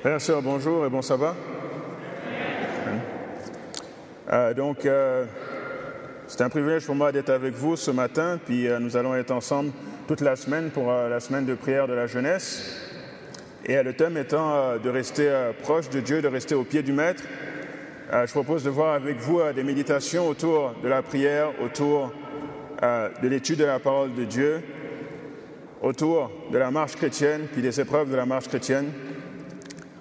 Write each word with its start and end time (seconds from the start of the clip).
Frères, 0.00 0.20
sœurs, 0.20 0.42
bonjour 0.42 0.86
et 0.86 0.88
bon 0.88 1.02
sabbat. 1.02 1.34
Euh, 4.30 4.54
donc, 4.54 4.86
euh, 4.86 5.24
c'est 6.28 6.40
un 6.40 6.48
privilège 6.48 6.86
pour 6.86 6.94
moi 6.94 7.10
d'être 7.10 7.30
avec 7.30 7.54
vous 7.54 7.74
ce 7.74 7.90
matin, 7.90 8.38
puis 8.46 8.68
euh, 8.68 8.78
nous 8.78 8.96
allons 8.96 9.16
être 9.16 9.32
ensemble 9.32 9.72
toute 10.06 10.20
la 10.20 10.36
semaine 10.36 10.70
pour 10.70 10.92
la 10.92 11.18
semaine 11.18 11.46
de 11.46 11.54
prière 11.54 11.88
de 11.88 11.94
la 11.94 12.06
jeunesse. 12.06 12.80
Et 13.66 13.82
le 13.82 13.92
thème 13.92 14.16
étant 14.16 14.76
de 14.76 14.88
rester 14.88 15.32
proche 15.62 15.90
de 15.90 15.98
Dieu, 15.98 16.22
de 16.22 16.28
rester 16.28 16.54
au 16.54 16.62
pied 16.62 16.84
du 16.84 16.92
Maître. 16.92 17.24
Je 18.12 18.30
propose 18.30 18.62
de 18.62 18.70
voir 18.70 18.94
avec 18.94 19.16
vous 19.16 19.40
des 19.52 19.64
méditations 19.64 20.28
autour 20.28 20.74
de 20.80 20.88
la 20.88 21.02
prière, 21.02 21.50
autour 21.60 22.12
de 22.80 23.28
l'étude 23.28 23.58
de 23.58 23.64
la 23.64 23.80
parole 23.80 24.14
de 24.14 24.24
Dieu, 24.24 24.62
autour 25.82 26.30
de 26.52 26.56
la 26.56 26.70
marche 26.70 26.94
chrétienne, 26.94 27.48
puis 27.52 27.62
des 27.62 27.80
épreuves 27.80 28.10
de 28.10 28.16
la 28.16 28.26
marche 28.26 28.48
chrétienne, 28.48 28.92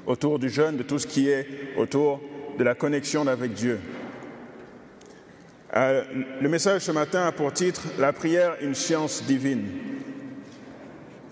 autour 0.07 0.39
du 0.39 0.49
jeûne, 0.49 0.77
de 0.77 0.83
tout 0.83 0.97
ce 0.97 1.05
qui 1.05 1.29
est 1.29 1.45
autour 1.77 2.19
de 2.57 2.63
la 2.63 2.73
connexion 2.73 3.27
avec 3.27 3.53
Dieu. 3.53 3.79
Euh, 5.75 6.03
le 6.41 6.49
message 6.49 6.81
ce 6.81 6.91
matin 6.91 7.27
a 7.27 7.31
pour 7.31 7.53
titre 7.53 7.83
La 7.99 8.13
prière, 8.13 8.55
une 8.61 8.73
science 8.73 9.21
divine. 9.23 9.67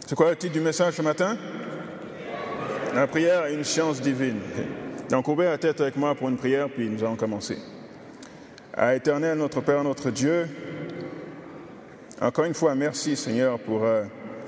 C'est 0.05 0.15
quoi 0.15 0.29
le 0.29 0.35
titre 0.35 0.53
du 0.53 0.59
message 0.59 0.93
ce 0.93 1.01
matin? 1.01 1.37
La 2.93 3.07
prière, 3.07 3.47
une 3.47 3.63
science 3.63 4.01
divine. 4.01 4.39
Donc, 5.09 5.27
ouvrez 5.27 5.45
la 5.45 5.57
tête 5.57 5.81
avec 5.81 5.95
moi 5.95 6.13
pour 6.13 6.29
une 6.29 6.37
prière, 6.37 6.69
puis 6.69 6.87
nous 6.87 7.03
allons 7.03 7.15
commencer. 7.15 7.57
À 8.73 8.93
éternel, 8.93 9.37
notre 9.37 9.61
Père, 9.61 9.83
notre 9.83 10.11
Dieu, 10.11 10.47
encore 12.21 12.45
une 12.45 12.53
fois, 12.53 12.75
merci 12.75 13.17
Seigneur 13.17 13.59
pour 13.59 13.83
euh, 13.83 14.03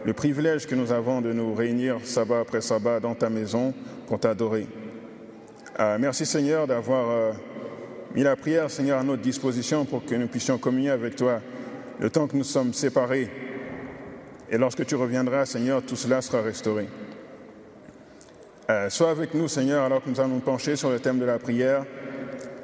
le 0.05 0.13
privilège 0.13 0.67
que 0.67 0.75
nous 0.75 0.93
avons 0.93 1.19
de 1.19 1.33
nous 1.33 1.53
réunir 1.53 1.97
sabbat 2.03 2.39
après 2.39 2.61
sabbat 2.61 3.01
dans 3.01 3.13
ta 3.13 3.29
maison 3.29 3.73
pour 4.07 4.19
t'adorer. 4.19 4.65
Euh, 5.79 5.97
merci 5.99 6.25
Seigneur 6.25 6.65
d'avoir 6.65 7.09
euh, 7.09 7.31
mis 8.15 8.23
la 8.23 8.35
prière, 8.35 8.71
Seigneur, 8.71 8.99
à 8.99 9.03
notre 9.03 9.21
disposition 9.21 9.85
pour 9.85 10.05
que 10.05 10.15
nous 10.15 10.27
puissions 10.27 10.57
communier 10.57 10.89
avec 10.89 11.15
toi 11.15 11.41
le 11.99 12.09
temps 12.09 12.27
que 12.27 12.35
nous 12.35 12.43
sommes 12.43 12.73
séparés. 12.73 13.29
Et 14.49 14.57
lorsque 14.57 14.85
tu 14.85 14.95
reviendras, 14.95 15.45
Seigneur, 15.45 15.83
tout 15.83 15.95
cela 15.95 16.21
sera 16.21 16.41
restauré. 16.41 16.87
Euh, 18.69 18.89
sois 18.89 19.11
avec 19.11 19.33
nous, 19.33 19.47
Seigneur, 19.47 19.83
alors 19.83 20.03
que 20.03 20.09
nous 20.09 20.19
allons 20.19 20.35
nous 20.35 20.39
pencher 20.39 20.75
sur 20.75 20.89
le 20.89 20.99
thème 20.99 21.19
de 21.19 21.25
la 21.25 21.37
prière 21.37 21.85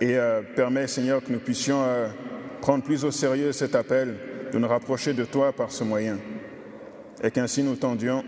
et 0.02 0.18
euh, 0.18 0.42
permets, 0.56 0.88
Seigneur, 0.88 1.24
que 1.24 1.32
nous 1.32 1.40
puissions 1.40 1.84
prendre 2.62 2.84
plus 2.84 3.04
au 3.04 3.12
sérieux 3.12 3.52
cet 3.52 3.76
appel 3.76 4.16
de 4.52 4.58
nous 4.58 4.68
rapprocher 4.68 5.14
de 5.14 5.26
toi 5.26 5.52
par 5.52 5.72
ce 5.72 5.84
moyen. 5.84 6.18
Et 7.24 7.32
qu'ainsi 7.32 7.64
nous 7.64 7.78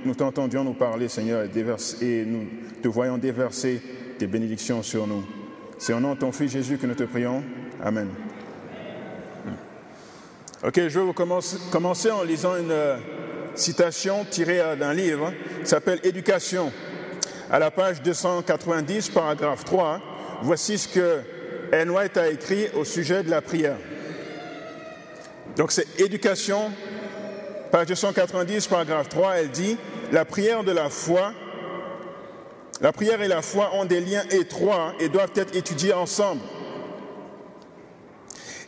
nous, 0.05 0.15
t'entendions 0.15 0.63
nous 0.63 0.73
parler, 0.73 1.09
Seigneur, 1.09 1.43
et, 1.43 2.05
et 2.05 2.25
nous 2.25 2.47
te 2.81 2.88
voyons 2.88 3.17
déverser 3.17 3.81
tes 4.17 4.25
bénédictions 4.25 4.81
sur 4.81 5.05
nous. 5.05 5.23
C'est 5.77 5.91
au 5.91 5.99
nom 5.99 6.13
de 6.13 6.19
ton 6.19 6.31
Fils 6.31 6.51
Jésus 6.53 6.77
que 6.77 6.88
nous 6.88 6.95
te 6.95 7.03
prions. 7.03 7.43
Amen. 7.83 8.07
Ok, 10.63 10.75
je 10.77 10.99
vais 10.99 11.05
vous 11.05 11.13
commencer, 11.13 11.57
commencer 11.71 12.09
en 12.09 12.23
lisant 12.23 12.55
une 12.55 12.71
euh, 12.71 12.97
citation 13.53 14.25
tirée 14.25 14.61
euh, 14.61 14.75
d'un 14.75 14.93
livre 14.93 15.31
qui 15.61 15.67
s'appelle 15.67 15.99
Éducation. 16.03 16.71
À 17.51 17.59
la 17.59 17.69
page 17.69 18.01
290, 18.01 19.09
paragraphe 19.09 19.66
3, 19.66 20.01
voici 20.41 20.77
ce 20.77 20.88
que 20.88 21.19
N. 21.71 21.91
White 21.91 22.17
a 22.17 22.29
écrit 22.29 22.69
au 22.73 22.83
sujet 22.83 23.21
de 23.21 23.29
la 23.29 23.41
prière. 23.41 23.75
Donc 25.55 25.71
c'est 25.71 25.99
Éducation, 25.99 26.71
page 27.71 27.88
290, 27.88 28.67
paragraphe 28.67 29.09
3, 29.09 29.38
elle 29.38 29.52
dit 29.52 29.77
La 30.11 30.25
prière 30.25 30.63
de 30.63 30.71
la 30.71 30.89
foi 30.89 31.33
la 32.81 32.91
prière 32.91 33.22
et 33.22 33.27
la 33.27 33.41
foi 33.41 33.72
ont 33.75 33.85
des 33.85 34.02
liens 34.02 34.23
étroits 34.31 34.94
et 34.99 35.07
doivent 35.07 35.31
être 35.35 35.55
étudiés 35.55 35.94
ensemble. 35.94 36.41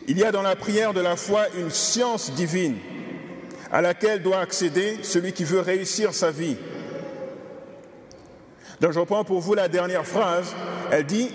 Il 0.08 0.18
y 0.18 0.24
a 0.24 0.32
dans 0.32 0.42
la 0.42 0.56
prière 0.56 0.94
de 0.94 1.02
la 1.02 1.18
foi 1.18 1.48
une 1.58 1.70
science 1.70 2.32
divine 2.32 2.78
à 3.70 3.82
laquelle 3.82 4.22
doit 4.22 4.40
accéder 4.40 5.00
celui 5.04 5.34
qui 5.34 5.44
veut 5.44 5.60
réussir 5.60 6.14
sa 6.14 6.32
vie. 6.32 6.56
Donc 8.80 8.94
je 8.94 9.00
reprends 9.00 9.26
pour 9.26 9.42
vous 9.42 9.54
la 9.54 9.68
dernière 9.68 10.06
phrase. 10.06 10.56
Elle 10.90 11.06
dit, 11.06 11.30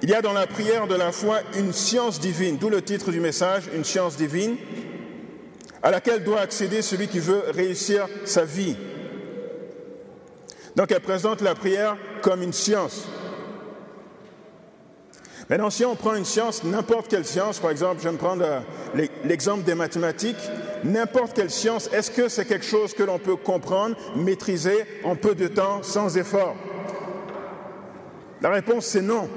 il 0.00 0.08
y 0.08 0.14
a 0.14 0.22
dans 0.22 0.32
la 0.32 0.46
prière 0.46 0.86
de 0.86 0.94
la 0.94 1.12
foi 1.12 1.40
une 1.58 1.74
science 1.74 2.18
divine, 2.18 2.56
d'où 2.56 2.70
le 2.70 2.80
titre 2.80 3.10
du 3.10 3.20
message, 3.20 3.64
une 3.74 3.84
science 3.84 4.16
divine, 4.16 4.56
à 5.84 5.90
laquelle 5.90 6.24
doit 6.24 6.40
accéder 6.40 6.80
celui 6.80 7.08
qui 7.08 7.18
veut 7.20 7.44
réussir 7.50 8.08
sa 8.24 8.44
vie. 8.44 8.74
Donc 10.76 10.90
elle 10.90 11.02
présente 11.02 11.42
la 11.42 11.54
prière 11.54 11.98
comme 12.22 12.42
une 12.42 12.54
science. 12.54 13.06
Maintenant, 15.50 15.68
si 15.68 15.84
on 15.84 15.94
prend 15.94 16.14
une 16.14 16.24
science, 16.24 16.64
n'importe 16.64 17.08
quelle 17.08 17.26
science, 17.26 17.58
par 17.58 17.70
exemple, 17.70 17.98
je 17.98 18.04
vais 18.04 18.12
me 18.12 18.18
prendre 18.18 18.42
l'exemple 19.24 19.62
des 19.62 19.74
mathématiques, 19.74 20.38
n'importe 20.84 21.34
quelle 21.34 21.50
science, 21.50 21.90
est-ce 21.92 22.10
que 22.10 22.28
c'est 22.30 22.46
quelque 22.46 22.64
chose 22.64 22.94
que 22.94 23.02
l'on 23.02 23.18
peut 23.18 23.36
comprendre, 23.36 23.94
maîtriser 24.16 24.86
en 25.04 25.16
peu 25.16 25.34
de 25.34 25.48
temps, 25.48 25.82
sans 25.82 26.16
effort? 26.16 26.56
La 28.40 28.48
réponse, 28.48 28.86
c'est 28.86 29.02
non. 29.02 29.28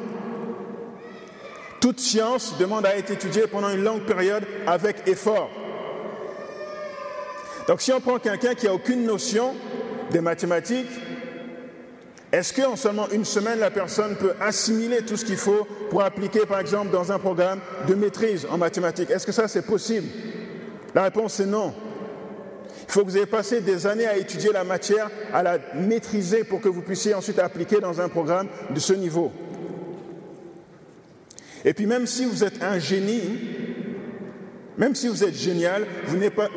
Toute 1.81 2.00
science 2.00 2.58
demande 2.58 2.85
à 2.85 2.96
être 2.96 3.12
étudiée 3.12 3.47
pendant 3.47 3.69
une 3.69 3.84
longue 3.84 4.03
période 4.03 4.46
avec 4.66 5.09
effort. 5.09 5.50
Donc 7.67 7.81
si 7.81 7.91
on 7.91 8.00
prend 8.00 8.17
quelqu'un 8.17 8.55
qui 8.55 8.66
n'a 8.66 8.73
aucune 8.73 9.05
notion 9.05 9.53
des 10.11 10.22
mathématiques, 10.22 10.89
est-ce 12.31 12.53
qu'en 12.53 12.75
seulement 12.75 13.09
une 13.09 13.25
semaine, 13.25 13.59
la 13.59 13.72
personne 13.72 14.16
peut 14.16 14.33
assimiler 14.41 15.01
tout 15.01 15.16
ce 15.16 15.25
qu'il 15.25 15.38
faut 15.38 15.67
pour 15.89 16.01
appliquer, 16.01 16.45
par 16.45 16.59
exemple, 16.59 16.91
dans 16.91 17.11
un 17.11 17.19
programme 17.19 17.59
de 17.88 17.95
maîtrise 17.95 18.45
en 18.50 18.57
mathématiques? 18.57 19.09
Est-ce 19.09 19.25
que 19.25 19.31
ça, 19.31 19.47
c'est 19.47 19.66
possible? 19.66 20.07
La 20.94 21.03
réponse 21.03 21.39
est 21.39 21.45
non. 21.45 21.73
Il 22.88 22.91
faut 22.91 23.01
que 23.01 23.09
vous 23.09 23.17
ayez 23.17 23.25
passé 23.25 23.61
des 23.61 23.85
années 23.85 24.07
à 24.07 24.17
étudier 24.17 24.51
la 24.51 24.63
matière, 24.63 25.09
à 25.34 25.44
la 25.44 25.57
maîtriser 25.75 26.44
pour 26.44 26.61
que 26.61 26.69
vous 26.69 26.81
puissiez 26.81 27.13
ensuite 27.13 27.39
appliquer 27.39 27.79
dans 27.79 27.99
un 27.99 28.09
programme 28.09 28.47
de 28.69 28.79
ce 28.79 28.94
niveau. 28.94 29.31
Et 31.66 31.73
puis 31.73 31.85
même 31.85 32.07
si 32.07 32.25
vous 32.25 32.44
êtes 32.44 32.63
un 32.63 32.79
génie, 32.79 33.39
même 34.77 34.95
si 34.95 35.07
vous 35.07 35.23
êtes 35.23 35.35
génial, 35.35 35.85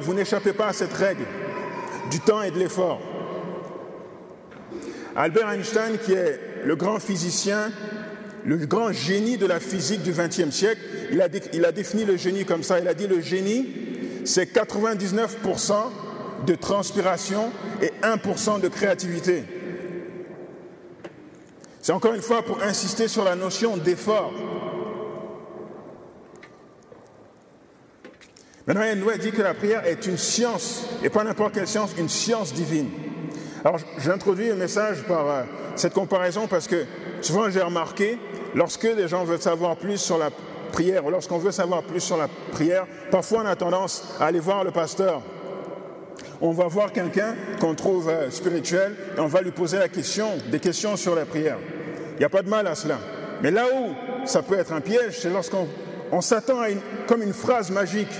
vous 0.00 0.14
n'échappez 0.14 0.52
pas 0.52 0.68
à 0.68 0.72
cette 0.72 0.92
règle 0.92 1.24
du 2.10 2.20
temps 2.20 2.42
et 2.42 2.50
de 2.50 2.58
l'effort. 2.58 3.00
Albert 5.16 5.50
Einstein, 5.50 5.98
qui 5.98 6.12
est 6.12 6.38
le 6.64 6.76
grand 6.76 7.00
physicien, 7.00 7.72
le 8.44 8.56
grand 8.58 8.92
génie 8.92 9.36
de 9.36 9.46
la 9.46 9.60
physique 9.60 10.02
du 10.02 10.12
XXe 10.12 10.50
siècle, 10.50 10.80
il 11.12 11.20
a, 11.64 11.72
défini 11.72 12.04
le 12.04 12.16
génie 12.16 12.44
comme 12.44 12.62
ça. 12.62 12.78
Il 12.78 12.88
a 12.88 12.94
dit 12.94 13.06
le 13.06 13.20
génie, 13.20 13.66
c'est 14.24 14.52
99% 14.52 15.72
de 16.46 16.54
transpiration 16.54 17.50
et 17.82 17.92
1% 18.02 18.60
de 18.60 18.68
créativité. 18.68 19.44
C'est 21.82 21.92
encore 21.92 22.14
une 22.14 22.22
fois 22.22 22.42
pour 22.42 22.62
insister 22.62 23.08
sur 23.08 23.24
la 23.24 23.34
notion 23.34 23.76
d'effort. 23.76 24.32
Maintenant, 28.72 28.84
Henry 29.04 29.18
dit 29.18 29.32
que 29.32 29.42
la 29.42 29.52
prière 29.52 29.84
est 29.84 30.06
une 30.06 30.16
science, 30.16 30.84
et 31.02 31.08
pas 31.08 31.24
n'importe 31.24 31.54
quelle 31.54 31.66
science, 31.66 31.90
une 31.98 32.08
science 32.08 32.54
divine. 32.54 32.88
Alors, 33.64 33.80
j'introduis 33.98 34.46
le 34.46 34.54
message 34.54 35.02
par 35.08 35.28
euh, 35.28 35.42
cette 35.74 35.92
comparaison 35.92 36.46
parce 36.46 36.68
que 36.68 36.84
souvent 37.20 37.50
j'ai 37.50 37.62
remarqué, 37.62 38.16
lorsque 38.54 38.84
les 38.84 39.08
gens 39.08 39.24
veulent 39.24 39.40
savoir 39.40 39.74
plus 39.74 39.98
sur 39.98 40.18
la 40.18 40.30
prière, 40.70 41.04
ou 41.04 41.10
lorsqu'on 41.10 41.38
veut 41.38 41.50
savoir 41.50 41.82
plus 41.82 41.98
sur 41.98 42.16
la 42.16 42.28
prière, 42.52 42.86
parfois 43.10 43.42
on 43.42 43.46
a 43.46 43.56
tendance 43.56 44.14
à 44.20 44.26
aller 44.26 44.38
voir 44.38 44.62
le 44.62 44.70
pasteur. 44.70 45.20
On 46.40 46.52
va 46.52 46.68
voir 46.68 46.92
quelqu'un 46.92 47.34
qu'on 47.60 47.74
trouve 47.74 48.08
euh, 48.08 48.30
spirituel 48.30 48.94
et 49.16 49.20
on 49.20 49.26
va 49.26 49.42
lui 49.42 49.50
poser 49.50 49.80
la 49.80 49.88
question, 49.88 50.28
des 50.48 50.60
questions 50.60 50.94
sur 50.94 51.16
la 51.16 51.24
prière. 51.24 51.58
Il 52.12 52.18
n'y 52.20 52.24
a 52.24 52.28
pas 52.28 52.42
de 52.42 52.48
mal 52.48 52.68
à 52.68 52.76
cela. 52.76 53.00
Mais 53.42 53.50
là 53.50 53.64
où 53.74 54.26
ça 54.26 54.42
peut 54.42 54.56
être 54.56 54.72
un 54.72 54.80
piège, 54.80 55.18
c'est 55.18 55.30
lorsqu'on 55.30 55.66
on 56.12 56.20
s'attend 56.20 56.60
à 56.60 56.70
une, 56.70 56.80
comme 57.08 57.22
une 57.22 57.32
phrase 57.32 57.72
magique 57.72 58.12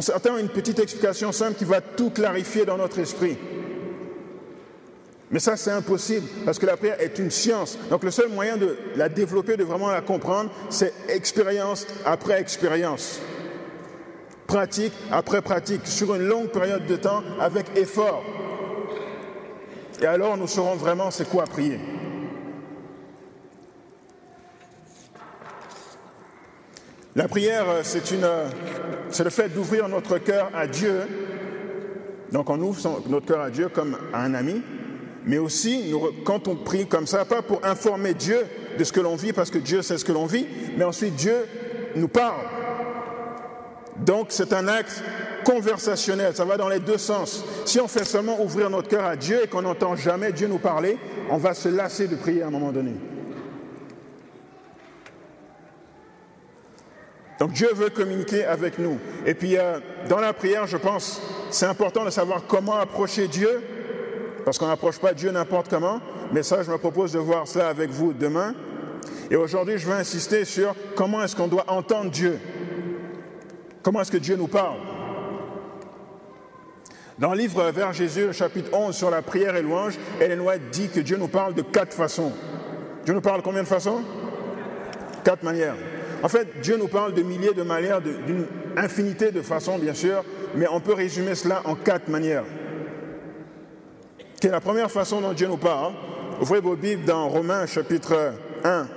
s'attend 0.00 0.36
à 0.36 0.40
une 0.40 0.48
petite 0.48 0.78
explication 0.78 1.32
simple 1.32 1.54
qui 1.54 1.64
va 1.64 1.80
tout 1.80 2.10
clarifier 2.10 2.64
dans 2.64 2.78
notre 2.78 2.98
esprit. 2.98 3.36
Mais 5.30 5.38
ça, 5.38 5.56
c'est 5.56 5.70
impossible, 5.70 6.26
parce 6.44 6.58
que 6.58 6.66
la 6.66 6.76
prière 6.76 7.00
est 7.00 7.18
une 7.18 7.30
science. 7.30 7.78
Donc 7.90 8.04
le 8.04 8.10
seul 8.10 8.28
moyen 8.28 8.58
de 8.58 8.76
la 8.96 9.08
développer, 9.08 9.56
de 9.56 9.64
vraiment 9.64 9.90
la 9.90 10.02
comprendre, 10.02 10.50
c'est 10.68 10.92
expérience 11.08 11.86
après 12.04 12.38
expérience. 12.40 13.20
Pratique 14.46 14.92
après 15.10 15.40
pratique, 15.40 15.86
sur 15.86 16.14
une 16.14 16.26
longue 16.26 16.48
période 16.48 16.86
de 16.86 16.96
temps, 16.96 17.22
avec 17.40 17.66
effort. 17.76 18.22
Et 20.02 20.06
alors, 20.06 20.36
nous 20.36 20.48
saurons 20.48 20.74
vraiment 20.74 21.10
c'est 21.10 21.28
quoi 21.28 21.44
prier. 21.44 21.78
La 27.14 27.28
prière, 27.28 27.66
c'est 27.82 28.10
une, 28.10 28.26
c'est 29.10 29.24
le 29.24 29.28
fait 29.28 29.50
d'ouvrir 29.50 29.86
notre 29.86 30.16
cœur 30.16 30.50
à 30.54 30.66
Dieu. 30.66 31.02
Donc 32.32 32.48
on 32.48 32.58
ouvre 32.60 33.02
notre 33.06 33.26
cœur 33.26 33.42
à 33.42 33.50
Dieu 33.50 33.68
comme 33.68 33.98
à 34.14 34.22
un 34.22 34.32
ami. 34.32 34.62
Mais 35.26 35.36
aussi, 35.36 35.92
quand 36.24 36.48
on 36.48 36.56
prie 36.56 36.86
comme 36.86 37.06
ça, 37.06 37.26
pas 37.26 37.42
pour 37.42 37.64
informer 37.64 38.14
Dieu 38.14 38.38
de 38.78 38.82
ce 38.82 38.92
que 38.92 39.00
l'on 39.00 39.16
vit, 39.16 39.34
parce 39.34 39.50
que 39.50 39.58
Dieu 39.58 39.82
sait 39.82 39.98
ce 39.98 40.06
que 40.06 40.12
l'on 40.12 40.24
vit, 40.24 40.46
mais 40.78 40.84
ensuite 40.84 41.14
Dieu 41.14 41.36
nous 41.96 42.08
parle. 42.08 42.40
Donc 43.98 44.28
c'est 44.30 44.54
un 44.54 44.66
acte 44.66 45.04
conversationnel, 45.44 46.34
ça 46.34 46.46
va 46.46 46.56
dans 46.56 46.70
les 46.70 46.80
deux 46.80 46.98
sens. 46.98 47.44
Si 47.66 47.78
on 47.78 47.88
fait 47.88 48.04
seulement 48.04 48.42
ouvrir 48.42 48.70
notre 48.70 48.88
cœur 48.88 49.04
à 49.04 49.16
Dieu 49.16 49.44
et 49.44 49.48
qu'on 49.48 49.62
n'entend 49.62 49.96
jamais 49.96 50.32
Dieu 50.32 50.48
nous 50.48 50.58
parler, 50.58 50.96
on 51.30 51.36
va 51.36 51.52
se 51.52 51.68
lasser 51.68 52.08
de 52.08 52.16
prier 52.16 52.42
à 52.42 52.46
un 52.46 52.50
moment 52.50 52.72
donné. 52.72 52.94
Donc 57.42 57.50
Dieu 57.50 57.70
veut 57.74 57.90
communiquer 57.90 58.44
avec 58.44 58.78
nous. 58.78 59.00
Et 59.26 59.34
puis 59.34 59.58
euh, 59.58 59.80
dans 60.08 60.20
la 60.20 60.32
prière, 60.32 60.68
je 60.68 60.76
pense, 60.76 61.20
c'est 61.50 61.66
important 61.66 62.04
de 62.04 62.10
savoir 62.10 62.46
comment 62.46 62.76
approcher 62.76 63.26
Dieu, 63.26 63.60
parce 64.44 64.58
qu'on 64.58 64.68
n'approche 64.68 65.00
pas 65.00 65.12
Dieu 65.12 65.32
n'importe 65.32 65.68
comment. 65.68 66.00
Mais 66.32 66.44
ça, 66.44 66.62
je 66.62 66.70
me 66.70 66.78
propose 66.78 67.10
de 67.10 67.18
voir 67.18 67.48
cela 67.48 67.66
avec 67.66 67.90
vous 67.90 68.12
demain. 68.12 68.54
Et 69.28 69.34
aujourd'hui, 69.34 69.76
je 69.76 69.88
veux 69.88 69.94
insister 69.94 70.44
sur 70.44 70.76
comment 70.94 71.20
est-ce 71.20 71.34
qu'on 71.34 71.48
doit 71.48 71.64
entendre 71.66 72.12
Dieu. 72.12 72.38
Comment 73.82 74.02
est-ce 74.02 74.12
que 74.12 74.18
Dieu 74.18 74.36
nous 74.36 74.46
parle? 74.46 74.78
Dans 77.18 77.32
le 77.32 77.38
livre 77.38 77.72
Vers 77.72 77.92
Jésus, 77.92 78.32
chapitre 78.32 78.70
11 78.72 78.94
sur 78.94 79.10
la 79.10 79.20
prière 79.20 79.56
et 79.56 79.62
louange, 79.62 79.98
Ellen 80.20 80.42
White 80.42 80.70
dit 80.70 80.90
que 80.90 81.00
Dieu 81.00 81.16
nous 81.16 81.26
parle 81.26 81.54
de 81.54 81.62
quatre 81.62 81.92
façons. 81.92 82.30
Dieu 83.04 83.14
nous 83.14 83.20
parle 83.20 83.42
combien 83.42 83.64
de 83.64 83.68
façons? 83.68 84.04
Quatre 85.24 85.42
manières. 85.42 85.74
En 86.22 86.28
fait, 86.28 86.60
Dieu 86.60 86.76
nous 86.76 86.88
parle 86.88 87.14
de 87.14 87.22
milliers 87.22 87.52
de 87.52 87.62
manières, 87.62 88.00
d'une 88.00 88.46
infinité 88.76 89.32
de 89.32 89.42
façons, 89.42 89.78
bien 89.78 89.94
sûr, 89.94 90.24
mais 90.54 90.66
on 90.70 90.80
peut 90.80 90.94
résumer 90.94 91.34
cela 91.34 91.62
en 91.64 91.74
quatre 91.74 92.08
manières. 92.08 92.44
La 94.44 94.60
première 94.60 94.90
façon 94.90 95.20
dont 95.20 95.32
Dieu 95.32 95.46
nous 95.46 95.56
parle? 95.56 95.94
Ouvrez 96.40 96.60
vos 96.60 96.74
Bibles 96.74 97.04
dans 97.04 97.28
Romains 97.28 97.66
chapitre 97.66 98.34
1 98.64 98.88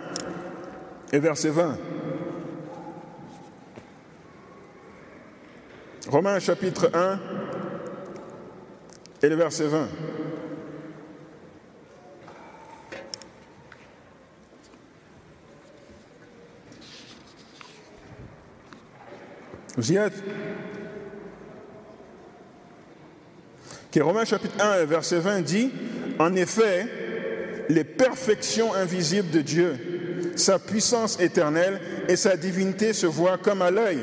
et 1.14 1.20
verset 1.20 1.50
20. 1.50 1.78
Romains 6.10 6.40
chapitre 6.40 6.90
1 6.94 7.20
et 9.22 9.30
le 9.30 9.36
verset 9.36 9.68
20. 9.68 9.88
Vous 19.78 19.92
y 19.92 19.98
êtes? 19.98 20.14
Qui 23.92 24.02
Romains 24.02 24.26
chapitre 24.26 24.56
1 24.60 24.86
verset 24.86 25.20
20 25.20 25.42
dit, 25.42 25.72
en 26.20 26.36
effet, 26.36 26.86
les 27.70 27.84
perfections 27.84 28.74
invisibles 28.74 29.32
de 29.32 29.42
Dieu, 29.42 29.78
sa 30.36 30.60
puissance 30.60 31.20
éternelle 31.20 31.80
et 32.08 32.16
sa 32.16 32.36
divinité 32.36 32.94
se 32.94 33.06
voient 33.06 33.38
comme 33.38 33.62
à 33.62 33.72
l'œil. 33.72 34.00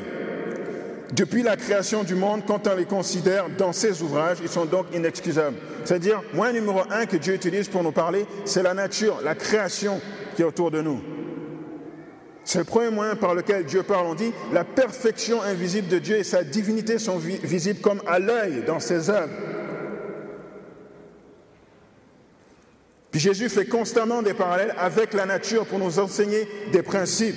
Depuis 1.13 1.43
la 1.43 1.57
création 1.57 2.03
du 2.03 2.15
monde, 2.15 2.41
quand 2.47 2.67
on 2.67 2.75
les 2.75 2.85
considère 2.85 3.45
dans 3.55 3.71
ses 3.71 4.01
ouvrages, 4.01 4.39
ils 4.41 4.49
sont 4.49 4.65
donc 4.65 4.87
inexcusables. 4.95 5.57
C'est-à-dire, 5.85 6.23
moyen 6.33 6.53
numéro 6.53 6.81
un 6.89 7.05
que 7.05 7.17
Dieu 7.17 7.35
utilise 7.35 7.67
pour 7.67 7.83
nous 7.83 7.91
parler, 7.91 8.25
c'est 8.45 8.63
la 8.63 8.73
nature, 8.73 9.19
la 9.23 9.35
création 9.35 10.01
qui 10.35 10.41
est 10.41 10.45
autour 10.45 10.71
de 10.71 10.81
nous. 10.81 11.12
C'est 12.45 12.59
le 12.59 12.65
premier 12.65 12.89
moyen 12.89 13.15
par 13.15 13.35
lequel 13.35 13.65
Dieu 13.65 13.83
parle. 13.83 14.07
On 14.07 14.15
dit, 14.15 14.33
la 14.51 14.63
perfection 14.63 15.41
invisible 15.41 15.87
de 15.87 15.99
Dieu 15.99 16.17
et 16.17 16.23
sa 16.23 16.43
divinité 16.43 16.99
sont 16.99 17.17
visibles 17.17 17.79
comme 17.79 18.01
à 18.05 18.19
l'œil 18.19 18.63
dans 18.67 18.79
ses 18.79 19.09
œuvres. 19.09 19.31
Puis 23.11 23.21
Jésus 23.21 23.47
fait 23.47 23.67
constamment 23.67 24.23
des 24.23 24.33
parallèles 24.33 24.73
avec 24.77 25.13
la 25.13 25.25
nature 25.25 25.65
pour 25.67 25.79
nous 25.79 25.99
enseigner 25.99 26.47
des 26.71 26.81
principes. 26.81 27.35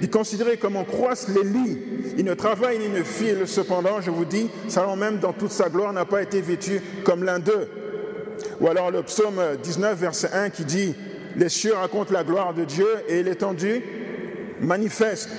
Il 0.00 0.10
considérait 0.10 0.56
comment 0.56 0.84
croissent 0.84 1.28
les 1.28 1.44
lits. 1.44 1.78
Il 2.16 2.24
ne 2.24 2.34
travaille 2.34 2.78
ni 2.78 2.88
ne 2.88 3.02
file, 3.02 3.46
cependant, 3.46 4.00
je 4.00 4.10
vous 4.10 4.24
dis, 4.24 4.48
Salomon 4.68 4.96
même 4.96 5.18
dans 5.18 5.32
toute 5.32 5.50
sa 5.50 5.68
gloire 5.68 5.92
n'a 5.92 6.04
pas 6.04 6.22
été 6.22 6.40
vêtu 6.40 6.80
comme 7.04 7.24
l'un 7.24 7.38
d'eux. 7.38 7.68
Ou 8.60 8.68
alors 8.68 8.90
le 8.90 9.02
psaume 9.02 9.40
19, 9.62 9.98
verset 9.98 10.30
1 10.32 10.50
qui 10.50 10.64
dit, 10.64 10.94
les 11.36 11.48
cieux 11.48 11.74
racontent 11.74 12.12
la 12.12 12.24
gloire 12.24 12.54
de 12.54 12.64
Dieu 12.64 12.88
et 13.08 13.22
l'étendue 13.22 13.82
manifeste 14.60 15.30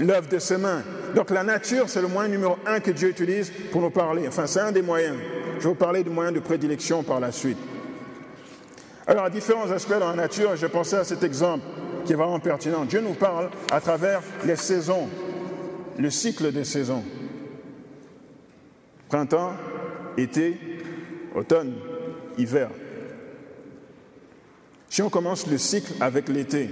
l'œuvre 0.00 0.28
de 0.28 0.38
ses 0.38 0.56
mains. 0.56 0.82
Donc 1.14 1.30
la 1.30 1.42
nature, 1.42 1.88
c'est 1.88 2.00
le 2.00 2.08
moyen 2.08 2.28
numéro 2.28 2.56
un 2.66 2.80
que 2.80 2.90
Dieu 2.90 3.10
utilise 3.10 3.52
pour 3.70 3.82
nous 3.82 3.90
parler. 3.90 4.26
Enfin, 4.28 4.46
c'est 4.46 4.60
un 4.60 4.72
des 4.72 4.82
moyens. 4.82 5.16
Je 5.58 5.64
vais 5.64 5.68
vous 5.68 5.74
parler 5.74 6.02
du 6.02 6.10
moyen 6.10 6.32
de 6.32 6.40
prédilection 6.40 7.02
par 7.02 7.20
la 7.20 7.32
suite. 7.32 7.58
Alors, 9.06 9.24
à 9.24 9.30
différents 9.30 9.70
aspects 9.70 9.98
dans 9.98 10.10
la 10.10 10.16
nature, 10.16 10.56
j'ai 10.56 10.68
pensé 10.68 10.96
à 10.96 11.04
cet 11.04 11.22
exemple 11.22 11.64
qui 12.04 12.12
est 12.12 12.16
vraiment 12.16 12.40
pertinent. 12.40 12.84
Dieu 12.84 13.00
nous 13.00 13.14
parle 13.14 13.50
à 13.70 13.80
travers 13.80 14.22
les 14.44 14.56
saisons, 14.56 15.08
le 15.98 16.10
cycle 16.10 16.52
des 16.52 16.64
saisons. 16.64 17.04
Printemps, 19.08 19.52
été, 20.16 20.58
automne, 21.34 21.74
hiver. 22.38 22.70
Si 24.88 25.02
on 25.02 25.10
commence 25.10 25.46
le 25.46 25.58
cycle 25.58 25.92
avec 26.00 26.28
l'été, 26.28 26.70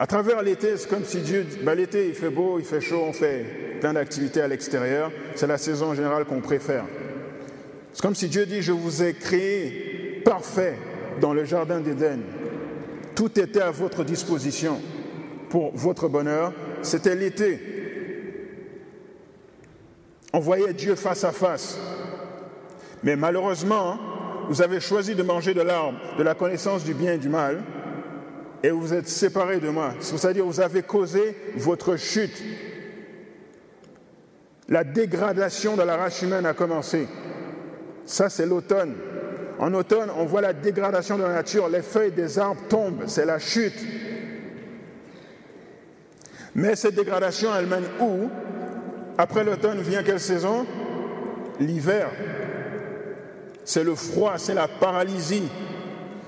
à 0.00 0.06
travers 0.06 0.42
l'été, 0.42 0.78
c'est 0.78 0.88
comme 0.88 1.04
si 1.04 1.18
Dieu, 1.18 1.46
ben, 1.62 1.74
l'été 1.74 2.08
il 2.08 2.14
fait 2.14 2.30
beau, 2.30 2.58
il 2.58 2.64
fait 2.64 2.80
chaud, 2.80 3.02
on 3.06 3.12
fait 3.12 3.44
plein 3.80 3.92
d'activités 3.92 4.40
à 4.40 4.48
l'extérieur, 4.48 5.12
c'est 5.34 5.46
la 5.46 5.58
saison 5.58 5.92
générale 5.92 6.24
qu'on 6.24 6.40
préfère. 6.40 6.86
C'est 7.92 8.00
comme 8.00 8.14
si 8.14 8.28
Dieu 8.28 8.46
dit, 8.46 8.62
je 8.62 8.72
vous 8.72 9.02
ai 9.02 9.12
créé 9.12 10.22
parfait 10.24 10.78
dans 11.20 11.34
le 11.34 11.44
jardin 11.44 11.80
d'Éden. 11.80 12.20
Tout 13.14 13.38
était 13.38 13.60
à 13.60 13.70
votre 13.70 14.02
disposition 14.02 14.80
pour 15.50 15.76
votre 15.76 16.08
bonheur. 16.08 16.54
C'était 16.80 17.14
l'été. 17.14 17.60
On 20.32 20.38
voyait 20.38 20.72
Dieu 20.72 20.94
face 20.94 21.24
à 21.24 21.32
face. 21.32 21.78
Mais 23.02 23.16
malheureusement, 23.16 23.98
vous 24.48 24.62
avez 24.62 24.80
choisi 24.80 25.14
de 25.14 25.22
manger 25.22 25.52
de 25.52 25.60
l'arbre 25.60 25.98
de 26.16 26.22
la 26.22 26.34
connaissance 26.34 26.84
du 26.84 26.94
bien 26.94 27.12
et 27.12 27.18
du 27.18 27.28
mal, 27.28 27.62
et 28.62 28.70
vous 28.70 28.92
êtes 28.92 29.08
séparés 29.08 29.60
de 29.60 29.68
moi. 29.68 29.94
C'est-à-dire 30.00 30.44
vous 30.44 30.60
avez 30.60 30.82
causé 30.82 31.36
votre 31.56 31.96
chute. 31.96 32.42
La 34.68 34.84
dégradation 34.84 35.76
de 35.76 35.82
la 35.82 35.96
race 35.96 36.22
humaine 36.22 36.46
a 36.46 36.54
commencé. 36.54 37.08
Ça, 38.04 38.28
c'est 38.28 38.46
l'automne. 38.46 38.94
En 39.58 39.74
automne, 39.74 40.10
on 40.16 40.24
voit 40.24 40.40
la 40.40 40.52
dégradation 40.52 41.18
de 41.18 41.22
la 41.22 41.34
nature, 41.34 41.68
les 41.68 41.82
feuilles 41.82 42.12
des 42.12 42.38
arbres 42.38 42.62
tombent, 42.68 43.04
c'est 43.06 43.26
la 43.26 43.38
chute. 43.38 43.78
Mais 46.54 46.76
cette 46.76 46.94
dégradation, 46.94 47.50
elle 47.54 47.66
mène 47.66 47.84
où? 48.00 48.28
Après 49.18 49.44
l'automne 49.44 49.80
vient 49.80 50.02
quelle 50.02 50.20
saison? 50.20 50.66
L'hiver. 51.58 52.10
C'est 53.64 53.84
le 53.84 53.94
froid, 53.94 54.34
c'est 54.38 54.54
la 54.54 54.66
paralysie, 54.66 55.48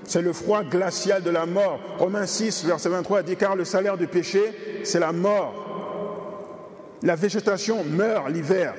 c'est 0.05 0.23
le 0.23 0.33
froid 0.33 0.63
glacial 0.65 1.23
de 1.23 1.31
la 1.31 1.47
mort. 1.47 1.81
Romains 1.99 2.27
6, 2.27 2.65
verset 2.65 2.89
23 2.89 3.23
dit 3.23 3.37
car 3.37 3.57
le 3.57 3.65
salaire 3.65 3.97
du 3.97 4.07
péché, 4.07 4.83
c'est 4.85 5.01
la 5.01 5.13
mort. 5.13 5.55
La 7.03 7.17
végétation 7.17 7.85
meurt 7.85 8.29
l'hiver. 8.29 8.75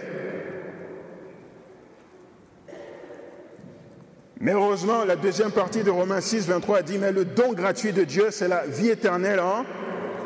Mais 4.39 4.51
heureusement, 4.51 5.06
la 5.06 5.15
deuxième 5.15 5.51
partie 5.51 5.84
de 5.84 5.89
Romains 5.89 6.20
6, 6.20 6.48
23 6.48 6.82
dit, 6.82 6.98
mais 6.98 7.13
le 7.13 7.24
don 7.24 7.53
gratuit 7.53 7.94
de 7.94 8.03
Dieu, 8.03 8.27
c'est 8.30 8.50
la 8.50 8.65
vie 8.65 8.89
éternelle 8.89 9.42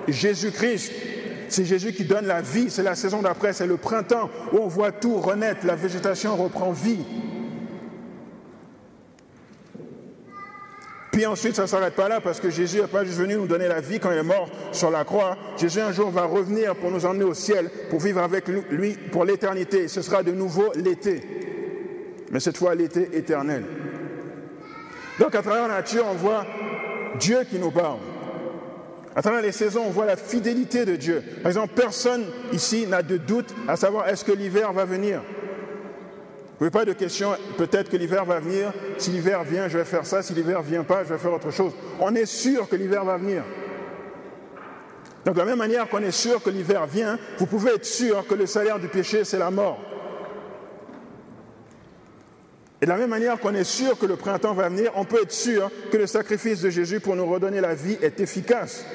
Jésus-Christ. 0.08 0.92
C'est 1.50 1.66
Jésus 1.66 1.94
qui 1.94 2.04
donne 2.04 2.26
la 2.26 2.42
vie, 2.42 2.70
c'est 2.70 2.84
la 2.84 2.96
saison 2.96 3.22
d'après, 3.22 3.54
c'est 3.54 3.68
le 3.68 3.78
printemps 3.78 4.30
où 4.52 4.58
on 4.58 4.68
voit 4.68 4.92
tout 4.92 5.18
renaître, 5.18 5.66
la 5.66 5.76
végétation 5.76 6.36
reprend 6.36 6.72
vie. 6.72 7.06
Puis 11.18 11.26
ensuite, 11.26 11.56
ça 11.56 11.64
ne 11.64 11.68
s'arrête 11.68 11.96
pas 11.96 12.08
là 12.08 12.22
parce 12.22 12.40
que 12.40 12.52
Jésus 12.52 12.80
n'est 12.80 12.86
pas 12.86 13.04
juste 13.04 13.18
venu 13.18 13.34
nous 13.34 13.48
donner 13.48 13.68
la 13.68 13.82
vie 13.82 14.00
quand 14.00 14.12
il 14.12 14.20
est 14.20 14.22
mort 14.22 14.48
sur 14.72 14.92
la 14.92 15.04
croix. 15.04 15.36
Jésus 15.58 15.80
un 15.80 15.92
jour 15.92 16.12
va 16.12 16.26
revenir 16.26 16.76
pour 16.76 16.92
nous 16.92 17.08
emmener 17.08 17.24
au 17.24 17.34
ciel, 17.34 17.72
pour 17.90 18.00
vivre 18.00 18.22
avec 18.22 18.48
lui 18.48 18.92
pour 19.12 19.26
l'éternité. 19.26 19.88
Ce 19.88 20.04
sera 20.04 20.22
de 20.22 20.32
nouveau 20.32 20.72
l'été. 20.76 21.24
Mais 22.30 22.40
cette 22.40 22.58
fois 22.58 22.76
l'été 22.76 23.18
éternel. 23.18 23.64
Donc 25.20 25.34
à 25.34 25.42
travers 25.42 25.68
la 25.68 25.78
nature, 25.78 26.06
on 26.08 26.14
voit 26.14 26.46
Dieu 27.20 27.40
qui 27.50 27.58
nous 27.58 27.72
parle. 27.72 27.98
À 29.16 29.24
travers 29.24 29.42
les 29.42 29.52
saisons, 29.52 29.86
on 29.88 29.90
voit 29.90 30.06
la 30.06 30.18
fidélité 30.18 30.86
de 30.86 30.96
Dieu. 30.96 31.24
Par 31.42 31.48
exemple, 31.50 31.74
personne 31.76 32.26
ici 32.54 32.86
n'a 32.86 33.02
de 33.02 33.18
doute 33.18 33.56
à 33.68 33.76
savoir 33.76 34.08
est-ce 34.08 34.24
que 34.24 34.34
l'hiver 34.34 34.72
va 34.72 34.86
venir. 34.86 35.24
Vous 36.60 36.72
pas 36.72 36.86
de 36.86 36.94
question, 36.94 37.36
peut-être 37.58 37.90
que 37.90 37.98
l'hiver 37.98 38.26
va 38.26 38.40
venir. 38.40 38.74
Si 38.98 39.12
l'hiver 39.12 39.44
vient, 39.44 39.68
je 39.68 39.78
vais 39.78 39.86
faire 39.86 40.06
ça. 40.06 40.24
Si 40.24 40.34
l'hiver 40.34 40.64
vient 40.64 40.84
pas, 40.84 41.04
je 41.04 41.10
vais 41.10 41.20
faire 41.20 41.34
autre 41.34 41.52
chose. 41.52 41.74
On 42.00 42.16
est 42.16 42.26
sûr 42.26 42.68
que 42.68 42.76
l'hiver 42.76 43.06
va 43.06 43.18
venir. 43.18 43.44
Donc 45.24 45.36
de 45.36 45.40
la 45.40 45.46
même 45.46 45.58
manière 45.58 45.88
qu'on 45.88 46.02
est 46.02 46.12
sûr 46.12 46.42
que 46.42 46.50
l'hiver 46.50 46.88
vient, 46.88 47.20
vous 47.38 47.46
pouvez 47.46 47.76
être 47.76 47.86
sûr 47.86 48.26
que 48.26 48.34
le 48.34 48.48
salaire 48.48 48.80
du 48.80 48.88
péché, 48.88 49.24
c'est 49.24 49.38
la 49.38 49.52
mort. 49.52 49.80
Et 52.82 52.86
de 52.86 52.92
la 52.92 52.98
même 52.98 53.10
manière 53.10 53.40
qu'on 53.40 53.54
est 53.54 53.64
sûr 53.64 53.98
que 53.98 54.06
le 54.06 54.16
printemps 54.16 54.54
va 54.54 54.70
venir, 54.70 54.92
on 54.96 55.04
peut 55.04 55.22
être 55.22 55.32
sûr 55.32 55.70
que 55.92 55.98
le 55.98 56.08
sacrifice 56.08 56.62
de 56.62 56.70
Jésus 56.70 57.00
pour 57.00 57.16
nous 57.16 57.26
redonner 57.26 57.60
la 57.60 57.76
vie 57.76 57.98
est 58.02 58.20
efficace. 58.20 58.86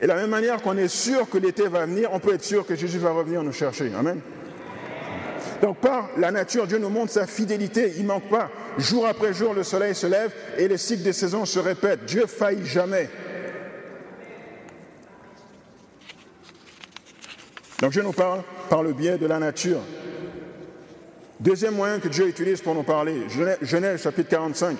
Et 0.00 0.04
de 0.04 0.08
la 0.08 0.16
même 0.16 0.30
manière 0.30 0.60
qu'on 0.60 0.76
est 0.76 0.88
sûr 0.88 1.28
que 1.30 1.38
l'été 1.38 1.68
va 1.68 1.86
venir, 1.86 2.10
on 2.12 2.18
peut 2.18 2.34
être 2.34 2.44
sûr 2.44 2.66
que 2.66 2.74
Jésus 2.74 2.98
va 2.98 3.12
revenir 3.12 3.42
nous 3.42 3.52
chercher. 3.52 3.90
Amen. 3.96 4.20
Donc 5.62 5.78
par 5.78 6.10
la 6.16 6.30
nature, 6.30 6.66
Dieu 6.66 6.78
nous 6.78 6.88
montre 6.88 7.12
sa 7.12 7.26
fidélité. 7.26 7.94
Il 7.96 8.02
ne 8.02 8.08
manque 8.08 8.28
pas. 8.28 8.50
Jour 8.78 9.06
après 9.06 9.32
jour, 9.32 9.54
le 9.54 9.62
soleil 9.62 9.94
se 9.94 10.06
lève 10.06 10.32
et 10.58 10.68
les 10.68 10.76
cycles 10.76 11.02
des 11.02 11.12
saisons 11.12 11.44
se 11.44 11.58
répètent. 11.58 12.04
Dieu 12.04 12.26
faillit 12.26 12.66
jamais. 12.66 13.08
Donc 17.80 17.92
Dieu 17.92 18.02
nous 18.02 18.12
parle 18.12 18.42
par 18.68 18.82
le 18.82 18.92
biais 18.92 19.18
de 19.18 19.26
la 19.26 19.38
nature. 19.38 19.80
Deuxième 21.38 21.74
moyen 21.74 22.00
que 22.00 22.08
Dieu 22.08 22.26
utilise 22.28 22.62
pour 22.62 22.74
nous 22.74 22.82
parler, 22.82 23.26
Genèse 23.60 24.02
chapitre 24.02 24.30
45, 24.30 24.76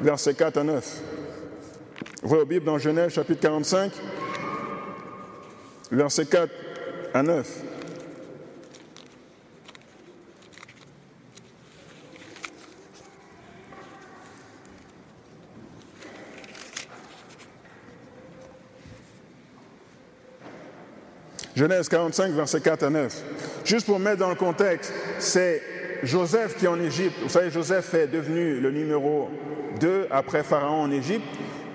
versets 0.00 0.34
4 0.34 0.58
à 0.58 0.64
9. 0.64 1.00
Voyez 2.22 2.42
au 2.42 2.46
Bible 2.46 2.66
dans 2.66 2.78
Genèse 2.78 3.12
chapitre 3.12 3.40
45, 3.40 3.92
versets 5.92 6.26
4 6.26 6.50
à 7.14 7.22
9. 7.22 7.69
Genèse 21.60 21.90
45, 21.90 22.32
versets 22.32 22.60
4 22.62 22.84
à 22.84 22.88
9. 22.88 23.22
Juste 23.66 23.84
pour 23.84 23.98
mettre 23.98 24.16
dans 24.16 24.30
le 24.30 24.34
contexte, 24.34 24.94
c'est 25.18 25.60
Joseph 26.02 26.56
qui 26.56 26.64
est 26.64 26.68
en 26.68 26.80
Égypte. 26.80 27.16
Vous 27.22 27.28
savez, 27.28 27.50
Joseph 27.50 27.92
est 27.92 28.06
devenu 28.06 28.58
le 28.60 28.70
numéro 28.70 29.28
2 29.78 30.06
après 30.10 30.42
Pharaon 30.42 30.84
en 30.84 30.90
Égypte. 30.90 31.26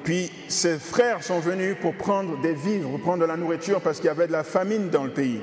Puis 0.04 0.32
ses 0.48 0.80
frères 0.80 1.22
sont 1.22 1.40
venus 1.40 1.76
pour 1.80 1.94
prendre 1.94 2.42
des 2.42 2.56
vivres, 2.56 2.98
prendre 2.98 3.20
de 3.20 3.28
la 3.28 3.38
nourriture 3.38 3.80
parce 3.80 3.98
qu'il 3.98 4.08
y 4.08 4.10
avait 4.10 4.26
de 4.26 4.32
la 4.32 4.44
famine 4.44 4.90
dans 4.90 5.04
le 5.04 5.12
pays. 5.12 5.40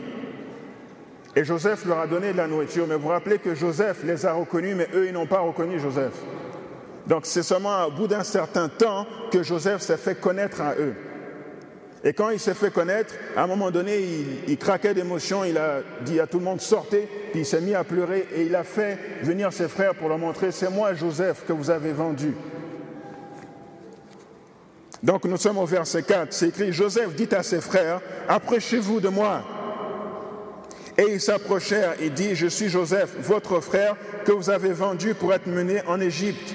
Et 1.37 1.45
Joseph 1.45 1.85
leur 1.85 2.01
a 2.01 2.09
donné 2.09 2.33
de 2.33 2.39
la 2.39 2.49
nourriture. 2.49 2.87
Mais 2.89 2.97
vous 2.97 3.03
vous 3.03 3.09
rappelez 3.11 3.39
que 3.39 3.55
Joseph 3.55 3.99
les 4.03 4.27
a 4.27 4.33
reconnus, 4.33 4.75
mais 4.77 4.89
eux, 4.93 5.07
ils 5.07 5.13
n'ont 5.13 5.27
pas 5.27 5.39
reconnu 5.39 5.79
Joseph. 5.79 6.15
Donc 7.07 7.27
c'est 7.27 7.45
seulement 7.45 7.85
au 7.85 7.93
bout 7.93 8.09
d'un 8.09 8.25
certain 8.25 8.69
temps 8.69 9.07
que 9.31 9.45
Joseph 9.45 9.83
s'est 9.83 9.97
fait 9.97 10.17
connaître 10.17 10.61
à 10.61 10.75
eux. 10.75 10.95
Et 12.05 12.13
quand 12.13 12.31
il 12.31 12.41
s'est 12.41 12.55
fait 12.55 12.73
connaître, 12.73 13.15
à 13.37 13.45
un 13.45 13.47
moment 13.47 13.71
donné, 13.71 14.01
il, 14.49 14.59
craquait 14.59 14.95
d'émotion, 14.95 15.45
il 15.45 15.57
a 15.57 15.81
dit 16.05 16.19
à 16.19 16.27
tout 16.27 16.39
le 16.39 16.45
monde 16.45 16.61
sortez, 16.61 17.09
puis 17.31 17.41
il 17.41 17.47
s'est 17.47 17.61
mis 17.61 17.75
à 17.75 17.85
pleurer 17.85 18.27
et 18.35 18.43
il 18.43 18.57
a 18.57 18.65
fait 18.65 18.99
venir 19.23 19.53
ses 19.53 19.69
frères 19.69 19.95
pour 19.95 20.09
leur 20.09 20.19
montrer 20.19 20.51
c'est 20.51 20.71
moi 20.71 20.95
Joseph 20.95 21.45
que 21.47 21.53
vous 21.53 21.71
avez 21.71 21.93
vendu. 21.93 22.35
Donc 25.03 25.25
nous 25.25 25.37
sommes 25.37 25.59
au 25.59 25.67
verset 25.67 26.03
4, 26.03 26.33
c'est 26.33 26.49
écrit 26.49 26.73
Joseph 26.73 27.15
dit 27.15 27.29
à 27.33 27.43
ses 27.43 27.61
frères 27.61 28.01
approchez-vous 28.29 29.01
de 29.01 29.09
moi. 29.09 29.43
Et 30.99 31.05
ils 31.05 31.21
s'approchèrent 31.21 31.95
et 32.01 32.11
dit 32.11 32.35
je 32.35 32.49
suis 32.49 32.69
Joseph, 32.69 33.15
votre 33.21 33.61
frère 33.61 33.97
que 34.25 34.33
vous 34.33 34.51
avez 34.51 34.73
vendu 34.73 35.15
pour 35.15 35.33
être 35.33 35.47
mené 35.47 35.83
en 35.87 36.01
Égypte. 36.01 36.55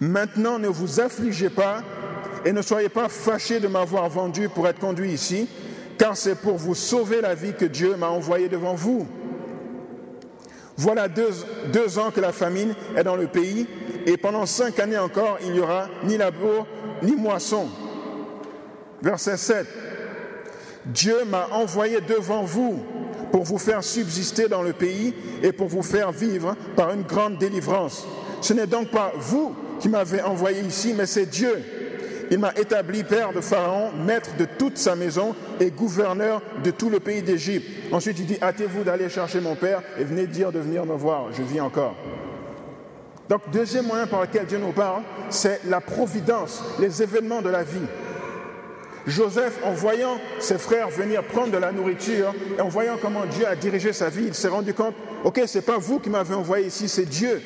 Maintenant 0.00 0.58
ne 0.58 0.68
vous 0.68 1.00
affligez 1.00 1.50
pas 1.50 1.82
et 2.44 2.52
ne 2.52 2.62
soyez 2.62 2.88
pas 2.88 3.08
fâchés 3.08 3.60
de 3.60 3.68
m'avoir 3.68 4.08
vendu 4.08 4.48
pour 4.48 4.68
être 4.68 4.78
conduit 4.78 5.12
ici, 5.12 5.48
car 5.98 6.16
c'est 6.16 6.34
pour 6.34 6.56
vous 6.56 6.74
sauver 6.74 7.20
la 7.20 7.34
vie 7.34 7.54
que 7.54 7.64
Dieu 7.64 7.96
m'a 7.96 8.08
envoyé 8.08 8.48
devant 8.48 8.74
vous. 8.74 9.06
Voilà 10.76 11.08
deux, 11.08 11.98
ans 11.98 12.10
que 12.10 12.20
la 12.20 12.32
famine 12.32 12.74
est 12.96 13.04
dans 13.04 13.16
le 13.16 13.28
pays, 13.28 13.66
et 14.06 14.16
pendant 14.16 14.44
cinq 14.44 14.80
années 14.80 14.98
encore, 14.98 15.38
il 15.42 15.52
n'y 15.52 15.60
aura 15.60 15.88
ni 16.02 16.16
labour 16.16 16.66
ni 17.02 17.14
moisson. 17.14 17.68
Verset 19.00 19.36
7. 19.36 19.66
Dieu 20.86 21.24
m'a 21.26 21.48
envoyé 21.52 22.00
devant 22.00 22.42
vous 22.42 22.82
pour 23.30 23.44
vous 23.44 23.58
faire 23.58 23.82
subsister 23.82 24.48
dans 24.48 24.62
le 24.62 24.72
pays 24.72 25.14
et 25.42 25.52
pour 25.52 25.68
vous 25.68 25.82
faire 25.82 26.12
vivre 26.12 26.56
par 26.76 26.92
une 26.92 27.02
grande 27.02 27.38
délivrance. 27.38 28.06
Ce 28.40 28.52
n'est 28.52 28.66
donc 28.66 28.90
pas 28.90 29.12
vous 29.16 29.54
qui 29.80 29.88
m'avez 29.88 30.22
envoyé 30.22 30.60
ici, 30.60 30.94
mais 30.96 31.06
c'est 31.06 31.26
Dieu 31.26 31.62
il 32.34 32.40
m'a 32.40 32.52
établi 32.56 33.04
père 33.04 33.32
de 33.32 33.40
Pharaon, 33.40 33.92
maître 33.92 34.30
de 34.36 34.44
toute 34.44 34.76
sa 34.76 34.96
maison 34.96 35.36
et 35.60 35.70
gouverneur 35.70 36.42
de 36.64 36.72
tout 36.72 36.90
le 36.90 36.98
pays 36.98 37.22
d'Égypte. 37.22 37.64
Ensuite, 37.92 38.18
il 38.18 38.26
dit, 38.26 38.38
hâtez-vous 38.42 38.82
d'aller 38.82 39.08
chercher 39.08 39.40
mon 39.40 39.54
père 39.54 39.82
et 40.00 40.02
venez 40.02 40.26
dire 40.26 40.50
de 40.50 40.58
venir 40.58 40.84
me 40.84 40.94
voir, 40.94 41.32
je 41.32 41.44
vis 41.44 41.60
encore. 41.60 41.94
Donc, 43.28 43.42
deuxième 43.52 43.86
moyen 43.86 44.08
par 44.08 44.20
lequel 44.20 44.46
Dieu 44.46 44.58
nous 44.58 44.72
parle, 44.72 45.02
c'est 45.30 45.60
la 45.66 45.80
providence, 45.80 46.60
les 46.80 47.04
événements 47.04 47.40
de 47.40 47.50
la 47.50 47.62
vie. 47.62 47.86
Joseph, 49.06 49.60
en 49.62 49.70
voyant 49.70 50.18
ses 50.40 50.58
frères 50.58 50.88
venir 50.88 51.22
prendre 51.22 51.52
de 51.52 51.58
la 51.58 51.70
nourriture 51.70 52.34
et 52.58 52.60
en 52.60 52.68
voyant 52.68 52.96
comment 53.00 53.26
Dieu 53.26 53.46
a 53.46 53.54
dirigé 53.54 53.92
sa 53.92 54.08
vie, 54.08 54.24
il 54.26 54.34
s'est 54.34 54.48
rendu 54.48 54.74
compte, 54.74 54.96
ok, 55.22 55.42
c'est 55.46 55.64
pas 55.64 55.78
vous 55.78 56.00
qui 56.00 56.10
m'avez 56.10 56.34
envoyé 56.34 56.66
ici, 56.66 56.88
c'est 56.88 57.08
Dieu. 57.08 57.40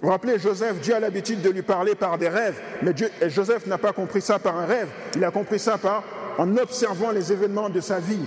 Vous 0.00 0.06
vous 0.06 0.12
rappelez, 0.12 0.38
Joseph, 0.38 0.80
Dieu 0.80 0.94
a 0.94 1.00
l'habitude 1.00 1.42
de 1.42 1.50
lui 1.50 1.60
parler 1.60 1.94
par 1.94 2.16
des 2.16 2.28
rêves, 2.28 2.58
mais 2.82 2.94
Joseph 3.28 3.66
n'a 3.66 3.76
pas 3.76 3.92
compris 3.92 4.22
ça 4.22 4.38
par 4.38 4.56
un 4.56 4.64
rêve, 4.64 4.88
il 5.14 5.22
a 5.22 5.30
compris 5.30 5.58
ça 5.58 5.76
par, 5.76 6.02
en 6.38 6.56
observant 6.56 7.10
les 7.10 7.32
événements 7.32 7.68
de 7.68 7.80
sa 7.80 7.98
vie. 7.98 8.24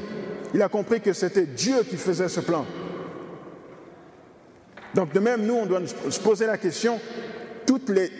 Il 0.53 0.61
a 0.61 0.69
compris 0.69 1.01
que 1.01 1.13
c'était 1.13 1.47
Dieu 1.47 1.77
qui 1.89 1.97
faisait 1.97 2.29
ce 2.29 2.41
plan. 2.41 2.63
Donc 4.93 5.11
de 5.13 5.19
même, 5.19 5.47
nous, 5.47 5.55
on 5.55 5.65
doit 5.65 5.81
se 6.09 6.19
poser 6.19 6.45
la 6.45 6.59
question, 6.59 6.99
toutes 7.65 7.89
les 7.89 8.11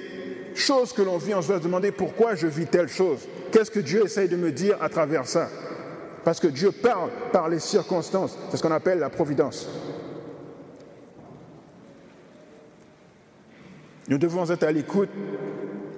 choses 0.56 0.92
que 0.92 1.04
l'on 1.04 1.20
vit, 1.20 1.36
on 1.36 1.44
se 1.44 1.48
doit 1.48 1.60
se 1.60 1.64
demander 1.64 1.92
pourquoi 1.92 2.34
je 2.34 2.48
vis 2.48 2.66
telle 2.66 2.90
chose? 2.90 3.28
Qu'est-ce 3.52 3.70
que 3.70 3.80
Dieu 3.80 4.06
essaye 4.06 4.30
de 4.30 4.36
me 4.36 4.52
dire 4.52 4.78
à 4.82 4.90
travers 4.90 5.28
ça? 5.28 5.48
Parce 6.24 6.40
que 6.40 6.48
Dieu 6.48 6.72
parle 6.72 7.10
par 7.32 7.50
les 7.50 7.60
circonstances. 7.60 8.36
C'est 8.50 8.58
ce 8.58 8.64
qu'on 8.64 8.72
appelle 8.72 8.98
la 8.98 9.10
providence. 9.10 9.70
Nous 14.08 14.18
devons 14.18 14.50
être 14.50 14.64
à 14.64 14.72
l'écoute 14.72 15.10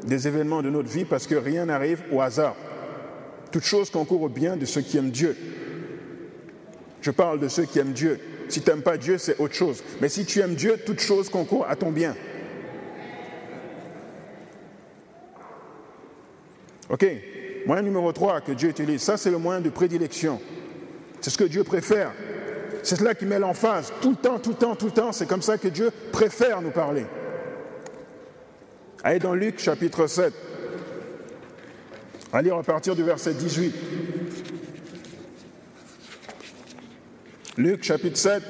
des 0.06 0.28
événements 0.28 0.62
de 0.62 0.70
notre 0.70 0.90
vie 0.90 1.06
parce 1.06 1.28
que 1.28 1.36
rien 1.36 1.66
n'arrive 1.66 2.02
au 2.12 2.22
hasard. 2.22 2.56
Toute 3.52 3.64
chose 3.64 3.90
concourt 3.90 4.22
au 4.22 4.30
bien 4.30 4.58
de 4.58 4.66
ceux 4.66 4.82
qui 4.82 4.98
aiment 4.98 5.12
Dieu. 5.12 5.36
Je 7.02 7.12
parle 7.12 7.40
de 7.40 7.48
ceux 7.48 7.66
qui 7.66 7.80
aiment 7.80 7.94
Dieu. 7.94 8.20
Si 8.48 8.62
tu 8.62 8.70
n'aimes 8.70 8.82
pas 8.82 8.98
Dieu, 8.98 9.18
c'est 9.18 9.40
autre 9.40 9.54
chose. 9.54 9.84
Mais 10.02 10.10
si 10.10 10.26
tu 10.26 10.40
aimes 10.40 10.56
Dieu, 10.56 10.78
toute 10.86 11.00
chose 11.00 11.30
concourt 11.30 11.66
à 11.68 11.76
ton 11.76 11.92
bien. 11.92 12.16
OK. 16.90 17.06
Moyen 17.66 17.82
numéro 17.82 18.12
3 18.12 18.42
que 18.42 18.52
Dieu 18.52 18.70
utilise, 18.70 19.02
ça 19.02 19.18
c'est 19.18 19.32
le 19.32 19.40
moyen 19.40 19.60
de 19.60 19.70
prédilection. 19.70 20.40
C'est 21.22 21.32
ce 21.32 21.38
que 21.38 21.44
Dieu 21.46 21.64
préfère. 21.64 22.12
C'est 22.84 22.98
cela 22.98 23.16
qui 23.16 23.26
met 23.26 23.40
l'emphase. 23.40 23.92
Tout 24.02 24.12
le 24.12 24.16
temps, 24.16 24.38
tout 24.38 24.52
le 24.52 24.56
temps, 24.56 24.76
tout 24.76 24.86
le 24.86 24.92
temps. 24.92 25.12
C'est 25.12 25.28
comme 25.28 25.42
ça 25.42 25.58
que 25.58 25.68
Dieu 25.68 25.90
préfère 26.12 26.62
nous 26.62 26.70
parler. 26.70 27.06
Allez 29.06 29.20
dans 29.20 29.36
Luc 29.36 29.60
chapitre 29.60 30.08
7. 30.08 30.34
Allez 32.34 32.50
à 32.50 32.64
partir 32.64 32.96
du 32.96 33.04
verset 33.04 33.36
18. 33.36 33.76
Luc 37.58 37.84
chapitre 37.84 38.18
7, 38.18 38.42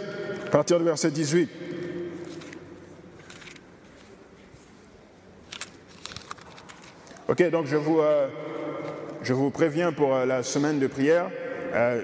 à 0.46 0.50
partir 0.50 0.80
du 0.80 0.86
verset 0.86 1.12
18. 1.12 1.50
Ok, 7.28 7.50
donc 7.50 7.66
je 7.66 7.76
vous, 7.76 8.00
euh, 8.00 8.30
préviens 9.52 9.92
pour 9.92 10.16
euh, 10.16 10.26
la 10.26 10.42
semaine 10.42 10.80
de 10.80 10.88
prière. 10.88 11.30
Euh, 11.74 12.02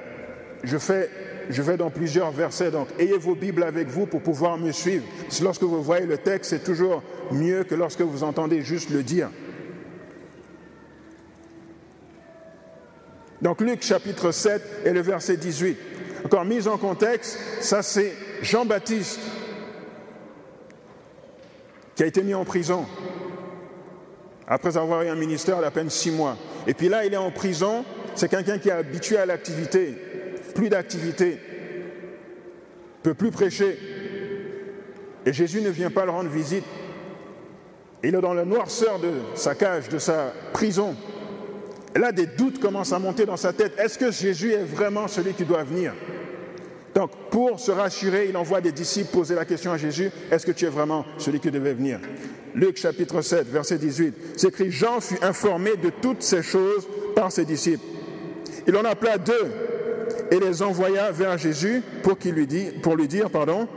je, 0.66 0.78
fais, 0.78 1.10
je 1.50 1.62
vais 1.62 1.78
dans 1.78 1.90
plusieurs 1.90 2.32
versets, 2.32 2.72
donc 2.72 2.88
ayez 3.00 3.18
vos 3.18 3.36
Bibles 3.36 3.64
avec 3.64 3.88
vous 3.88 4.06
pour 4.06 4.22
pouvoir 4.22 4.58
me 4.58 4.72
suivre. 4.72 5.06
Lorsque 5.42 5.64
vous 5.64 5.82
voyez 5.82 6.06
le 6.06 6.18
texte, 6.18 6.52
c'est 6.52 6.64
toujours 6.64 7.04
mieux 7.32 7.64
que 7.64 7.76
lorsque 7.76 8.02
vous 8.02 8.24
entendez 8.24 8.62
juste 8.62 8.90
le 8.90 9.04
dire. 9.04 9.30
Donc 13.42 13.62
Luc 13.62 13.82
chapitre 13.82 14.32
7 14.32 14.62
et 14.86 14.92
le 14.92 15.02
verset 15.02 15.38
18. 15.38 15.78
Encore 16.26 16.46
mise 16.46 16.68
en 16.68 16.78
contexte, 16.78 17.40
ça 17.60 17.82
c'est 17.82 18.14
Jean-Baptiste 18.42 19.20
qui 21.96 22.04
a 22.04 22.06
été 22.06 22.24
mis 22.24 22.34
en 22.34 22.46
prison 22.46 22.86
après 24.48 24.76
avoir 24.76 25.02
eu 25.04 25.08
un 25.08 25.16
ministère 25.16 25.62
d'à 25.62 25.72
peine 25.72 25.90
six 25.90 26.12
mois. 26.12 26.38
Et 26.68 26.74
puis 26.74 26.90
là, 26.90 27.06
il 27.06 27.14
est 27.14 27.18
en 27.18 27.32
prison, 27.32 27.86
c'est 28.16 28.30
quelqu'un 28.30 28.58
qui 28.58 28.68
est 28.68 28.74
habitué 28.74 29.18
à 29.18 29.26
l'activité, 29.26 29.96
plus 30.54 30.70
d'activité, 30.70 31.38
peut 33.04 33.14
plus 33.14 33.32
prêcher. 33.32 33.78
Et 35.26 35.34
Jésus 35.34 35.62
ne 35.62 35.70
vient 35.70 35.92
pas 35.92 36.06
le 36.06 36.12
rendre 36.12 36.30
visite. 36.30 36.64
Il 38.04 38.16
est 38.16 38.22
dans 38.22 38.34
la 38.34 38.46
noirceur 38.46 39.00
de 39.00 39.12
sa 39.36 39.54
cage, 39.54 39.90
de 39.90 40.00
sa 40.00 40.34
prison. 40.54 40.96
Et 41.96 42.00
là, 42.00 42.12
des 42.12 42.26
doutes 42.26 42.60
commencent 42.60 42.94
à 42.94 43.00
monter 43.00 43.26
dans 43.26 43.38
sa 43.38 43.54
tête. 43.54 43.74
Est-ce 43.78 44.00
que 44.00 44.12
Jésus 44.12 44.54
est 44.54 44.64
vraiment 44.64 45.08
celui 45.08 45.34
qui 45.34 45.44
doit 45.46 45.64
venir? 45.64 45.94
Donc, 46.96 47.12
pour 47.30 47.60
se 47.60 47.72
rassurer, 47.72 48.28
il 48.30 48.38
envoie 48.38 48.60
des 48.60 48.72
disciples 48.72 49.12
poser 49.12 49.36
la 49.36 49.46
question 49.46 49.72
à 49.72 49.78
Jésus, 49.78 50.12
est-ce 50.30 50.46
que 50.46 50.52
tu 50.52 50.66
es 50.66 50.70
vraiment 50.70 51.06
celui 51.18 51.40
qui 51.40 51.52
devait 51.52 51.74
venir? 51.74 52.00
Luc 52.54 52.78
chapitre 52.78 53.22
7, 53.22 53.48
verset 53.48 53.78
18, 53.78 54.14
c'est 54.36 54.50
écrit, 54.50 54.72
Jean 54.72 55.00
fut 55.00 55.24
informé 55.24 55.78
de 55.78 55.90
toutes 55.90 56.22
ces 56.22 56.44
choses 56.44 56.88
par 57.16 57.32
ses 57.32 57.46
disciples. 57.46 57.86
Il 58.68 58.76
en 58.76 58.84
appela 58.84 59.18
deux 59.18 59.52
et 60.32 60.40
les 60.40 60.62
envoya 60.62 61.12
vers 61.12 61.38
Jésus 61.38 61.82
pour, 62.04 62.18
qu'il 62.18 62.34
lui, 62.34 62.48
dit, 62.48 62.72
pour 62.82 62.96
lui 62.96 63.08
dire, 63.08 63.30
pardon, 63.30 63.68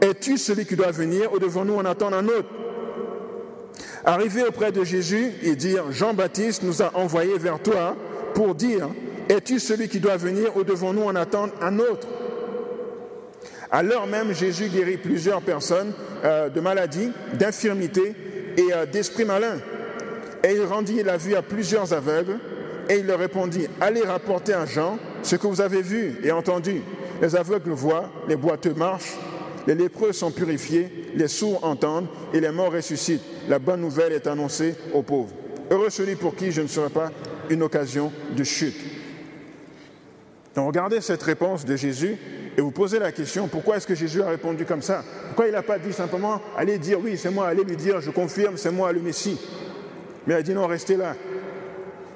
es-tu 0.00 0.38
celui 0.38 0.66
qui 0.66 0.76
doit 0.76 0.90
venir 0.90 1.32
ou 1.32 1.38
devons-nous 1.38 1.76
en 1.76 1.84
attendre 1.84 2.16
un 2.16 2.26
autre? 2.26 2.48
Arrivé 4.04 4.42
auprès 4.44 4.70
de 4.70 4.84
Jésus 4.84 5.32
et 5.42 5.56
dire, 5.56 5.90
Jean-Baptiste 5.90 6.62
nous 6.62 6.82
a 6.82 6.90
envoyés 6.94 7.38
vers 7.38 7.60
toi 7.60 7.96
pour 8.34 8.54
dire, 8.54 8.88
es-tu 9.28 9.58
celui 9.58 9.88
qui 9.88 10.00
doit 10.00 10.16
venir 10.16 10.56
ou 10.56 10.64
devons-nous 10.64 11.04
en 11.04 11.14
attendre 11.16 11.54
un 11.62 11.78
autre? 11.78 12.06
Alors 13.70 14.06
même, 14.06 14.34
Jésus 14.34 14.68
guérit 14.68 14.98
plusieurs 14.98 15.40
personnes 15.40 15.92
euh, 16.24 16.48
de 16.48 16.60
maladies, 16.60 17.10
d'infirmités 17.32 18.14
et 18.56 18.72
euh, 18.72 18.86
d'esprits 18.86 19.24
malins. 19.24 19.58
Et 20.44 20.52
il 20.52 20.62
rendit 20.64 21.02
la 21.02 21.16
vue 21.16 21.34
à 21.34 21.42
plusieurs 21.42 21.92
aveugles 21.94 22.38
et 22.90 22.98
il 22.98 23.06
leur 23.06 23.18
répondit, 23.18 23.66
allez 23.80 24.02
rapporter 24.02 24.52
à 24.52 24.66
Jean 24.66 24.98
ce 25.24 25.36
que 25.36 25.46
vous 25.46 25.60
avez 25.60 25.82
vu 25.82 26.18
et 26.22 26.30
entendu. 26.30 26.82
Les 27.20 27.34
aveugles 27.34 27.70
voient, 27.70 28.10
les 28.28 28.36
boiteux 28.36 28.74
marchent, 28.74 29.16
les 29.66 29.74
lépreux 29.74 30.12
sont 30.12 30.30
purifiés, 30.30 31.10
les 31.14 31.28
sourds 31.28 31.64
entendent 31.64 32.06
et 32.32 32.40
les 32.40 32.50
morts 32.50 32.72
ressuscitent. 32.72 33.22
La 33.48 33.58
bonne 33.58 33.80
nouvelle 33.80 34.12
est 34.12 34.26
annoncée 34.26 34.74
aux 34.92 35.02
pauvres. 35.02 35.34
Heureux 35.70 35.90
celui 35.90 36.14
pour 36.14 36.36
qui 36.36 36.52
je 36.52 36.60
ne 36.60 36.66
serai 36.66 36.90
pas 36.90 37.10
une 37.48 37.62
occasion 37.62 38.12
de 38.36 38.44
chute. 38.44 38.76
Donc 40.54 40.66
regardez 40.68 41.00
cette 41.00 41.22
réponse 41.22 41.64
de 41.64 41.74
Jésus 41.74 42.16
et 42.56 42.60
vous 42.60 42.70
posez 42.70 42.98
la 42.98 43.10
question, 43.10 43.48
pourquoi 43.48 43.78
est-ce 43.78 43.86
que 43.86 43.94
Jésus 43.94 44.22
a 44.22 44.28
répondu 44.28 44.64
comme 44.64 44.82
ça? 44.82 45.02
Pourquoi 45.26 45.46
il 45.46 45.52
n'a 45.52 45.62
pas 45.62 45.78
dit 45.78 45.92
simplement, 45.92 46.40
allez 46.56 46.78
dire 46.78 47.00
oui, 47.02 47.16
c'est 47.16 47.30
moi, 47.30 47.48
allez 47.48 47.64
lui 47.64 47.76
dire, 47.76 48.00
je 48.00 48.10
confirme, 48.10 48.56
c'est 48.56 48.70
moi 48.70 48.92
le 48.92 49.00
Messie? 49.00 49.38
Mais 50.26 50.34
il 50.34 50.36
a 50.36 50.42
dit 50.42 50.54
non, 50.54 50.66
restez 50.66 50.96
là. 50.96 51.16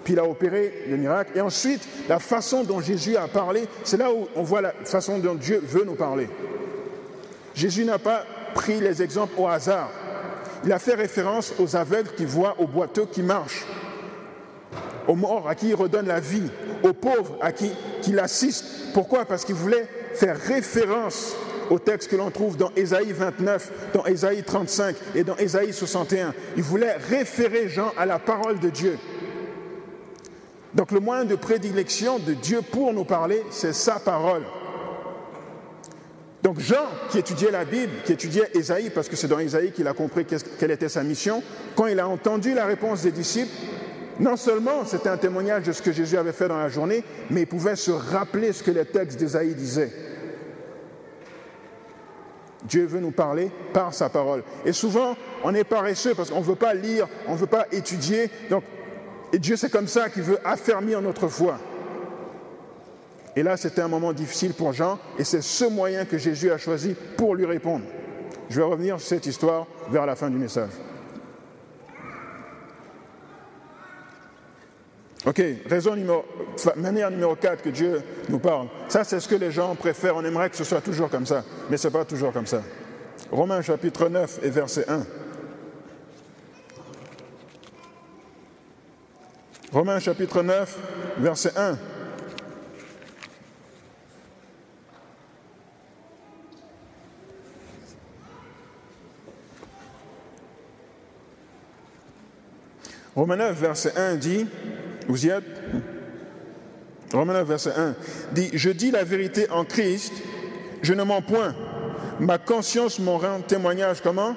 Puis 0.05 0.15
il 0.15 0.19
a 0.19 0.25
opéré 0.25 0.85
le 0.89 0.97
miracle. 0.97 1.33
Et 1.35 1.41
ensuite, 1.41 1.87
la 2.09 2.19
façon 2.19 2.65
dont 2.65 2.81
Jésus 2.81 3.17
a 3.17 3.29
parlé, 3.29 3.65
c'est 3.85 3.97
là 3.97 4.13
où 4.13 4.29
on 4.37 4.43
voit 4.43 4.61
la 4.61 4.73
façon 4.85 5.19
dont 5.19 5.35
Dieu 5.35 5.63
veut 5.63 5.85
nous 5.85 5.95
parler. 5.95 6.29
Jésus 7.55 7.85
n'a 7.85 7.99
pas 7.99 8.25
pris 8.55 8.81
les 8.81 9.03
exemples 9.03 9.35
au 9.37 9.49
hasard. 9.49 9.91
Il 10.65 10.73
a 10.73 10.79
fait 10.79 10.95
référence 10.95 11.53
aux 11.59 11.77
aveugles 11.77 12.11
qui 12.17 12.25
voient, 12.25 12.57
aux 12.59 12.67
boiteux 12.67 13.07
qui 13.07 13.23
marchent, 13.23 13.65
aux 15.07 15.15
morts 15.15 15.49
à 15.49 15.55
qui 15.55 15.69
il 15.69 15.75
redonne 15.75 16.07
la 16.07 16.21
vie, 16.21 16.51
aux 16.83 16.93
pauvres 16.93 17.37
à 17.41 17.53
qui 17.53 17.71
il 18.07 18.19
assiste. 18.19 18.93
Pourquoi? 18.93 19.25
Parce 19.25 19.45
qu'il 19.45 19.55
voulait 19.55 19.89
faire 20.15 20.37
référence 20.37 21.37
au 21.71 21.79
texte 21.79 22.11
que 22.11 22.17
l'on 22.17 22.31
trouve 22.31 22.57
dans 22.57 22.71
Ésaïe 22.77 23.13
29, 23.13 23.73
dans 23.95 24.07
Ésaïe 24.07 24.43
35 24.43 24.97
et 25.15 25.25
dans 25.25 25.37
Ésaïe 25.37 25.73
61. 25.73 26.35
Il 26.57 26.63
voulait 26.63 26.97
référer 27.11 27.69
Jean 27.69 27.93
à 27.97 28.07
la 28.07 28.19
parole 28.19 28.59
de 28.59 28.71
Dieu. 28.71 28.99
Donc 30.75 30.93
le 30.93 31.01
moyen 31.01 31.25
de 31.25 31.35
prédilection 31.35 32.19
de 32.19 32.35
Dieu 32.35 32.61
pour 32.63 32.93
nous 32.93 33.05
parler, 33.05 33.43
c'est 33.51 33.73
sa 33.73 33.99
parole. 33.99 34.43
Donc 36.43 36.61
Jean, 36.61 36.87
qui 37.11 37.19
étudiait 37.19 37.51
la 37.51 37.65
Bible, 37.65 37.93
qui 38.05 38.13
étudiait 38.13 38.51
Ésaïe, 38.55 38.91
parce 38.91 39.09
que 39.09 39.17
c'est 39.17 39.29
dans 39.29 39.39
Ésaïe 39.39 39.73
qu'il 39.73 39.89
a 39.89 39.93
compris 39.93 40.25
quelle 40.25 40.71
était 40.71 40.89
sa 40.89 41.03
mission, 41.03 41.43
quand 41.75 41.87
il 41.87 41.99
a 41.99 42.09
entendu 42.09 42.55
la 42.55 42.67
réponse 42.67 43.03
des 43.03 43.11
disciples, 43.11 43.53
non 44.21 44.37
seulement 44.37 44.85
c'était 44.85 45.09
un 45.09 45.17
témoignage 45.17 45.65
de 45.65 45.73
ce 45.73 45.83
que 45.83 45.93
Jésus 45.93 46.17
avait 46.17 46.33
fait 46.33 46.49
dans 46.49 46.59
la 46.59 46.69
journée, 46.69 47.03
mais 47.31 47.43
il 47.43 47.47
pouvait 47.47 47.77
se 47.77 47.91
rappeler 47.91 48.53
ce 48.53 48.63
que 48.63 48.71
les 48.71 48.85
textes 48.85 49.19
d'Ésaïe 49.19 49.55
disaient. 49.55 49.93
Dieu 52.65 52.87
veut 52.87 53.01
nous 53.01 53.13
parler 53.13 53.51
par 53.73 53.95
sa 53.95 54.09
parole. 54.09 54.43
Et 54.65 54.73
souvent, 54.73 55.17
on 55.45 55.55
est 55.55 55.65
paresseux 55.65 56.15
parce 56.15 56.31
qu'on 56.31 56.41
ne 56.41 56.45
veut 56.45 56.57
pas 56.57 56.75
lire, 56.75 57.09
on 57.27 57.33
ne 57.33 57.39
veut 57.39 57.47
pas 57.47 57.67
étudier. 57.71 58.31
Donc, 58.51 58.65
et 59.33 59.39
Dieu, 59.39 59.57
c'est 59.57 59.71
comme 59.71 59.89
ça 59.89 60.09
qu'il 60.09 60.23
veut 60.23 60.39
affermir 60.45 61.03
notre 61.03 61.29
foi. 61.29 61.59
Et 63.37 63.43
là, 63.43 63.57
c'était 63.57 63.83
un 63.83 63.89
moment 63.89 64.13
difficile 64.13 64.53
pour 64.53 64.73
Jean, 64.73 64.99
et 65.19 65.25
c'est 65.25 65.43
ce 65.43 65.65
moyen 65.65 66.05
que 66.05 66.19
Jésus 66.19 66.51
a 66.51 66.59
choisi 66.59 66.95
pour 67.17 67.35
lui 67.35 67.45
répondre. 67.45 67.85
Je 68.49 68.57
vais 68.57 68.67
revenir 68.67 68.99
sur 68.99 69.09
cette 69.09 69.27
histoire 69.27 69.67
vers 69.91 70.07
la 70.07 70.17
fin 70.17 70.31
du 70.31 70.39
message. 70.39 70.71
Ok, 75.27 75.43
raison 75.67 75.95
numéro, 75.95 76.25
manière 76.77 77.11
numéro 77.11 77.35
4 77.35 77.63
que 77.63 77.69
Dieu 77.69 78.01
nous 78.29 78.39
parle. 78.39 78.69
Ça, 78.89 79.05
c'est 79.05 79.21
ce 79.21 79.29
que 79.29 79.35
les 79.35 79.51
gens 79.51 79.75
préfèrent. 79.75 80.17
On 80.17 80.25
aimerait 80.25 80.49
que 80.49 80.57
ce 80.57 80.65
soit 80.65 80.81
toujours 80.81 81.11
comme 81.11 81.27
ça, 81.27 81.45
mais 81.69 81.77
ce 81.77 81.89
n'est 81.89 81.93
pas 81.93 82.05
toujours 82.05 82.33
comme 82.33 82.47
ça. 82.47 82.63
Romains 83.31 83.61
chapitre 83.61 84.09
9 84.09 84.41
et 84.43 84.49
verset 84.49 84.89
1. 84.89 85.03
Romains 89.71 90.01
chapitre 90.01 90.43
9, 90.43 90.79
verset 91.19 91.53
1. 91.57 91.79
Romains 103.15 103.37
9, 103.37 103.59
verset 103.59 103.93
1 103.97 104.17
dit, 104.17 104.47
vous 105.07 105.27
y 105.27 105.29
êtes? 105.29 105.45
Romains 107.13 107.35
9, 107.35 107.49
verset 107.49 107.73
1 107.77 107.95
dit, 108.33 108.51
je 108.55 108.71
dis 108.71 108.91
la 108.91 109.05
vérité 109.05 109.51
en 109.51 109.65
Christ, 109.65 110.15
je 110.81 110.95
ne 110.95 111.03
mens 111.03 111.21
point. 111.21 111.55
Ma 112.21 112.39
conscience 112.39 112.99
m'en 112.99 113.19
rend 113.19 113.41
témoignage 113.43 114.01
comment? 114.01 114.35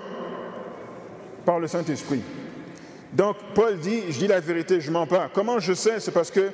Par 1.45 1.59
le 1.59 1.67
Saint-Esprit. 1.67 2.21
Donc 3.13 3.35
Paul 3.53 3.77
dit, 3.77 4.03
je 4.09 4.19
dis 4.19 4.27
la 4.27 4.39
vérité, 4.39 4.79
je 4.79 4.91
mens 4.91 5.05
pas. 5.05 5.29
Comment 5.33 5.59
je 5.59 5.73
sais? 5.73 5.99
C'est 5.99 6.11
parce 6.11 6.31
que 6.31 6.51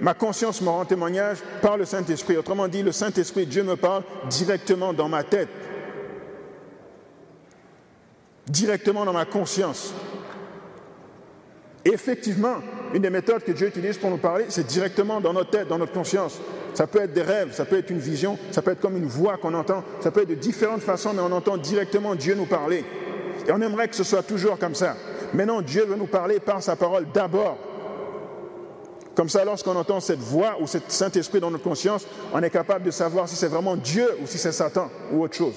ma 0.00 0.14
conscience 0.14 0.60
me 0.60 0.68
rend 0.68 0.84
témoignage 0.84 1.38
par 1.60 1.76
le 1.76 1.84
Saint-Esprit. 1.84 2.36
Autrement 2.36 2.68
dit, 2.68 2.82
le 2.82 2.92
Saint-Esprit, 2.92 3.46
Dieu 3.46 3.64
me 3.64 3.76
parle 3.76 4.04
directement 4.30 4.92
dans 4.92 5.08
ma 5.08 5.24
tête, 5.24 5.48
directement 8.46 9.04
dans 9.04 9.12
ma 9.12 9.24
conscience. 9.24 9.92
Effectivement, 11.84 12.56
une 12.94 13.02
des 13.02 13.10
méthodes 13.10 13.42
que 13.42 13.52
Dieu 13.52 13.68
utilise 13.68 13.98
pour 13.98 14.10
nous 14.10 14.18
parler, 14.18 14.46
c'est 14.48 14.66
directement 14.66 15.20
dans 15.20 15.32
notre 15.32 15.50
tête, 15.50 15.68
dans 15.68 15.78
notre 15.78 15.92
conscience. 15.92 16.38
Ça 16.74 16.86
peut 16.86 17.00
être 17.00 17.12
des 17.12 17.22
rêves, 17.22 17.52
ça 17.52 17.64
peut 17.64 17.78
être 17.78 17.90
une 17.90 17.98
vision, 17.98 18.38
ça 18.52 18.62
peut 18.62 18.70
être 18.70 18.80
comme 18.80 18.96
une 18.96 19.06
voix 19.06 19.36
qu'on 19.36 19.54
entend, 19.54 19.82
ça 20.00 20.10
peut 20.10 20.22
être 20.22 20.28
de 20.28 20.34
différentes 20.34 20.82
façons, 20.82 21.12
mais 21.12 21.22
on 21.22 21.32
entend 21.32 21.56
directement 21.56 22.14
Dieu 22.14 22.34
nous 22.34 22.46
parler. 22.46 22.84
Et 23.46 23.52
on 23.52 23.60
aimerait 23.60 23.88
que 23.88 23.96
ce 23.96 24.04
soit 24.04 24.22
toujours 24.22 24.58
comme 24.58 24.74
ça. 24.74 24.96
Mais 25.34 25.46
non, 25.46 25.60
Dieu 25.60 25.84
veut 25.84 25.96
nous 25.96 26.06
parler 26.06 26.40
par 26.40 26.62
sa 26.62 26.76
parole 26.76 27.06
d'abord. 27.12 27.58
Comme 29.14 29.28
ça, 29.28 29.44
lorsqu'on 29.44 29.74
entend 29.74 29.98
cette 29.98 30.20
voix 30.20 30.56
ou 30.60 30.66
cet 30.66 30.90
Saint-Esprit 30.92 31.40
dans 31.40 31.50
notre 31.50 31.64
conscience, 31.64 32.06
on 32.32 32.40
est 32.40 32.50
capable 32.50 32.84
de 32.84 32.92
savoir 32.92 33.28
si 33.28 33.34
c'est 33.34 33.48
vraiment 33.48 33.76
Dieu 33.76 34.08
ou 34.22 34.26
si 34.26 34.38
c'est 34.38 34.52
Satan 34.52 34.88
ou 35.12 35.22
autre 35.22 35.34
chose. 35.34 35.56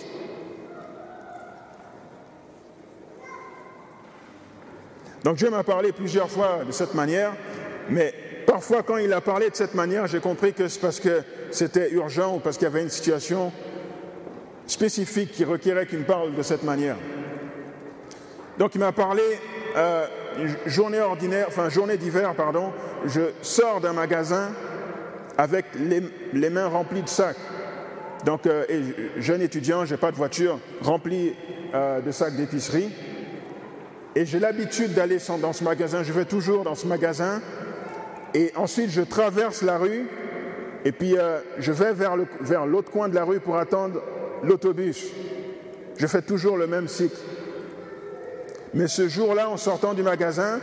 Donc 5.24 5.38
Dieu 5.38 5.52
m'a 5.52 5.64
parlé 5.64 5.92
plusieurs 5.92 6.30
fois 6.30 6.62
de 6.66 6.72
cette 6.72 6.96
manière, 6.96 7.34
mais 7.90 8.14
parfois 8.48 8.82
quand 8.82 8.98
il 8.98 9.14
a 9.14 9.22
parlé 9.22 9.52
de 9.52 9.56
cette 9.56 9.76
manière, 9.76 10.08
j'ai 10.08 10.20
compris 10.20 10.54
que 10.54 10.68
c'est 10.68 10.82
parce 10.82 11.00
que 11.00 11.22
c'était 11.52 11.92
urgent 11.92 12.38
ou 12.38 12.40
parce 12.40 12.58
qu'il 12.58 12.66
y 12.66 12.72
avait 12.72 12.82
une 12.82 12.90
situation 12.90 13.52
spécifique 14.66 15.32
qui 15.32 15.44
requérait 15.44 15.86
qu'il 15.86 16.00
me 16.00 16.06
parle 16.06 16.36
de 16.36 16.42
cette 16.42 16.64
manière. 16.64 16.96
Donc 18.58 18.74
il 18.74 18.80
m'a 18.80 18.92
parlé 18.92 19.22
euh, 19.76 20.08
journée 20.66 21.00
ordinaire, 21.00 21.46
enfin 21.48 21.70
journée 21.70 21.98
d'hiver, 21.98 22.34
pardon. 22.36 22.72
Je 23.06 23.22
sors 23.42 23.82
d'un 23.82 23.94
magasin 23.94 24.52
avec 25.38 25.66
les, 26.34 26.50
mains 26.50 26.68
remplies 26.68 27.02
de 27.02 27.10
sacs. 27.10 27.38
Donc, 28.26 28.46
euh, 28.46 28.66
jeune 29.18 29.42
étudiant, 29.42 29.86
j'ai 29.86 29.98
pas 29.98 30.12
de 30.12 30.18
voiture, 30.18 30.60
remplie 30.82 31.34
euh, 31.74 32.02
de 32.02 32.12
sacs 32.12 32.36
d'épicerie. 32.36 32.92
Et 34.16 34.26
j'ai 34.26 34.40
l'habitude 34.40 34.94
d'aller 34.94 35.18
dans 35.42 35.54
ce 35.54 35.64
magasin, 35.64 36.04
je 36.04 36.12
vais 36.12 36.26
toujours 36.26 36.64
dans 36.64 36.76
ce 36.76 36.86
magasin, 36.86 37.42
et 38.34 38.52
ensuite 38.58 38.90
je 38.90 39.02
traverse 39.02 39.62
la 39.62 39.78
rue, 39.78 40.06
et 40.84 40.92
puis 40.92 41.16
je 41.58 41.72
vais 41.72 41.94
vers 41.94 42.66
l'autre 42.66 42.92
coin 42.92 43.08
de 43.08 43.16
la 43.16 43.24
rue 43.24 43.40
pour 43.40 43.56
attendre 43.56 44.02
l'autobus. 44.44 45.08
Je 45.98 46.08
fais 46.08 46.22
toujours 46.22 46.58
le 46.58 46.68
même 46.68 46.90
cycle. 46.90 47.16
Mais 48.74 48.88
ce 48.88 49.08
jour-là, 49.08 49.50
en 49.50 49.58
sortant 49.58 49.94
du 49.94 50.04
magasin, 50.04 50.60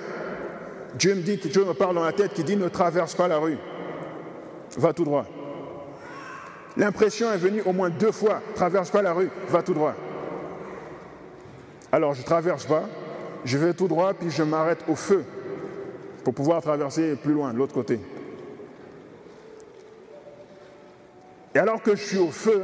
Dieu 0.95 1.15
me 1.15 1.21
dit, 1.21 1.37
Dieu 1.37 1.65
me 1.65 1.75
parle 1.75 1.95
dans 1.95 2.05
la 2.05 2.13
tête 2.13 2.33
qui 2.33 2.45
dit 2.45 2.57
ne 2.57 2.69
traverse 2.69 3.15
pas 3.15 3.29
la 3.29 3.39
rue, 3.39 3.59
va 4.79 4.93
tout 4.93 5.05
droit. 5.05 5.27
L'impression 6.77 7.33
est 7.33 7.39
venue 7.39 7.63
au 7.67 7.73
moins 7.73 7.91
deux 7.91 8.13
fois, 8.13 8.41
traverse 8.55 8.91
pas 8.91 9.03
la 9.03 9.13
rue, 9.13 9.31
va 9.49 9.63
tout 9.63 9.75
droit. 9.75 9.95
Alors 11.93 12.15
je 12.15 12.23
traverse 12.23 12.67
pas, 12.67 12.85
je 13.45 13.59
vais 13.59 13.75
tout 13.75 13.89
droit, 13.89 14.15
puis 14.15 14.31
je 14.31 14.43
m'arrête 14.43 14.85
au 14.89 14.95
feu 14.95 15.25
pour 16.25 16.35
pouvoir 16.35 16.63
traverser 16.63 17.17
plus 17.17 17.33
loin, 17.33 17.53
l'autre 17.53 17.75
côté. 17.75 18.01
Et 21.55 21.59
alors 21.59 21.83
que 21.83 21.97
je 21.97 22.03
suis 22.03 22.19
au 22.19 22.31
feu, 22.31 22.63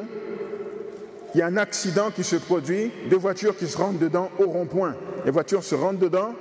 il 1.35 1.39
y 1.39 1.43
a 1.43 1.47
un 1.47 1.57
accident 1.57 2.11
qui 2.11 2.23
se 2.23 2.37
produit, 2.37 2.93
deux 3.11 3.17
voitures 3.17 3.57
qui 3.57 3.67
se 3.67 3.77
rentrent 3.77 3.99
dedans 3.99 4.31
au 4.39 4.47
rond-point. 4.47 4.95
Les 5.25 5.31
voitures 5.31 5.65
se 5.65 5.75
rentrent 5.75 5.99
dedans, 5.99 6.35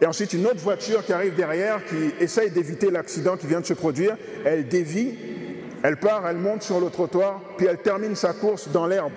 et 0.00 0.06
ensuite 0.06 0.32
une 0.32 0.46
autre 0.46 0.60
voiture 0.60 1.04
qui 1.04 1.12
arrive 1.12 1.34
derrière, 1.34 1.84
qui 1.84 2.22
essaye 2.22 2.50
d'éviter 2.50 2.90
l'accident 2.90 3.36
qui 3.36 3.46
vient 3.46 3.60
de 3.60 3.66
se 3.66 3.74
produire, 3.74 4.16
elle 4.44 4.68
dévie, 4.68 5.14
elle 5.82 5.98
part, 5.98 6.26
elle 6.26 6.38
monte 6.38 6.62
sur 6.62 6.80
le 6.80 6.88
trottoir, 6.88 7.40
puis 7.58 7.66
elle 7.66 7.78
termine 7.78 8.16
sa 8.16 8.32
course 8.32 8.68
dans 8.68 8.86
l'herbe. 8.86 9.12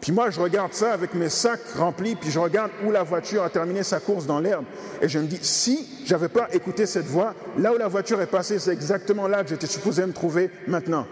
Puis 0.00 0.10
moi, 0.10 0.30
je 0.30 0.40
regarde 0.40 0.72
ça 0.72 0.92
avec 0.92 1.14
mes 1.14 1.28
sacs 1.28 1.60
remplis, 1.76 2.16
puis 2.16 2.32
je 2.32 2.40
regarde 2.40 2.72
où 2.84 2.90
la 2.90 3.04
voiture 3.04 3.44
a 3.44 3.50
terminé 3.50 3.84
sa 3.84 4.00
course 4.00 4.26
dans 4.26 4.40
l'herbe. 4.40 4.64
Et 5.00 5.08
je 5.08 5.20
me 5.20 5.26
dis, 5.26 5.38
si 5.42 6.02
j'avais 6.04 6.28
pas 6.28 6.48
écouté 6.52 6.86
cette 6.86 7.06
voix, 7.06 7.34
là 7.56 7.72
où 7.72 7.78
la 7.78 7.86
voiture 7.86 8.20
est 8.20 8.26
passée, 8.26 8.58
c'est 8.58 8.72
exactement 8.72 9.28
là 9.28 9.44
que 9.44 9.50
j'étais 9.50 9.68
supposé 9.68 10.04
me 10.04 10.12
trouver 10.12 10.50
maintenant. 10.66 11.06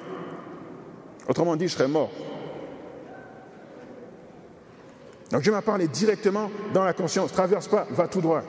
Autrement 1.31 1.55
dit, 1.55 1.69
je 1.69 1.75
serais 1.75 1.87
mort. 1.87 2.11
Donc 5.31 5.43
Dieu 5.43 5.53
m'a 5.53 5.63
parlé 5.63 5.87
directement 5.87 6.51
dans 6.75 6.83
la 6.83 6.93
conscience. 6.93 7.31
Traverse 7.31 7.69
pas, 7.69 7.87
va 7.89 8.09
tout 8.09 8.21
droit. 8.21 8.43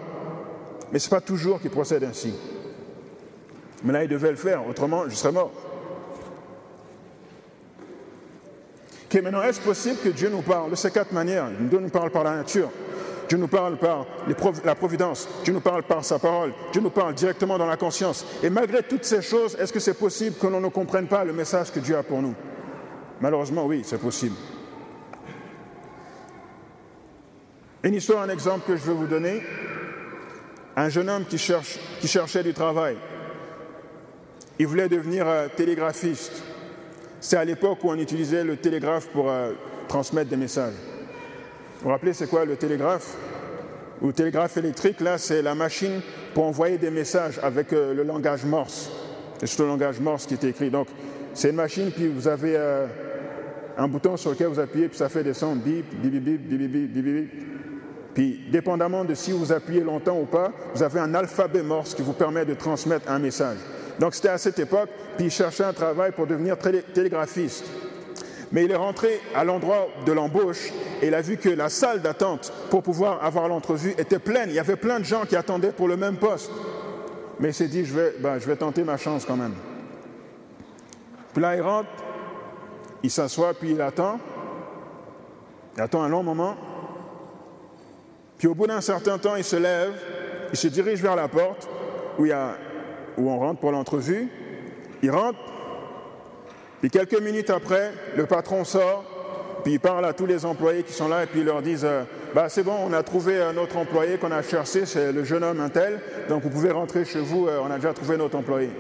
Mais 0.92 0.98
ce 0.98 1.06
n'est 1.06 1.12
pas 1.12 1.22
toujours 1.22 1.62
qu'il 1.62 1.70
procède 1.70 2.04
ainsi. 2.04 2.34
Mais 3.84 3.94
là, 3.94 4.04
il 4.04 4.10
devait 4.10 4.32
le 4.32 4.36
faire, 4.36 4.68
autrement, 4.68 5.08
je 5.08 5.14
serais 5.14 5.32
mort. 5.32 5.52
Ok, 9.06 9.22
maintenant, 9.22 9.44
est-ce 9.44 9.62
possible 9.62 9.98
que 10.04 10.10
Dieu 10.10 10.30
nous 10.30 10.42
parle? 10.42 10.72
De 10.72 10.76
ces 10.76 10.90
quatre 10.90 11.12
manières 11.12 11.52
Dieu 11.60 11.78
nous 11.78 11.90
parle 11.90 12.10
par 12.10 12.24
la 12.24 12.38
nature, 12.38 12.72
Dieu 13.30 13.38
nous 13.38 13.48
parle 13.48 13.78
par 13.78 14.08
la 14.66 14.74
providence, 14.74 15.30
Dieu 15.44 15.54
nous 15.54 15.62
parle 15.62 15.84
par 15.84 16.04
sa 16.04 16.18
parole, 16.18 16.52
Dieu 16.72 16.82
nous 16.82 16.90
parle 16.90 17.14
directement 17.14 17.60
dans 17.60 17.68
la 17.68 17.78
conscience. 17.78 18.26
Et 18.42 18.50
malgré 18.50 18.82
toutes 18.82 19.06
ces 19.06 19.22
choses, 19.22 19.56
est-ce 19.60 19.72
que 19.72 19.80
c'est 19.80 19.94
possible 19.94 20.36
que 20.38 20.48
l'on 20.48 20.62
ne 20.62 20.70
comprenne 20.70 21.06
pas 21.06 21.24
le 21.24 21.34
message 21.34 21.72
que 21.72 21.80
Dieu 21.80 21.96
a 21.96 22.02
pour 22.02 22.24
nous? 22.24 22.34
Malheureusement, 23.22 23.66
oui, 23.66 23.84
c'est 23.86 24.00
possible. 24.00 24.36
Une 27.84 27.94
histoire, 27.94 28.24
un 28.24 28.30
exemple 28.30 28.66
que 28.68 28.76
je 28.76 28.82
veux 28.82 28.94
vous 28.94 29.08
donner. 29.08 29.42
Un 30.76 30.90
jeune 30.90 31.10
homme 31.10 31.26
qui, 31.26 31.38
cherchait 31.38 32.44
du 32.44 32.54
travail. 32.54 32.96
Il 34.58 34.68
voulait 34.68 34.90
devenir 34.90 35.28
euh, 35.28 35.48
télégraphiste. 35.56 36.44
C'est 37.20 37.38
à 37.38 37.46
l'époque 37.46 37.84
où 37.84 37.90
on 37.90 37.98
utilisait 37.98 38.44
le 38.44 38.58
télégraphe 38.58 39.08
pour 39.10 39.30
euh, 39.30 39.52
transmettre 39.88 40.30
des 40.30 40.38
messages. 40.38 40.74
Vous 40.74 41.84
vous 41.84 41.90
rappelez, 41.90 42.14
c'est 42.14 42.28
quoi 42.28 42.46
le 42.46 42.56
télégraphe? 42.56 43.16
Le 44.02 44.14
télégraphe 44.14 44.58
électrique, 44.58 45.00
là, 45.00 45.18
c'est 45.18 45.42
la 45.42 45.54
machine 45.54 46.02
pour 46.34 46.46
envoyer 46.46 46.78
des 46.78 46.92
messages 46.92 47.40
avec 47.44 47.74
euh, 47.74 47.94
le 47.94 48.04
langage 48.04 48.46
morse. 48.46 48.90
C'est 49.44 49.60
le 49.60 49.68
langage 49.68 50.00
morse 50.00 50.26
qui 50.26 50.36
est 50.36 50.44
écrit. 50.44 50.70
Donc, 50.70 50.88
c'est 51.34 51.50
une 51.50 51.56
machine, 51.56 51.92
puis 51.92 52.08
vous 52.08 52.28
avez 52.28 52.56
un 53.78 53.88
bouton 53.88 54.18
sur 54.18 54.32
lequel 54.32 54.48
vous 54.48 54.60
appuyez, 54.60 54.88
puis 54.88 54.98
ça 54.98 55.10
fait 55.10 55.24
des 55.24 55.34
sons 55.34 55.56
bip, 55.56 55.86
bip, 56.02 56.12
bip, 56.12 56.24
bip, 56.24 56.42
bip, 56.42 56.72
bip, 56.72 56.94
bip, 56.94 57.06
bip. 57.06 57.32
Puis, 58.14 58.42
dépendamment 58.52 59.06
de 59.06 59.14
si 59.14 59.32
vous 59.32 59.52
appuyez 59.54 59.82
longtemps 59.82 60.20
ou 60.20 60.26
pas, 60.26 60.52
vous 60.74 60.84
avez 60.84 61.00
un 61.00 61.14
alphabet 61.14 61.64
morse 61.64 61.94
qui 61.94 62.02
vous 62.02 62.14
permet 62.14 62.46
de 62.46 62.54
transmettre 62.54 63.10
un 63.10 63.20
message. 63.20 63.58
Donc 64.00 64.16
c'était 64.16 64.30
à 64.30 64.38
cette 64.38 64.60
époque, 64.60 64.90
puis 65.16 65.28
il 65.28 65.32
cherchait 65.32 65.64
un 65.64 65.74
travail 65.74 66.12
pour 66.12 66.28
devenir 66.28 66.58
télégraphiste. 66.58 67.66
Mais 68.52 68.66
il 68.66 68.72
est 68.72 68.76
rentré 68.76 69.22
à 69.34 69.44
l'endroit 69.44 69.88
de 70.06 70.12
l'embauche 70.12 70.72
et 71.02 71.08
il 71.08 71.14
a 71.14 71.22
vu 71.22 71.38
que 71.38 71.50
la 71.50 71.70
salle 71.70 72.02
d'attente 72.02 72.52
pour 72.70 72.84
pouvoir 72.84 73.24
avoir 73.24 73.48
l'entrevue 73.48 73.92
était 73.98 74.20
pleine. 74.20 74.50
Il 74.50 74.56
y 74.56 74.60
avait 74.60 74.76
plein 74.76 75.00
de 75.00 75.06
gens 75.06 75.26
qui 75.26 75.38
attendaient 75.38 75.72
pour 75.72 75.88
le 75.88 75.96
même 75.96 76.18
poste. 76.18 76.52
Mais 77.40 77.50
il 77.50 77.54
s'est 77.54 77.68
dit, 77.68 77.86
je 77.86 77.94
vais, 77.94 78.14
ben, 78.20 78.40
je 78.40 78.46
vais 78.46 78.58
tenter 78.58 78.84
ma 78.84 78.98
chance 78.98 79.26
quand 79.26 79.38
même. 79.38 79.54
Puis 81.34 81.42
là, 81.42 81.56
il 81.56 81.62
rentre, 81.62 81.88
il 83.04 83.12
s'assoit, 83.12 83.54
puis 83.54 83.72
il 83.72 83.82
attend. 83.82 84.20
Il 85.76 85.82
attend 85.82 86.04
un 86.04 86.10
long 86.10 86.24
moment. 86.24 86.56
Puis 88.38 88.48
au 88.48 88.56
bout 88.56 88.68
d'un 88.68 88.82
certain 88.82 89.18
temps, 89.18 89.36
il 89.36 89.44
se 89.44 89.56
lève, 89.56 89.94
il 90.52 90.58
se 90.58 90.68
dirige 90.68 91.02
vers 91.02 91.16
la 91.16 91.28
porte 91.28 91.70
où 92.18 92.26
on 93.30 93.40
rentre 93.40 93.60
pour 93.60 93.72
l'entrevue. 93.72 94.30
Il 95.04 95.12
rentre, 95.12 95.40
puis 96.82 96.90
quelques 96.90 97.20
minutes 97.22 97.52
après, 97.52 97.92
le 98.16 98.26
patron 98.26 98.64
sort, 98.64 99.04
puis 99.64 99.74
il 99.74 99.80
parle 99.80 100.06
à 100.06 100.14
tous 100.14 100.26
les 100.26 100.46
employés 100.46 100.84
qui 100.84 100.94
sont 100.94 101.08
là 101.08 101.24
et 101.24 101.28
puis 101.28 101.42
il 101.42 101.46
leur 101.46 101.62
dit 101.62 101.78
euh, 101.84 102.04
bah, 102.34 102.50
C'est 102.50 102.64
bon, 102.64 102.76
on 102.84 102.94
a 102.94 103.04
trouvé 103.04 103.42
un 103.42 103.56
autre 103.58 103.78
employé 103.78 104.18
qu'on 104.18 104.32
a 104.32 104.42
cherché, 104.42 104.88
c'est 104.88 105.12
le 105.12 105.24
jeune 105.24 105.44
homme 105.44 105.60
un 105.60 105.70
tel, 105.70 106.00
donc 106.28 106.42
vous 106.42 106.50
pouvez 106.50 106.72
rentrer 106.72 107.06
chez 107.06 107.20
vous, 107.20 107.48
euh, 107.48 107.60
on 107.64 107.70
a 107.70 107.76
déjà 107.76 107.94
trouvé 107.94 108.18
notre 108.18 108.38
employé. 108.38 108.72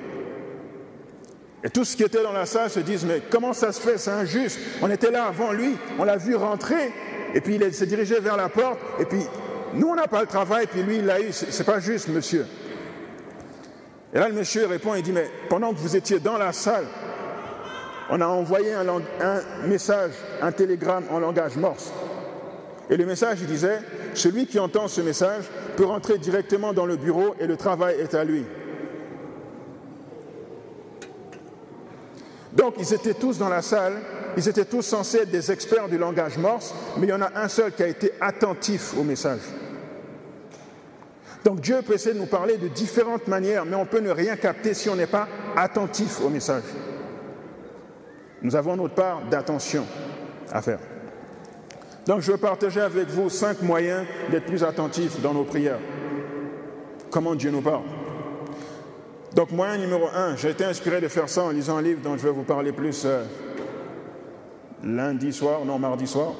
Et 1.64 1.70
tous 1.70 1.86
ceux 1.86 1.98
qui 1.98 2.04
étaient 2.04 2.24
dans 2.24 2.34
la 2.34 2.46
salle 2.46 2.70
se 2.70 2.80
disent 2.80 3.06
Mais 3.06 3.22
comment 3.30 3.54
ça 3.54 3.72
se 3.72 3.80
fait? 3.80 3.98
C'est 3.98 4.12
injuste. 4.12 4.60
On 4.82 4.90
était 4.90 5.12
là 5.12 5.26
avant 5.26 5.52
lui, 5.52 5.78
on 6.00 6.04
l'a 6.04 6.18
vu 6.18 6.36
rentrer, 6.36 6.92
et 7.34 7.42
puis 7.42 7.56
il 7.56 7.74
s'est 7.74 7.86
dirigé 7.86 8.20
vers 8.20 8.38
la 8.38 8.50
porte, 8.50 8.80
et 9.00 9.06
puis 9.06 9.22
nous 9.74 9.88
on 9.88 9.96
n'a 9.96 10.08
pas 10.08 10.22
le 10.22 10.28
travail, 10.28 10.68
puis 10.68 10.82
lui 10.84 10.98
il 10.98 11.06
l'a 11.06 11.22
eu. 11.22 11.32
C'est 11.32 11.66
pas 11.66 11.80
juste, 11.80 12.08
monsieur. 12.08 12.46
Et 14.14 14.20
là, 14.20 14.28
le 14.28 14.34
monsieur 14.34 14.66
répond, 14.66 14.94
il 14.96 15.04
dit, 15.04 15.14
mais 15.14 15.30
pendant 15.50 15.72
que 15.74 15.80
vous 15.80 15.96
étiez 15.96 16.20
dans 16.20 16.38
la 16.38 16.52
salle, 16.52 16.86
on 18.10 18.20
a 18.20 18.28
envoyé 18.28 18.74
un, 18.74 18.86
message, 19.68 20.12
un 20.42 20.52
télégramme 20.52 21.06
en 21.12 21.20
langage 21.20 21.56
morse. 21.56 21.94
Et 22.90 22.98
le 22.98 23.06
message, 23.06 23.38
il 23.40 23.48
disait, 23.48 23.80
celui 24.14 24.48
qui 24.48 24.60
entend 24.60 24.90
ce 24.90 25.00
message 25.00 25.46
peut 25.78 25.86
rentrer 25.86 26.18
directement 26.18 26.74
dans 26.74 26.86
le 26.86 26.98
bureau 26.98 27.36
et 27.40 27.48
le 27.48 27.56
travail 27.56 27.96
est 28.02 28.14
à 28.14 28.26
lui. 28.26 28.44
Donc, 32.54 32.76
ils 32.80 32.94
étaient 32.94 33.14
tous 33.14 33.38
dans 33.38 33.50
la 33.50 33.62
salle, 33.62 33.94
ils 34.38 34.48
étaient 34.48 34.66
tous 34.66 34.82
censés 34.82 35.20
être 35.20 35.32
des 35.32 35.52
experts 35.52 35.90
du 35.90 35.98
langage 35.98 36.38
morse, 36.38 36.74
mais 36.98 37.08
il 37.08 37.10
y 37.10 37.14
en 37.14 37.22
a 37.22 37.32
un 37.36 37.48
seul 37.48 37.72
qui 37.72 37.84
a 37.84 37.88
été 37.88 38.14
attentif 38.20 38.94
au 38.98 39.04
message. 39.04 39.42
Donc 41.44 41.60
Dieu 41.62 41.82
peut 41.82 41.94
essayer 41.94 42.14
de 42.14 42.20
nous 42.20 42.28
parler 42.28 42.58
de 42.58 42.68
différentes 42.68 43.28
manières, 43.28 43.66
mais 43.66 43.76
on 43.76 43.86
peut 43.86 44.00
ne 44.00 44.12
rien 44.12 44.36
capter 44.36 44.74
si 44.74 44.90
on 44.90 44.96
n'est 44.96 45.08
pas 45.08 45.28
attentif 45.56 46.22
au 46.22 46.30
message. 46.30 46.64
Nous 48.42 48.56
avons 48.56 48.76
notre 48.76 48.96
part 48.96 49.22
d'attention 49.30 49.86
à 50.52 50.62
faire. 50.62 50.80
Donc 52.06 52.22
je 52.22 52.32
veux 52.32 52.38
partager 52.38 52.82
avec 52.82 53.08
vous 53.10 53.30
cinq 53.30 53.62
moyens 53.62 54.06
d'être 54.30 54.46
plus 54.46 54.64
attentifs 54.64 55.20
dans 55.22 55.34
nos 55.34 55.44
prières. 55.44 55.80
Comment 57.10 57.36
Dieu 57.36 57.52
nous 57.52 57.62
parle. 57.62 57.84
Donc 59.36 59.52
moyen 59.52 59.78
numéro 59.78 60.08
un, 60.14 60.36
j'ai 60.36 60.50
été 60.50 60.66
inspiré 60.66 61.00
de 61.00 61.08
faire 61.08 61.30
ça 61.30 61.44
en 61.44 61.50
lisant 61.52 61.78
un 61.78 61.82
livre 61.82 62.02
dont 62.02 62.18
je 62.18 62.24
vais 62.24 62.32
vous 62.32 62.44
parler 62.44 62.72
plus 62.72 63.04
euh, 63.06 63.24
lundi 64.84 65.32
soir, 65.32 65.64
non 65.66 65.80
mardi 65.80 66.08
soir. 66.08 66.34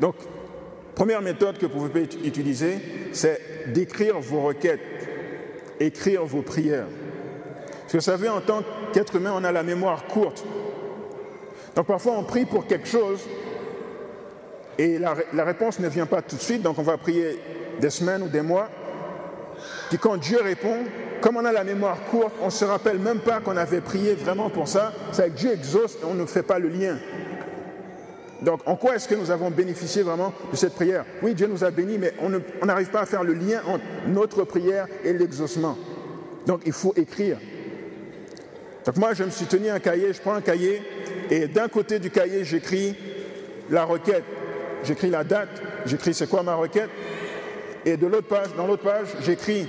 Donc 0.00 0.14
Première 0.98 1.22
méthode 1.22 1.58
que 1.58 1.66
vous 1.66 1.86
pouvez 1.86 2.08
utiliser, 2.24 2.80
c'est 3.12 3.72
d'écrire 3.72 4.18
vos 4.18 4.40
requêtes, 4.40 4.80
écrire 5.78 6.24
vos 6.24 6.42
prières. 6.42 6.88
Parce 7.82 7.92
que 7.92 7.96
vous 7.98 8.02
savez, 8.02 8.28
en 8.28 8.40
tant 8.40 8.64
qu'être 8.92 9.14
humain, 9.14 9.30
on 9.32 9.44
a 9.44 9.52
la 9.52 9.62
mémoire 9.62 10.06
courte. 10.06 10.44
Donc 11.76 11.86
parfois, 11.86 12.14
on 12.18 12.24
prie 12.24 12.46
pour 12.46 12.66
quelque 12.66 12.88
chose 12.88 13.20
et 14.76 14.98
la, 14.98 15.14
la, 15.34 15.44
réponse 15.44 15.78
ne 15.78 15.86
vient 15.88 16.06
pas 16.06 16.20
tout 16.20 16.34
de 16.34 16.40
suite, 16.40 16.62
donc 16.62 16.80
on 16.80 16.82
va 16.82 16.96
prier 16.98 17.38
des 17.80 17.90
semaines 17.90 18.24
ou 18.24 18.28
des 18.28 18.42
mois. 18.42 18.68
Puis 19.90 19.98
quand 19.98 20.16
Dieu 20.16 20.40
répond, 20.42 20.78
comme 21.20 21.36
on 21.36 21.44
a 21.44 21.52
la 21.52 21.64
mémoire 21.64 21.98
courte, 22.10 22.34
on 22.40 22.46
ne 22.46 22.50
se 22.50 22.64
rappelle 22.64 22.98
même 22.98 23.20
pas 23.20 23.40
qu'on 23.40 23.56
avait 23.56 23.80
prié 23.80 24.14
vraiment 24.14 24.50
pour 24.50 24.68
ça. 24.68 24.92
C'est 25.12 25.30
que 25.30 25.36
Dieu 25.36 25.52
exauce 25.52 25.96
et 26.02 26.04
on 26.04 26.14
ne 26.14 26.26
fait 26.26 26.42
pas 26.42 26.58
le 26.58 26.68
lien. 26.68 26.96
Donc, 28.42 28.60
en 28.66 28.76
quoi 28.76 28.94
est-ce 28.94 29.08
que 29.08 29.16
nous 29.16 29.32
avons 29.32 29.50
bénéficié 29.50 30.02
vraiment 30.02 30.32
de 30.50 30.56
cette 30.56 30.74
prière? 30.74 31.04
Oui, 31.22 31.34
Dieu 31.34 31.48
nous 31.48 31.64
a 31.64 31.70
bénis, 31.72 31.98
mais 31.98 32.14
on 32.20 32.66
n'arrive 32.66 32.90
pas 32.90 33.00
à 33.00 33.06
faire 33.06 33.24
le 33.24 33.34
lien 33.34 33.60
entre 33.66 33.82
notre 34.06 34.44
prière 34.44 34.86
et 35.02 35.12
l'exaucement. 35.12 35.76
Donc, 36.46 36.60
il 36.64 36.72
faut 36.72 36.94
écrire. 36.96 37.38
Donc, 38.86 38.96
moi, 38.96 39.12
je 39.12 39.24
me 39.24 39.30
suis 39.30 39.46
tenu 39.46 39.68
un 39.70 39.80
cahier, 39.80 40.12
je 40.12 40.20
prends 40.20 40.34
un 40.34 40.40
cahier, 40.40 40.82
et 41.30 41.48
d'un 41.48 41.66
côté 41.66 41.98
du 41.98 42.10
cahier, 42.10 42.44
j'écris 42.44 42.94
la 43.70 43.84
requête, 43.84 44.24
j'écris 44.84 45.10
la 45.10 45.24
date, 45.24 45.60
j'écris 45.84 46.14
c'est 46.14 46.28
quoi 46.28 46.44
ma 46.44 46.54
requête, 46.54 46.90
et 47.84 47.96
de 47.96 48.06
l'autre 48.06 48.28
page, 48.28 48.54
dans 48.56 48.68
l'autre 48.68 48.84
page, 48.84 49.08
j'écris 49.20 49.68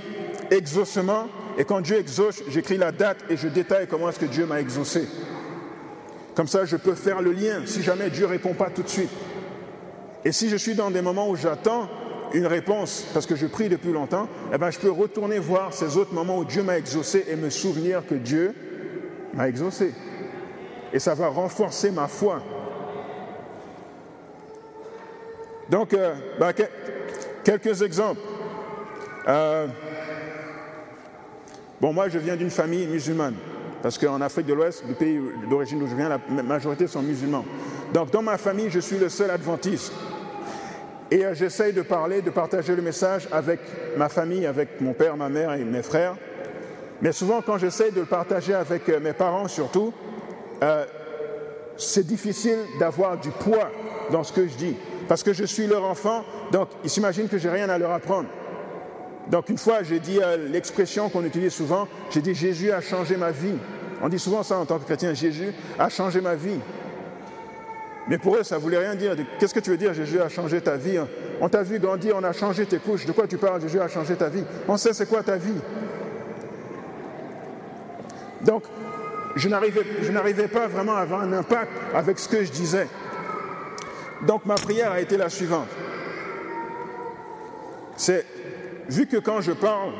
exaucement, 0.50 1.26
et 1.58 1.64
quand 1.64 1.80
Dieu 1.80 1.98
exauce, 1.98 2.42
j'écris 2.48 2.76
la 2.76 2.92
date 2.92 3.18
et 3.28 3.36
je 3.36 3.48
détaille 3.48 3.86
comment 3.86 4.08
est-ce 4.08 4.18
que 4.18 4.26
Dieu 4.26 4.46
m'a 4.46 4.60
exaucé. 4.60 5.06
Comme 6.34 6.46
ça, 6.46 6.64
je 6.64 6.76
peux 6.76 6.94
faire 6.94 7.20
le 7.20 7.32
lien 7.32 7.62
si 7.66 7.82
jamais 7.82 8.10
Dieu 8.10 8.26
ne 8.26 8.30
répond 8.30 8.54
pas 8.54 8.70
tout 8.70 8.82
de 8.82 8.88
suite. 8.88 9.10
Et 10.24 10.32
si 10.32 10.48
je 10.48 10.56
suis 10.56 10.74
dans 10.74 10.90
des 10.90 11.02
moments 11.02 11.28
où 11.28 11.36
j'attends 11.36 11.88
une 12.32 12.46
réponse 12.46 13.06
parce 13.12 13.26
que 13.26 13.34
je 13.34 13.46
prie 13.46 13.68
depuis 13.68 13.92
longtemps, 13.92 14.28
eh 14.52 14.58
bien, 14.58 14.70
je 14.70 14.78
peux 14.78 14.90
retourner 14.90 15.38
voir 15.38 15.72
ces 15.72 15.96
autres 15.96 16.14
moments 16.14 16.38
où 16.38 16.44
Dieu 16.44 16.62
m'a 16.62 16.78
exaucé 16.78 17.26
et 17.28 17.36
me 17.36 17.50
souvenir 17.50 18.06
que 18.06 18.14
Dieu 18.14 18.54
m'a 19.34 19.48
exaucé. 19.48 19.92
Et 20.92 20.98
ça 20.98 21.14
va 21.14 21.28
renforcer 21.28 21.90
ma 21.90 22.08
foi. 22.08 22.42
Donc, 25.68 25.94
euh, 25.94 26.14
ben, 26.38 26.52
quelques 27.44 27.82
exemples. 27.82 28.20
Euh, 29.28 29.66
bon, 31.80 31.92
moi, 31.92 32.08
je 32.08 32.18
viens 32.18 32.36
d'une 32.36 32.50
famille 32.50 32.86
musulmane. 32.86 33.34
parce 33.82 33.98
qu'en 33.98 34.20
Afrique 34.20 34.46
de 34.46 34.54
l'Ouest, 34.54 34.84
le 34.86 34.94
pays 34.94 35.20
d'origine 35.48 35.78
d'où 35.78 35.86
je 35.86 35.94
viens, 35.94 36.08
la 36.08 36.42
majorité 36.42 36.86
sont 36.86 37.02
musulmans. 37.02 37.44
Donc 37.92 38.10
dans 38.10 38.22
ma 38.22 38.38
famille, 38.38 38.70
je 38.70 38.80
suis 38.80 38.98
le 38.98 39.08
seul 39.08 39.30
adventiste. 39.30 39.92
Et 41.10 41.24
euh, 41.24 41.34
j'essaye 41.34 41.72
de 41.72 41.82
parler, 41.82 42.22
de 42.22 42.30
partager 42.30 42.76
le 42.76 42.82
message 42.82 43.28
avec 43.32 43.60
ma 43.96 44.08
famille, 44.08 44.46
avec 44.46 44.80
mon 44.80 44.92
père, 44.92 45.16
ma 45.16 45.28
mère 45.28 45.52
et 45.54 45.64
mes 45.64 45.82
frères. 45.82 46.14
Mais 47.02 47.12
souvent, 47.12 47.40
quand 47.42 47.58
j'essaye 47.58 47.90
de 47.90 48.00
le 48.00 48.06
partager 48.06 48.54
avec 48.54 48.88
euh, 48.88 49.00
mes 49.00 49.12
parents 49.12 49.48
surtout, 49.48 49.92
euh, 50.62 50.84
c'est 51.76 52.06
difficile 52.06 52.58
d'avoir 52.78 53.18
du 53.18 53.30
poids 53.30 53.70
dans 54.12 54.22
ce 54.22 54.32
que 54.32 54.46
je 54.46 54.54
dis. 54.54 54.76
Parce 55.08 55.24
que 55.24 55.32
je 55.32 55.44
suis 55.44 55.66
leur 55.66 55.84
enfant, 55.84 56.24
donc 56.52 56.68
ils 56.84 56.90
s'imaginent 56.90 57.28
que 57.28 57.38
j'ai 57.38 57.50
rien 57.50 57.68
à 57.68 57.78
leur 57.78 57.90
apprendre. 57.90 58.28
Donc 59.30 59.48
une 59.48 59.58
fois, 59.58 59.82
j'ai 59.82 60.00
dit 60.00 60.18
l'expression 60.50 61.08
qu'on 61.08 61.24
utilise 61.24 61.52
souvent, 61.52 61.86
j'ai 62.10 62.20
dit 62.20 62.34
Jésus 62.34 62.72
a 62.72 62.80
changé 62.80 63.16
ma 63.16 63.30
vie. 63.30 63.54
On 64.02 64.08
dit 64.08 64.18
souvent 64.18 64.42
ça 64.42 64.58
en 64.58 64.66
tant 64.66 64.78
que 64.78 64.84
chrétien, 64.84 65.14
Jésus 65.14 65.52
a 65.78 65.88
changé 65.88 66.20
ma 66.20 66.34
vie. 66.34 66.58
Mais 68.08 68.18
pour 68.18 68.36
eux, 68.36 68.42
ça 68.42 68.56
ne 68.56 68.60
voulait 68.60 68.78
rien 68.78 68.94
dire. 68.94 69.14
Qu'est-ce 69.38 69.54
que 69.54 69.60
tu 69.60 69.70
veux 69.70 69.76
dire, 69.76 69.94
Jésus 69.94 70.20
a 70.20 70.28
changé 70.28 70.60
ta 70.60 70.76
vie 70.76 70.98
On 71.40 71.48
t'a 71.48 71.62
vu 71.62 71.78
grandir, 71.78 72.16
on 72.18 72.24
a 72.24 72.32
changé 72.32 72.66
tes 72.66 72.78
couches. 72.78 73.06
De 73.06 73.12
quoi 73.12 73.28
tu 73.28 73.36
parles 73.36 73.60
Jésus 73.60 73.78
a 73.78 73.88
changé 73.88 74.16
ta 74.16 74.28
vie? 74.28 74.42
On 74.66 74.76
sait 74.76 74.92
c'est 74.92 75.08
quoi 75.08 75.22
ta 75.22 75.36
vie. 75.36 75.60
Donc, 78.42 78.64
je 79.36 79.48
n'arrivais 79.48 80.48
pas 80.48 80.66
vraiment 80.66 80.96
à 80.96 81.00
avoir 81.00 81.20
un 81.20 81.32
impact 81.32 81.70
avec 81.94 82.18
ce 82.18 82.28
que 82.28 82.42
je 82.42 82.50
disais. 82.50 82.88
Donc, 84.26 84.44
ma 84.44 84.56
prière 84.56 84.90
a 84.90 85.00
été 85.00 85.16
la 85.16 85.28
suivante. 85.28 85.68
C'est, 87.96 88.24
vu 88.90 89.06
que 89.06 89.16
quand 89.16 89.40
je 89.40 89.52
parle, 89.52 89.92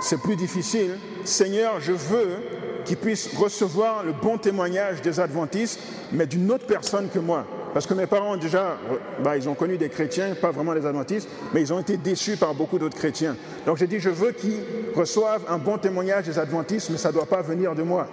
c'est 0.00 0.20
plus 0.20 0.36
difficile, 0.36 0.98
Seigneur, 1.24 1.80
je 1.80 1.92
veux 1.92 2.36
qu'ils 2.84 2.96
puissent 2.96 3.34
recevoir 3.36 4.04
le 4.04 4.12
bon 4.12 4.38
témoignage 4.38 5.02
des 5.02 5.20
adventistes, 5.20 5.80
mais 6.12 6.26
d'une 6.26 6.50
autre 6.50 6.66
personne 6.66 7.08
que 7.08 7.18
moi. 7.18 7.44
Parce 7.74 7.86
que 7.86 7.94
mes 7.94 8.06
parents, 8.06 8.36
déjà, 8.36 8.78
bah, 9.22 9.36
ils 9.36 9.48
ont 9.48 9.54
connu 9.54 9.76
des 9.76 9.88
chrétiens, 9.88 10.34
pas 10.34 10.50
vraiment 10.50 10.74
des 10.74 10.86
adventistes, 10.86 11.28
mais 11.52 11.60
ils 11.60 11.72
ont 11.72 11.78
été 11.78 11.96
déçus 11.96 12.36
par 12.36 12.54
beaucoup 12.54 12.78
d'autres 12.78 12.96
chrétiens. 12.96 13.36
Donc 13.66 13.76
j'ai 13.76 13.86
dit, 13.86 14.00
je 14.00 14.08
veux 14.08 14.32
qu'ils 14.32 14.62
reçoivent 14.96 15.44
un 15.48 15.58
bon 15.58 15.76
témoignage 15.78 16.24
des 16.24 16.38
adventistes, 16.38 16.88
mais 16.90 16.96
ça 16.96 17.10
ne 17.10 17.14
doit 17.14 17.26
pas 17.26 17.42
venir 17.42 17.74
de 17.74 17.82
moi. 17.82 18.08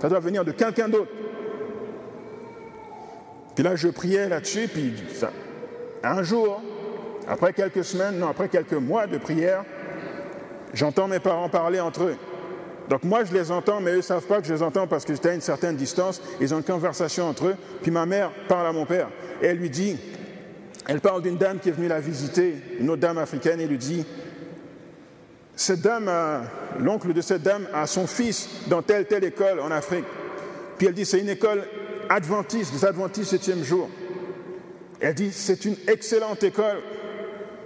Ça 0.00 0.08
doit 0.08 0.20
venir 0.20 0.44
de 0.44 0.52
quelqu'un 0.52 0.88
d'autre. 0.88 1.10
Puis 3.54 3.64
là, 3.64 3.74
je 3.74 3.88
priais 3.88 4.28
là-dessus, 4.28 4.68
puis 4.68 4.94
un 6.02 6.22
jour, 6.22 6.62
après 7.30 7.52
quelques 7.52 7.84
semaines, 7.84 8.18
non, 8.18 8.28
après 8.28 8.48
quelques 8.48 8.72
mois 8.72 9.06
de 9.06 9.16
prière, 9.16 9.64
j'entends 10.74 11.08
mes 11.08 11.20
parents 11.20 11.48
parler 11.48 11.80
entre 11.80 12.02
eux. 12.02 12.16
Donc 12.88 13.04
moi, 13.04 13.24
je 13.24 13.32
les 13.32 13.52
entends, 13.52 13.80
mais 13.80 13.92
eux 13.92 13.98
ne 13.98 14.02
savent 14.02 14.26
pas 14.26 14.40
que 14.40 14.48
je 14.48 14.52
les 14.52 14.62
entends 14.62 14.88
parce 14.88 15.04
que 15.04 15.14
j'étais 15.14 15.28
à 15.28 15.34
une 15.34 15.40
certaine 15.40 15.76
distance. 15.76 16.20
Ils 16.40 16.52
ont 16.52 16.58
une 16.58 16.64
conversation 16.64 17.28
entre 17.28 17.46
eux. 17.46 17.56
Puis 17.82 17.92
ma 17.92 18.04
mère 18.04 18.32
parle 18.48 18.66
à 18.66 18.72
mon 18.72 18.84
père 18.84 19.08
elle 19.42 19.56
lui 19.56 19.70
dit, 19.70 19.96
elle 20.86 21.00
parle 21.00 21.22
d'une 21.22 21.36
dame 21.36 21.58
qui 21.58 21.68
est 21.68 21.72
venue 21.72 21.88
la 21.88 22.00
visiter, 22.00 22.56
une 22.78 22.90
autre 22.90 23.00
dame 23.00 23.18
africaine, 23.18 23.60
et 23.60 23.66
lui 23.66 23.78
dit, 23.78 24.04
cette 25.56 25.80
dame, 25.80 26.10
l'oncle 26.78 27.12
de 27.12 27.20
cette 27.20 27.42
dame 27.42 27.66
a 27.72 27.86
son 27.86 28.06
fils 28.06 28.48
dans 28.66 28.82
telle 28.82 29.06
telle 29.06 29.24
école 29.24 29.60
en 29.60 29.70
Afrique. 29.70 30.04
Puis 30.78 30.86
elle 30.86 30.94
dit, 30.94 31.04
c'est 31.04 31.20
une 31.20 31.28
école 31.28 31.64
adventiste, 32.08 32.72
des 32.72 32.84
adventistes 32.84 33.30
septième 33.30 33.62
jour. 33.62 33.88
Elle 35.00 35.14
dit, 35.14 35.32
c'est 35.32 35.64
une 35.64 35.76
excellente 35.86 36.42
école. 36.42 36.78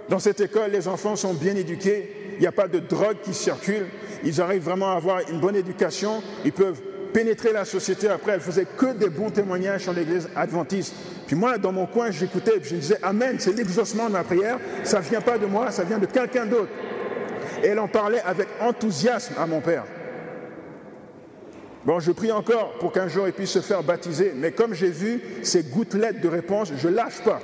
Dans 0.09 0.19
cette 0.19 0.41
école, 0.41 0.71
les 0.71 0.87
enfants 0.87 1.15
sont 1.15 1.33
bien 1.33 1.55
éduqués, 1.55 2.33
il 2.35 2.39
n'y 2.39 2.47
a 2.47 2.51
pas 2.51 2.67
de 2.67 2.79
drogue 2.79 3.17
qui 3.23 3.33
circule, 3.33 3.87
ils 4.23 4.41
arrivent 4.41 4.63
vraiment 4.63 4.91
à 4.91 4.95
avoir 4.95 5.21
une 5.29 5.39
bonne 5.39 5.55
éducation, 5.55 6.21
ils 6.43 6.51
peuvent 6.51 6.81
pénétrer 7.13 7.53
la 7.53 7.63
société 7.63 8.09
après. 8.09 8.33
Elle 8.33 8.41
faisait 8.41 8.65
que 8.65 8.93
des 8.93 9.09
bons 9.09 9.29
témoignages 9.29 9.83
sur 9.83 9.93
l'église 9.93 10.29
adventiste. 10.35 10.93
Puis 11.25 11.35
moi, 11.35 11.57
dans 11.57 11.71
mon 11.71 11.85
coin, 11.85 12.11
j'écoutais, 12.11 12.59
je 12.61 12.75
disais, 12.75 12.97
Amen, 13.01 13.37
c'est 13.39 13.55
l'exaucement 13.55 14.07
de 14.07 14.11
ma 14.11 14.23
prière, 14.23 14.59
ça 14.83 14.99
ne 14.99 15.05
vient 15.05 15.21
pas 15.21 15.37
de 15.37 15.45
moi, 15.45 15.71
ça 15.71 15.85
vient 15.85 15.97
de 15.97 16.05
quelqu'un 16.05 16.45
d'autre. 16.45 16.69
Et 17.63 17.67
elle 17.67 17.79
en 17.79 17.87
parlait 17.87 18.21
avec 18.25 18.47
enthousiasme 18.59 19.35
à 19.39 19.45
mon 19.47 19.61
père. 19.61 19.85
Bon, 21.85 21.99
je 21.99 22.11
prie 22.11 22.31
encore 22.31 22.73
pour 22.79 22.91
qu'un 22.91 23.07
jour 23.07 23.27
il 23.27 23.33
puisse 23.33 23.51
se 23.51 23.61
faire 23.61 23.81
baptiser, 23.81 24.33
mais 24.35 24.51
comme 24.51 24.73
j'ai 24.73 24.89
vu 24.89 25.21
ces 25.43 25.63
gouttelettes 25.63 26.19
de 26.19 26.27
réponse, 26.27 26.73
je 26.75 26.87
ne 26.89 26.95
lâche 26.95 27.21
pas. 27.23 27.39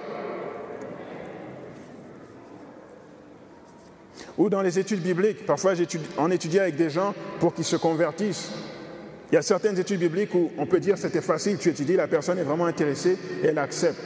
Ou 4.37 4.49
dans 4.49 4.61
les 4.61 4.79
études 4.79 5.01
bibliques, 5.01 5.45
parfois 5.45 5.73
on 6.17 6.31
étudie 6.31 6.59
avec 6.59 6.75
des 6.75 6.89
gens 6.89 7.13
pour 7.39 7.53
qu'ils 7.53 7.65
se 7.65 7.75
convertissent. 7.75 8.49
Il 9.31 9.35
y 9.35 9.37
a 9.37 9.41
certaines 9.41 9.79
études 9.79 9.99
bibliques 9.99 10.33
où 10.33 10.51
on 10.57 10.65
peut 10.65 10.79
dire 10.79 10.97
c'était 10.97 11.21
facile, 11.21 11.57
tu 11.57 11.69
étudies, 11.69 11.95
la 11.95 12.07
personne 12.07 12.37
est 12.37 12.43
vraiment 12.43 12.65
intéressée 12.65 13.17
et 13.43 13.47
elle 13.47 13.59
accepte. 13.59 13.99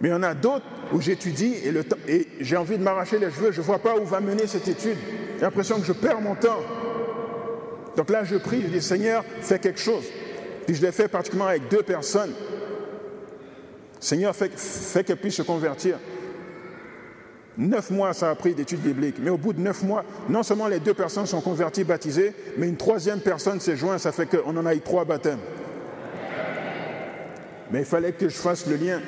Mais 0.00 0.08
il 0.08 0.12
y 0.12 0.14
en 0.14 0.22
a 0.22 0.34
d'autres 0.34 0.66
où 0.92 1.00
j'étudie 1.00 1.54
et, 1.64 1.72
et 2.12 2.28
j'ai 2.40 2.56
envie 2.56 2.76
de 2.76 2.82
m'arracher 2.82 3.18
les 3.18 3.30
cheveux, 3.30 3.50
je 3.52 3.60
ne 3.60 3.66
vois 3.66 3.78
pas 3.78 3.96
où 3.96 4.04
va 4.04 4.20
mener 4.20 4.46
cette 4.46 4.68
étude. 4.68 4.96
J'ai 5.36 5.42
l'impression 5.42 5.78
que 5.78 5.86
je 5.86 5.92
perds 5.92 6.20
mon 6.20 6.34
temps. 6.34 6.60
Donc 7.96 8.10
là, 8.10 8.24
je 8.24 8.36
prie, 8.36 8.62
je 8.62 8.68
dis 8.68 8.82
Seigneur, 8.82 9.24
fais 9.40 9.58
quelque 9.58 9.80
chose. 9.80 10.04
Puis 10.66 10.74
je 10.74 10.82
l'ai 10.82 10.92
fait 10.92 11.08
particulièrement 11.08 11.50
avec 11.50 11.68
deux 11.68 11.82
personnes. 11.82 12.32
Seigneur, 14.00 14.36
fais, 14.36 14.50
fais 14.54 15.02
qu'elles 15.02 15.16
puissent 15.16 15.36
se 15.36 15.42
convertir. 15.42 15.98
Neuf 17.58 17.90
mois, 17.90 18.12
ça 18.12 18.30
a 18.30 18.34
pris 18.34 18.54
d'études 18.54 18.82
bibliques. 18.82 19.16
Mais 19.18 19.30
au 19.30 19.38
bout 19.38 19.52
de 19.52 19.60
neuf 19.60 19.82
mois, 19.82 20.04
non 20.28 20.42
seulement 20.42 20.68
les 20.68 20.80
deux 20.80 20.94
personnes 20.94 21.26
sont 21.26 21.40
converties, 21.40 21.84
baptisées, 21.84 22.32
mais 22.58 22.68
une 22.68 22.76
troisième 22.76 23.20
personne 23.20 23.60
s'est 23.60 23.76
jointe. 23.76 24.00
Ça 24.00 24.12
fait 24.12 24.26
qu'on 24.26 24.56
en 24.56 24.66
a 24.66 24.74
eu 24.74 24.80
trois 24.80 25.04
baptêmes. 25.04 25.38
Mais 27.70 27.80
il 27.80 27.86
fallait 27.86 28.12
que 28.12 28.28
je 28.28 28.36
fasse 28.36 28.66
le 28.66 28.76
lien. 28.76 29.00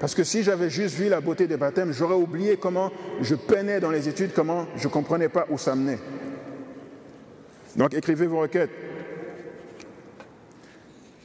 Parce 0.00 0.14
que 0.14 0.22
si 0.22 0.42
j'avais 0.42 0.70
juste 0.70 0.96
vu 0.96 1.08
la 1.08 1.20
beauté 1.20 1.46
des 1.46 1.56
baptêmes, 1.56 1.92
j'aurais 1.92 2.14
oublié 2.14 2.56
comment 2.56 2.92
je 3.20 3.34
peinais 3.34 3.80
dans 3.80 3.90
les 3.90 4.08
études, 4.08 4.32
comment 4.32 4.66
je 4.76 4.86
ne 4.86 4.92
comprenais 4.92 5.28
pas 5.28 5.46
où 5.50 5.58
ça 5.58 5.74
menait. 5.74 5.98
Donc 7.74 7.94
écrivez 7.94 8.26
vos 8.26 8.40
requêtes. 8.40 8.70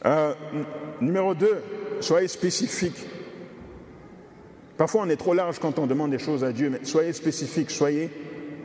Euh, 0.06 0.34
numéro 1.02 1.36
2, 1.36 1.62
soyez 2.00 2.28
spécifique. 2.28 3.06
Parfois, 4.78 5.04
on 5.06 5.10
est 5.10 5.18
trop 5.18 5.34
large 5.34 5.60
quand 5.60 5.78
on 5.78 5.86
demande 5.86 6.12
des 6.12 6.20
choses 6.20 6.44
à 6.44 6.52
Dieu, 6.52 6.70
mais 6.70 6.80
soyez 6.84 7.14
spécifique, 7.14 7.70
soyez 7.70 8.10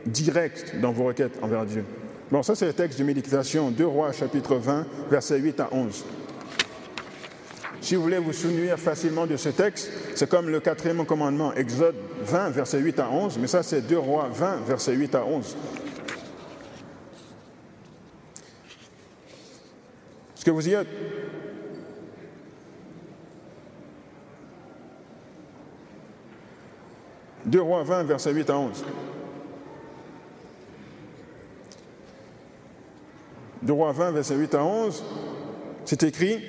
direct 0.05 0.75
dans 0.81 0.91
vos 0.91 1.05
requêtes 1.05 1.37
envers 1.41 1.65
Dieu. 1.65 1.83
Bon, 2.31 2.43
ça, 2.43 2.55
c'est 2.55 2.65
le 2.65 2.73
texte 2.73 2.99
de 2.99 3.03
méditation, 3.03 3.71
2 3.71 3.85
Rois, 3.85 4.11
chapitre 4.11 4.55
20, 4.55 4.85
versets 5.09 5.37
8 5.37 5.59
à 5.59 5.69
11. 5.71 6.05
Si 7.81 7.95
vous 7.95 8.01
voulez 8.01 8.17
vous 8.17 8.33
souvenir 8.33 8.77
facilement 8.77 9.25
de 9.25 9.37
ce 9.37 9.49
texte, 9.49 9.91
c'est 10.15 10.29
comme 10.29 10.49
le 10.49 10.59
quatrième 10.59 11.05
commandement, 11.05 11.53
Exode 11.53 11.95
20, 12.21 12.49
versets 12.49 12.79
8 12.79 12.99
à 12.99 13.09
11, 13.09 13.37
mais 13.39 13.47
ça, 13.47 13.63
c'est 13.63 13.81
2 13.81 13.97
Rois 13.97 14.29
20, 14.31 14.57
versets 14.67 14.93
8 14.93 15.15
à 15.15 15.25
11. 15.25 15.55
Est-ce 20.35 20.45
que 20.45 20.51
vous 20.51 20.67
y 20.67 20.73
êtes 20.73 20.87
2 27.49 27.61
Rois 27.61 27.83
20, 27.83 28.03
versets 28.03 28.31
8 28.31 28.49
à 28.49 28.57
11. 28.57 28.85
2 33.63 33.73
Rois 33.73 33.91
20, 33.91 34.11
versets 34.11 34.35
8 34.35 34.55
à 34.55 34.63
11, 34.63 35.03
c'est 35.85 36.03
écrit 36.03 36.39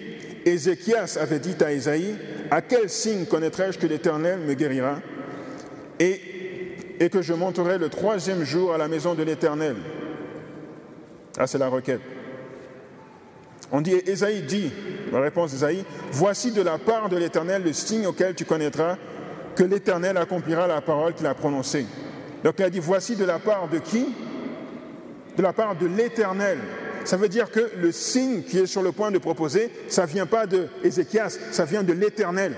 Ézéchias 0.44 1.18
avait 1.20 1.38
dit 1.38 1.56
à 1.62 1.72
Isaïe 1.72 2.16
À 2.50 2.60
quel 2.62 2.88
signe 2.88 3.24
connaîtrai-je 3.24 3.78
que 3.78 3.86
l'Éternel 3.86 4.40
me 4.40 4.54
guérira 4.54 4.98
et, 5.98 6.20
et 6.98 7.10
que 7.10 7.22
je 7.22 7.32
monterai 7.32 7.78
le 7.78 7.88
troisième 7.88 8.44
jour 8.44 8.72
à 8.72 8.78
la 8.78 8.88
maison 8.88 9.14
de 9.14 9.22
l'Éternel? 9.22 9.76
Ah, 11.38 11.46
c'est 11.46 11.58
la 11.58 11.68
requête. 11.68 12.00
On 13.72 13.80
dit 13.80 13.94
Isaïe 14.06 14.42
dit, 14.42 14.70
la 15.12 15.20
réponse 15.20 15.52
d'Isaïe 15.52 15.84
Voici 16.12 16.50
de 16.50 16.60
la 16.60 16.78
part 16.78 17.08
de 17.08 17.16
l'Éternel 17.16 17.62
le 17.62 17.72
signe 17.72 18.06
auquel 18.06 18.34
tu 18.34 18.44
connaîtras 18.44 18.96
que 19.56 19.62
l'Éternel 19.62 20.16
accomplira 20.16 20.66
la 20.66 20.80
parole 20.80 21.14
qu'il 21.14 21.26
a 21.26 21.34
prononcée. 21.34 21.86
Donc 22.44 22.54
il 22.58 22.64
a 22.64 22.70
dit, 22.70 22.80
voici 22.80 23.16
de 23.16 23.24
la 23.24 23.38
part 23.38 23.68
de 23.68 23.78
qui? 23.78 24.06
De 25.36 25.42
la 25.42 25.52
part 25.52 25.76
de 25.76 25.86
l'Éternel. 25.86 26.58
Ça 27.04 27.16
veut 27.16 27.28
dire 27.28 27.50
que 27.50 27.70
le 27.76 27.92
signe 27.92 28.42
qui 28.42 28.58
est 28.58 28.66
sur 28.66 28.82
le 28.82 28.92
point 28.92 29.10
de 29.10 29.18
proposer, 29.18 29.70
ça 29.88 30.02
ne 30.02 30.08
vient 30.08 30.26
pas 30.26 30.46
de 30.46 30.68
Ézéchias, 30.84 31.38
ça 31.50 31.64
vient 31.64 31.82
de 31.82 31.92
l'Éternel. 31.92 32.54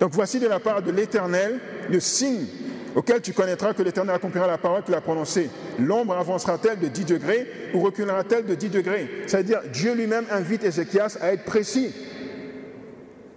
Donc 0.00 0.12
voici 0.12 0.38
de 0.38 0.46
la 0.46 0.60
part 0.60 0.82
de 0.82 0.90
l'Éternel 0.90 1.60
le 1.90 2.00
signe 2.00 2.46
auquel 2.94 3.20
tu 3.20 3.32
connaîtras 3.32 3.74
que 3.74 3.82
l'Éternel 3.82 4.14
accomplira 4.14 4.46
la 4.46 4.58
parole 4.58 4.82
qu'il 4.82 4.94
a 4.94 5.00
prononcée. 5.00 5.50
L'ombre 5.78 6.16
avancera-t-elle 6.16 6.78
de 6.78 6.88
10 6.88 7.04
degrés 7.04 7.46
ou 7.74 7.80
reculera-t-elle 7.80 8.46
de 8.46 8.54
10 8.54 8.70
degrés? 8.70 9.08
C'est-à-dire, 9.26 9.60
Dieu 9.72 9.94
lui-même 9.94 10.24
invite 10.30 10.64
Ézéchias 10.64 11.18
à 11.20 11.32
être 11.32 11.44
précis. 11.44 11.94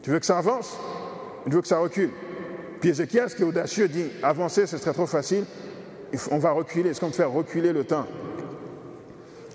Tu 0.01 0.09
veux 0.09 0.19
que 0.19 0.25
ça 0.25 0.37
avance? 0.37 0.77
Il 1.45 1.53
veut 1.53 1.61
que 1.61 1.67
ça 1.67 1.79
recule. 1.79 2.11
Puis 2.79 2.89
Ézéchias, 2.89 3.33
qui 3.35 3.43
est 3.43 3.45
audacieux, 3.45 3.87
dit 3.87 4.05
avancer, 4.23 4.65
ce 4.65 4.77
serait 4.77 4.93
trop 4.93 5.05
facile, 5.05 5.45
on 6.31 6.39
va 6.39 6.51
reculer, 6.51 6.93
c'est 6.93 6.99
comme 6.99 7.13
faire 7.13 7.31
reculer 7.31 7.73
le 7.73 7.83
temps. 7.83 8.07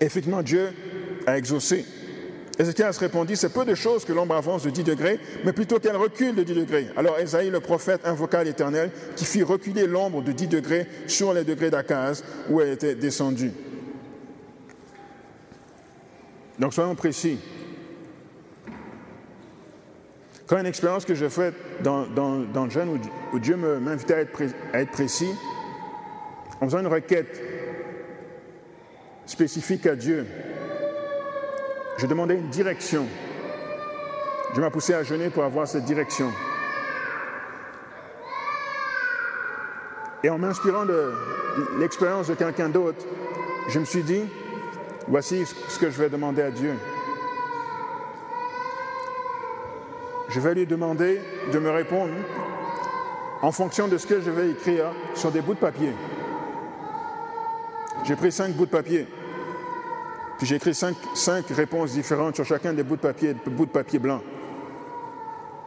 effectivement, 0.01 0.42
Dieu 0.42 0.68
à 1.27 1.37
exaucer. 1.37 1.85
Ézéchias 2.59 2.96
répondit, 2.99 3.37
c'est 3.37 3.51
peu 3.51 3.64
de 3.64 3.75
choses 3.75 4.05
que 4.05 4.12
l'ombre 4.12 4.35
avance 4.35 4.62
de 4.62 4.70
10 4.70 4.85
degrés, 4.85 5.20
mais 5.44 5.53
plutôt 5.53 5.79
qu'elle 5.79 5.96
recule 5.96 6.35
de 6.35 6.42
10 6.42 6.55
degrés. 6.55 6.87
Alors 6.96 7.18
Esaïe 7.18 7.51
le 7.51 7.61
prophète 7.61 8.01
invoqua 8.05 8.44
l'Éternel 8.44 8.90
qui 9.14 9.27
fit 9.27 9.42
reculer 9.42 9.87
l'ombre 9.87 10.22
de 10.22 10.33
10 10.33 10.49
degrés 10.49 10.87
sur 11.07 11.35
les 11.35 11.44
degrés 11.44 11.70
d'Akaz 11.70 12.25
où 12.49 12.61
elle 12.61 12.70
était 12.70 12.94
descendue. 12.94 13.53
Donc 16.59 16.72
soyons 16.72 16.94
précis. 16.94 17.38
Quand 20.46 20.59
une 20.59 20.66
expérience 20.66 21.04
que 21.04 21.14
j'ai 21.14 21.28
faite 21.28 21.54
dans, 21.82 22.06
dans, 22.06 22.38
dans, 22.38 22.64
le 22.64 22.70
jeûne 22.70 23.00
où, 23.32 23.38
Dieu 23.38 23.56
m'invitait 23.56 24.14
à, 24.14 24.76
à 24.76 24.80
être 24.80 24.92
précis, 24.92 25.30
en 26.61 26.66
faisant 26.66 26.78
une 26.78 26.87
requête 26.87 27.42
spécifique 29.26 29.87
à 29.87 29.96
Dieu, 29.96 30.24
je 31.98 32.06
demandais 32.06 32.37
une 32.37 32.48
direction. 32.48 33.06
Je 34.54 34.61
m'ai 34.61 34.70
poussé 34.70 34.94
à 34.94 35.02
jeûner 35.02 35.30
pour 35.30 35.42
avoir 35.42 35.66
cette 35.66 35.85
direction. 35.85 36.30
Et 40.22 40.30
en 40.30 40.38
m'inspirant 40.38 40.85
de 40.85 41.12
l'expérience 41.78 42.28
de 42.28 42.35
quelqu'un 42.35 42.68
d'autre, 42.68 43.04
je 43.68 43.80
me 43.80 43.85
suis 43.85 44.02
dit, 44.02 44.22
voici 45.09 45.44
ce 45.46 45.78
que 45.78 45.90
je 45.90 45.98
vais 45.98 46.09
demander 46.09 46.42
à 46.42 46.50
Dieu. 46.50 46.74
Je 50.29 50.41
vais 50.41 50.55
lui 50.55 50.67
demander 50.67 51.21
de 51.53 51.59
me 51.59 51.71
répondre 51.71 52.12
en 53.43 53.53
fonction 53.53 53.87
de 53.87 53.97
ce 53.97 54.07
que 54.07 54.21
je 54.21 54.31
vais 54.31 54.51
écrire 54.51 54.87
sur 55.15 55.31
des 55.31 55.41
bouts 55.41 55.55
de 55.55 55.61
papier. 55.61 55.93
J'ai 58.05 58.17
pris 58.17 58.33
cinq 58.33 58.53
bouts 58.53 58.67
de 58.67 58.71
papier. 58.71 59.07
Puis 60.39 60.47
j'ai 60.47 60.57
écrit 60.57 60.75
cinq, 60.75 60.97
réponses 61.51 61.93
différentes 61.93 62.35
sur 62.35 62.45
chacun 62.45 62.73
des 62.73 62.83
bouts 62.83 62.97
de 62.97 63.01
papier, 63.01 63.35
bouts 63.47 63.67
de 63.67 63.71
papier 63.71 63.99
blanc. 63.99 64.21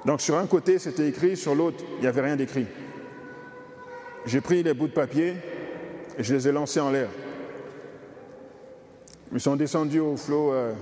Donc 0.06 0.22
sur 0.22 0.38
un 0.38 0.46
côté, 0.46 0.80
c'était 0.80 1.08
écrit, 1.08 1.36
sur 1.36 1.56
l'autre, 1.56 1.84
il 1.98 2.02
n'y 2.02 2.08
avait 2.08 2.22
rien 2.22 2.36
d'écrit. 2.36 2.68
J'ai 4.26 4.42
pris 4.42 4.62
les 4.64 4.74
bouts 4.74 4.88
de 4.88 4.94
papier 4.94 5.36
et 6.18 6.24
je 6.24 6.34
les 6.34 6.48
ai 6.48 6.52
lancés 6.52 6.80
en 6.80 6.92
l'air. 6.92 7.10
Ils 9.34 9.40
sont 9.40 9.56
descendus 9.56 10.00
au 10.00 10.18
flot 10.18 10.54
euh, 10.54 10.74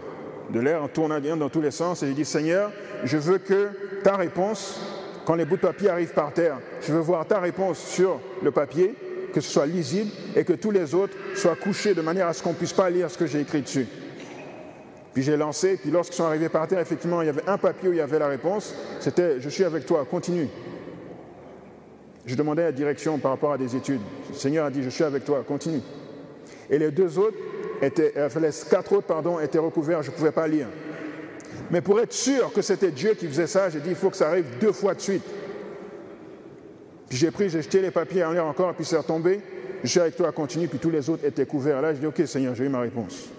de 0.49 0.59
l'air 0.59 0.83
en 0.83 0.87
tournant 0.87 1.19
dans 1.19 1.49
tous 1.49 1.61
les 1.61 1.71
sens 1.71 2.03
et 2.03 2.07
j'ai 2.07 2.13
dit 2.13 2.25
Seigneur, 2.25 2.71
je 3.03 3.17
veux 3.17 3.37
que 3.37 3.69
ta 4.03 4.15
réponse, 4.15 4.79
quand 5.25 5.35
les 5.35 5.45
bouts 5.45 5.57
de 5.57 5.61
papier 5.61 5.89
arrivent 5.89 6.13
par 6.13 6.33
terre, 6.33 6.57
je 6.81 6.93
veux 6.93 6.99
voir 6.99 7.25
ta 7.25 7.39
réponse 7.39 7.79
sur 7.79 8.19
le 8.41 8.51
papier 8.51 8.95
que 9.33 9.41
ce 9.41 9.51
soit 9.51 9.65
lisible 9.65 10.09
et 10.35 10.43
que 10.43 10.53
tous 10.53 10.71
les 10.71 10.95
autres 10.95 11.15
soient 11.35 11.55
couchés 11.55 11.93
de 11.93 12.01
manière 12.01 12.27
à 12.27 12.33
ce 12.33 12.41
qu'on 12.41 12.51
ne 12.51 12.55
puisse 12.55 12.73
pas 12.73 12.89
lire 12.89 13.11
ce 13.11 13.17
que 13.17 13.27
j'ai 13.27 13.41
écrit 13.41 13.61
dessus. 13.61 13.87
Puis 15.13 15.23
j'ai 15.23 15.37
lancé, 15.37 15.77
puis 15.77 15.91
lorsqu'ils 15.91 16.15
sont 16.15 16.25
arrivés 16.25 16.49
par 16.49 16.67
terre, 16.67 16.79
effectivement, 16.79 17.21
il 17.21 17.25
y 17.25 17.29
avait 17.29 17.47
un 17.47 17.57
papier 17.57 17.89
où 17.89 17.91
il 17.91 17.97
y 17.97 18.01
avait 18.01 18.19
la 18.19 18.27
réponse. 18.27 18.73
C'était 18.99 19.39
Je 19.39 19.49
suis 19.49 19.63
avec 19.63 19.85
toi, 19.85 20.05
continue. 20.09 20.47
Je 22.25 22.35
demandais 22.35 22.63
la 22.63 22.71
direction 22.71 23.17
par 23.19 23.31
rapport 23.31 23.53
à 23.53 23.57
des 23.57 23.75
études. 23.75 24.01
Le 24.29 24.35
Seigneur 24.35 24.65
a 24.65 24.69
dit 24.69 24.83
Je 24.83 24.89
suis 24.89 25.03
avec 25.03 25.23
toi, 25.23 25.43
continue. 25.47 25.81
Et 26.69 26.77
les 26.77 26.91
deux 26.91 27.17
autres, 27.17 27.37
étaient, 27.81 28.13
euh, 28.17 28.29
les 28.41 28.49
quatre 28.69 28.93
autres, 28.93 29.07
pardon, 29.07 29.39
étaient 29.39 29.59
recouverts, 29.59 30.03
je 30.03 30.11
ne 30.11 30.15
pouvais 30.15 30.31
pas 30.31 30.47
lire. 30.47 30.67
Mais 31.69 31.81
pour 31.81 31.99
être 31.99 32.13
sûr 32.13 32.51
que 32.53 32.61
c'était 32.61 32.91
Dieu 32.91 33.13
qui 33.13 33.27
faisait 33.27 33.47
ça, 33.47 33.69
j'ai 33.69 33.79
dit 33.79 33.89
Il 33.89 33.95
faut 33.95 34.09
que 34.09 34.17
ça 34.17 34.29
arrive 34.29 34.45
deux 34.59 34.71
fois 34.71 34.93
de 34.93 35.01
suite. 35.01 35.23
Puis 37.09 37.17
j'ai 37.17 37.31
pris, 37.31 37.49
j'ai 37.49 37.61
jeté 37.61 37.81
les 37.81 37.91
papiers 37.91 38.23
en 38.23 38.31
l'air 38.31 38.45
encore, 38.45 38.73
puis 38.73 38.85
c'est 38.85 38.97
retombé. 38.97 39.41
Je 39.83 39.89
suis 39.89 39.99
avec 39.99 40.15
toi, 40.15 40.31
continue, 40.31 40.67
puis 40.67 40.79
tous 40.79 40.89
les 40.89 41.09
autres 41.09 41.25
étaient 41.25 41.45
couverts. 41.45 41.81
Là, 41.81 41.93
je 41.93 41.99
dis, 41.99 42.05
OK, 42.05 42.21
Seigneur, 42.25 42.55
j'ai 42.55 42.65
eu 42.65 42.69
ma 42.69 42.79
réponse. 42.79 43.29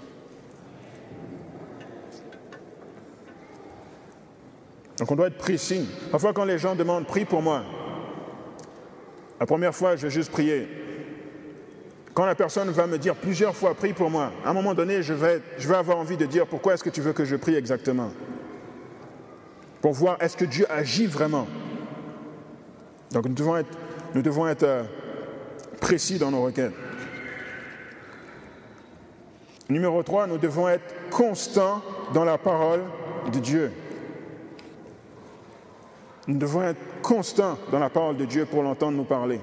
Donc 4.99 5.11
on 5.11 5.15
doit 5.15 5.29
être 5.29 5.39
précis. 5.39 5.89
Parfois, 6.11 6.33
quand 6.33 6.45
les 6.45 6.59
gens 6.59 6.75
demandent, 6.75 7.07
prie 7.07 7.25
pour 7.25 7.43
moi, 7.43 7.63
la 9.39 9.47
première 9.47 9.75
fois, 9.75 9.95
je 9.97 10.03
vais 10.03 10.11
juste 10.11 10.31
prier. 10.31 10.69
Quand 12.19 12.27
la 12.27 12.35
personne 12.35 12.69
va 12.71 12.89
me 12.89 12.99
dire 12.99 13.15
plusieurs 13.15 13.55
fois, 13.55 13.77
prie 13.77 13.93
pour 13.93 14.11
moi, 14.11 14.33
à 14.45 14.51
un 14.51 14.53
moment 14.53 14.75
donné, 14.75 15.05
je 15.05 15.15
vais, 15.15 15.41
avoir 15.73 15.99
envie 15.99 16.17
de 16.17 16.27
dire, 16.27 16.49
pourquoi 16.49 16.75
est-ce 16.75 16.83
que 16.83 16.91
tu 16.91 17.01
veux 17.01 17.13
que 17.13 17.25
je 17.25 17.37
prie 17.37 17.55
exactement? 17.55 18.11
Pour 19.81 19.93
voir, 19.93 20.17
est-ce 20.21 20.37
que 20.37 20.45
Dieu 20.45 20.67
agit 20.69 21.07
vraiment? 21.07 21.47
Donc 23.13 23.27
nous 23.27 23.35
devons 23.35 23.57
être, 23.57 23.71
nous 24.17 24.23
devons 24.23 24.49
être 24.49 24.65
euh, 24.65 24.83
précis 25.81 26.19
dans 26.19 26.33
nos 26.33 26.43
requêtes. 26.43 26.73
Numéro 29.69 30.03
3, 30.03 30.27
nous 30.27 30.39
devons 30.39 30.69
être 30.69 31.11
constants 31.11 31.83
dans 32.15 32.25
la 32.25 32.37
parole 32.37 32.83
de 33.33 33.39
Dieu. 33.39 33.71
Nous 36.27 36.37
devons 36.37 36.65
être 36.65 36.81
constants 37.01 37.57
dans 37.71 37.79
la 37.79 37.91
parole 37.91 38.17
de 38.17 38.25
Dieu 38.25 38.45
pour 38.45 38.65
l'entendre 38.65 38.97
nous 38.97 39.05
parler. 39.05 39.39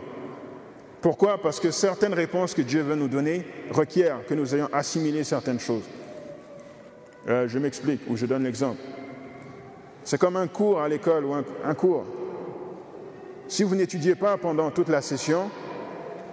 Pourquoi? 1.06 1.38
Parce 1.40 1.60
que 1.60 1.70
certaines 1.70 2.16
réponses 2.16 2.56
que 2.56 2.64
Dieu 2.64 2.82
veut 2.82 2.96
nous 2.96 3.08
donner 3.08 3.46
requièrent 3.70 4.26
que 4.26 4.34
nous 4.34 4.56
ayons 4.56 4.70
assimilé 4.74 5.24
certaines 5.24 5.60
choses. 5.60 5.84
Euh, 7.30 7.48
je 7.48 7.60
m'explique 7.60 8.02
ou 8.08 8.18
je 8.18 8.26
donne 8.26 8.44
l'exemple. 8.44 8.80
C'est 10.04 10.18
comme 10.18 10.36
un 10.36 10.48
cours 10.48 10.82
à 10.82 10.90
l'école 10.90 11.26
ou 11.26 11.36
un 11.36 11.74
cours. 11.76 12.06
Si 13.48 13.62
vous 13.62 13.76
n'étudiez 13.76 14.16
pas 14.16 14.38
pendant 14.38 14.72
toute 14.72 14.90
la 14.90 15.04
session, 15.04 15.52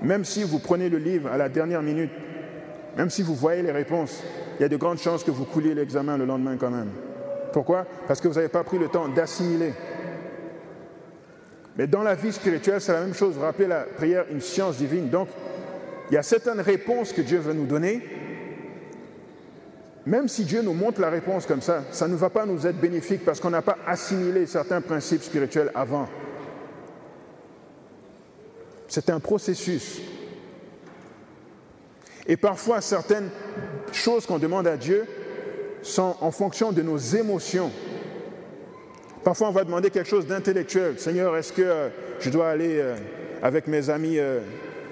même 0.01 0.25
si 0.25 0.43
vous 0.43 0.59
prenez 0.59 0.89
le 0.89 0.97
livre 0.97 1.31
à 1.31 1.37
la 1.37 1.51
dernière 1.51 1.83
minute, 1.83 2.13
même 2.97 3.11
si 3.11 3.21
vous 3.21 3.35
voyez 3.35 3.61
les 3.61 3.73
réponses, 3.73 4.23
il 4.59 4.63
y 4.63 4.65
a 4.65 4.71
de 4.71 4.77
grandes 4.79 5.01
chances 5.01 5.23
que 5.23 5.31
vous 5.31 5.45
couliez 5.45 5.75
l'examen 5.75 6.17
le 6.17 6.25
lendemain 6.25 6.57
quand 6.57 6.71
même. 6.71 6.93
Pourquoi? 7.53 7.85
Parce 8.09 8.23
que 8.23 8.29
vous 8.29 8.37
n'avez 8.37 8.49
pas 8.49 8.65
pris 8.65 8.79
le 8.79 8.89
temps 8.89 9.09
d'assimiler. 9.09 9.75
Mais 11.77 11.87
dans 11.87 12.03
la 12.03 12.15
vie 12.15 12.33
spirituelle, 12.33 12.81
c'est 12.81 12.93
la 12.93 13.01
même 13.01 13.15
chose. 13.15 13.35
Vous 13.35 13.41
rappelez 13.41 13.69
la 13.69 13.81
prière, 13.83 14.27
une 14.31 14.41
science 14.41 14.77
divine. 14.77 15.09
Donc, 15.09 15.29
il 16.11 16.15
y 16.15 16.19
a 16.19 16.23
certaines 16.23 16.61
réponses 16.61 17.13
que 17.13 17.23
Dieu 17.23 17.39
veut 17.39 17.55
nous 17.55 17.67
donner. 17.67 18.03
Même 20.05 20.29
si 20.29 20.45
Dieu 20.45 20.63
nous 20.63 20.75
montre 20.75 21.01
la 21.01 21.11
réponse 21.11 21.47
comme 21.47 21.63
ça, 21.63 21.85
ça 21.93 22.09
ne 22.09 22.17
va 22.17 22.29
pas 22.29 22.45
nous 22.45 22.67
être 22.67 22.79
bénéfique 22.79 23.25
parce 23.25 23.41
qu'on 23.41 23.51
n'a 23.51 23.63
pas 23.63 23.79
assimilé 23.87 24.47
certains 24.47 24.81
principes 24.81 25.23
spirituels 25.23 25.71
avant. 25.75 26.09
C'est 28.89 29.09
un 29.11 29.21
processus. 29.21 30.03
Et 32.27 32.37
parfois, 32.37 32.81
certaines 32.81 33.31
choses 33.93 34.27
qu'on 34.27 34.39
demande 34.39 34.67
à 34.67 34.77
Dieu 34.77 35.07
sont 35.83 36.17
en 36.21 36.31
fonction 36.31 36.73
de 36.73 36.83
nos 36.83 36.99
émotions. 36.99 37.71
Parfois, 39.25 39.49
on 39.49 39.53
va 39.53 39.65
demander 39.65 39.91
quelque 39.91 40.09
chose 40.09 40.27
d'intellectuel. 40.27 40.99
Seigneur, 40.99 41.37
est-ce 41.37 41.53
que 41.53 41.63
euh, 41.63 41.89
je 42.19 42.29
dois 42.29 42.49
aller 42.49 42.79
euh, 42.81 42.97
avec 43.41 43.69
mes 43.69 43.89
amis 43.89 44.19
euh, 44.19 44.41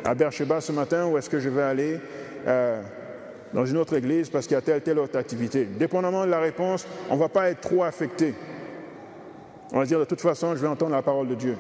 à 0.05 0.15
Bercheba 0.15 0.61
ce 0.61 0.71
matin 0.71 1.07
ou 1.07 1.19
est-ce 1.19 1.29
que 1.29 1.41
je 1.41 1.49
vais 1.49 1.63
aller 1.63 1.99
dans 3.53 3.67
une 3.67 3.77
autre 3.77 3.97
église 3.97 4.31
parce 4.31 4.47
qu'il 4.47 4.55
y 4.55 4.59
a 4.59 4.63
telle, 4.63 4.81
telle 4.81 4.99
autre 4.99 5.19
activité? 5.19 5.65
Dépendamment 5.65 6.25
de 6.25 6.31
la 6.31 6.39
réponse, 6.39 6.87
on 7.11 7.17
ne 7.17 7.21
va 7.21 7.29
pas 7.29 7.51
être 7.51 7.61
trop 7.61 7.83
affecté. 7.83 8.35
On 9.73 9.79
va 9.79 9.85
dire 9.85 9.99
de 9.99 10.05
toute 10.05 10.21
façon, 10.21 10.55
je 10.55 10.61
vais 10.61 10.69
entendre 10.69 10.93
la 10.93 11.03
parole 11.03 11.29
de 11.29 11.35
Dieu. 11.35 11.57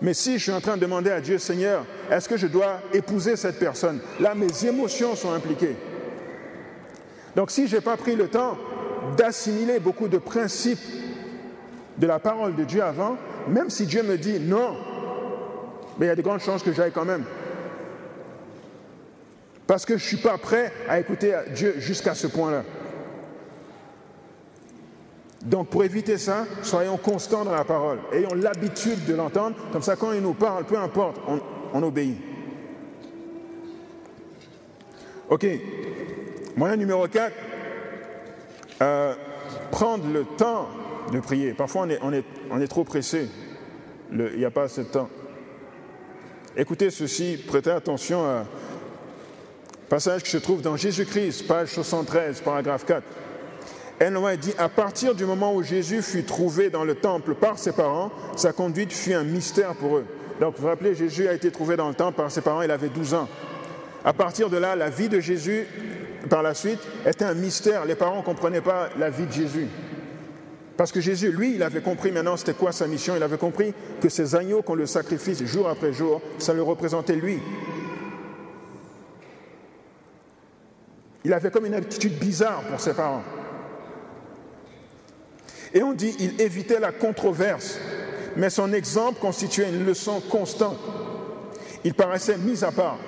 Mais 0.00 0.14
si 0.14 0.38
je 0.38 0.42
suis 0.42 0.52
en 0.52 0.60
train 0.60 0.76
de 0.76 0.80
demander 0.80 1.10
à 1.10 1.20
Dieu, 1.20 1.38
Seigneur, 1.38 1.84
est-ce 2.10 2.28
que 2.28 2.36
je 2.36 2.48
dois 2.48 2.80
épouser 2.92 3.36
cette 3.36 3.58
personne? 3.58 4.00
Là, 4.18 4.34
mes 4.34 4.66
émotions 4.66 5.14
sont 5.14 5.32
impliquées. 5.32 5.76
Donc 7.36 7.50
si 7.50 7.68
je 7.68 7.76
n'ai 7.76 7.82
pas 7.82 7.96
pris 7.96 8.16
le 8.16 8.26
temps 8.26 8.58
d'assimiler 9.16 9.78
beaucoup 9.78 10.08
de 10.08 10.18
principes 10.18 11.01
de 11.98 12.06
la 12.06 12.18
parole 12.18 12.54
de 12.54 12.64
Dieu 12.64 12.82
avant, 12.82 13.16
même 13.48 13.70
si 13.70 13.86
Dieu 13.86 14.02
me 14.02 14.16
dit 14.16 14.40
non, 14.40 14.76
mais 15.98 16.06
il 16.06 16.08
y 16.08 16.12
a 16.12 16.16
de 16.16 16.22
grandes 16.22 16.40
chances 16.40 16.62
que 16.62 16.72
j'aille 16.72 16.92
quand 16.92 17.04
même. 17.04 17.24
Parce 19.66 19.84
que 19.84 19.96
je 19.96 20.02
ne 20.04 20.08
suis 20.08 20.16
pas 20.16 20.38
prêt 20.38 20.72
à 20.88 20.98
écouter 20.98 21.34
Dieu 21.54 21.74
jusqu'à 21.78 22.14
ce 22.14 22.26
point-là. 22.26 22.62
Donc 25.44 25.68
pour 25.68 25.82
éviter 25.82 26.18
ça, 26.18 26.46
soyons 26.62 26.96
constants 26.96 27.44
dans 27.44 27.54
la 27.54 27.64
parole, 27.64 27.98
ayons 28.12 28.34
l'habitude 28.34 29.04
de 29.06 29.14
l'entendre, 29.14 29.56
comme 29.72 29.82
ça 29.82 29.96
quand 29.96 30.12
il 30.12 30.22
nous 30.22 30.34
parle, 30.34 30.64
peu 30.64 30.78
importe, 30.78 31.20
on, 31.72 31.82
obéit. 31.82 32.16
Ok, 35.28 35.46
moyen 36.56 36.76
numéro 36.76 37.08
4, 37.08 37.32
euh, 38.82 39.14
prendre 39.70 40.06
le 40.12 40.24
temps 40.24 40.68
de 41.10 41.20
prier. 41.20 41.52
Parfois 41.52 41.82
on 41.82 41.90
est, 41.90 41.98
on 42.02 42.12
est, 42.12 42.24
on 42.50 42.60
est 42.60 42.66
trop 42.66 42.84
pressé, 42.84 43.28
il 44.12 44.38
n'y 44.38 44.44
a 44.44 44.50
pas 44.50 44.64
assez 44.64 44.82
de 44.82 44.88
temps. 44.88 45.08
Écoutez 46.56 46.90
ceci, 46.90 47.42
prêtez 47.46 47.70
attention 47.70 48.24
à 48.24 48.44
passage 49.88 50.22
qui 50.22 50.30
se 50.30 50.38
trouve 50.38 50.62
dans 50.62 50.76
Jésus-Christ, 50.76 51.46
page 51.46 51.68
73, 51.68 52.40
paragraphe 52.40 52.84
4. 52.84 53.02
Ellen 54.00 54.36
dit, 54.36 54.54
à 54.58 54.68
partir 54.68 55.14
du 55.14 55.24
moment 55.24 55.54
où 55.54 55.62
Jésus 55.62 56.02
fut 56.02 56.24
trouvé 56.24 56.70
dans 56.70 56.84
le 56.84 56.94
temple 56.94 57.34
par 57.34 57.58
ses 57.58 57.72
parents, 57.72 58.10
sa 58.36 58.52
conduite 58.52 58.92
fut 58.92 59.12
un 59.12 59.22
mystère 59.22 59.74
pour 59.74 59.98
eux. 59.98 60.06
Donc 60.40 60.56
vous 60.56 60.62
vous 60.62 60.68
rappelez, 60.68 60.94
Jésus 60.94 61.28
a 61.28 61.34
été 61.34 61.50
trouvé 61.50 61.76
dans 61.76 61.88
le 61.88 61.94
temple 61.94 62.16
par 62.16 62.30
ses 62.30 62.40
parents, 62.40 62.62
il 62.62 62.70
avait 62.70 62.88
12 62.88 63.14
ans. 63.14 63.28
À 64.04 64.12
partir 64.12 64.50
de 64.50 64.56
là, 64.56 64.74
la 64.74 64.90
vie 64.90 65.08
de 65.08 65.20
Jésus 65.20 65.66
par 66.28 66.42
la 66.42 66.54
suite, 66.54 66.80
était 67.06 67.24
un 67.24 67.34
mystère. 67.34 67.84
Les 67.84 67.94
parents 67.94 68.18
ne 68.18 68.22
comprenaient 68.22 68.60
pas 68.60 68.88
la 68.98 69.10
vie 69.10 69.26
de 69.26 69.32
Jésus. 69.32 69.68
Parce 70.82 70.90
que 70.90 71.00
Jésus, 71.00 71.30
lui, 71.30 71.54
il 71.54 71.62
avait 71.62 71.80
compris 71.80 72.10
maintenant 72.10 72.36
c'était 72.36 72.54
quoi 72.54 72.72
sa 72.72 72.88
mission. 72.88 73.14
Il 73.14 73.22
avait 73.22 73.38
compris 73.38 73.72
que 74.00 74.08
ces 74.08 74.34
agneaux 74.34 74.62
qu'on 74.62 74.74
le 74.74 74.86
sacrifie 74.86 75.36
jour 75.46 75.68
après 75.68 75.92
jour, 75.92 76.20
ça 76.38 76.52
le 76.54 76.60
représentait 76.60 77.14
lui. 77.14 77.38
Il 81.24 81.32
avait 81.32 81.52
comme 81.52 81.66
une 81.66 81.74
attitude 81.74 82.18
bizarre 82.18 82.62
pour 82.62 82.80
ses 82.80 82.94
parents. 82.94 83.22
Et 85.72 85.84
on 85.84 85.92
dit 85.92 86.16
il 86.18 86.40
évitait 86.40 86.80
la 86.80 86.90
controverse, 86.90 87.78
mais 88.34 88.50
son 88.50 88.72
exemple 88.72 89.20
constituait 89.20 89.68
une 89.68 89.86
leçon 89.86 90.20
constante. 90.20 90.80
Il 91.84 91.94
paraissait 91.94 92.38
mis 92.38 92.64
à 92.64 92.72
part. 92.72 92.98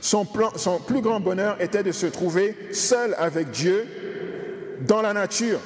Son, 0.00 0.24
son 0.54 0.78
plus 0.78 1.00
grand 1.00 1.18
bonheur 1.18 1.60
était 1.60 1.82
de 1.82 1.90
se 1.90 2.06
trouver 2.06 2.56
seul 2.70 3.16
avec 3.18 3.50
Dieu 3.50 4.03
dans 4.80 5.02
la 5.02 5.12
nature. 5.12 5.60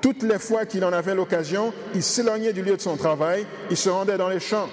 Toutes 0.00 0.22
les 0.22 0.38
fois 0.38 0.66
qu'il 0.66 0.84
en 0.84 0.92
avait 0.92 1.14
l'occasion, 1.14 1.72
il 1.94 2.02
s'éloignait 2.02 2.52
du 2.52 2.62
lieu 2.62 2.76
de 2.76 2.80
son 2.80 2.96
travail, 2.96 3.46
il 3.70 3.76
se 3.76 3.88
rendait 3.88 4.18
dans 4.18 4.28
les 4.28 4.40
champs, 4.40 4.68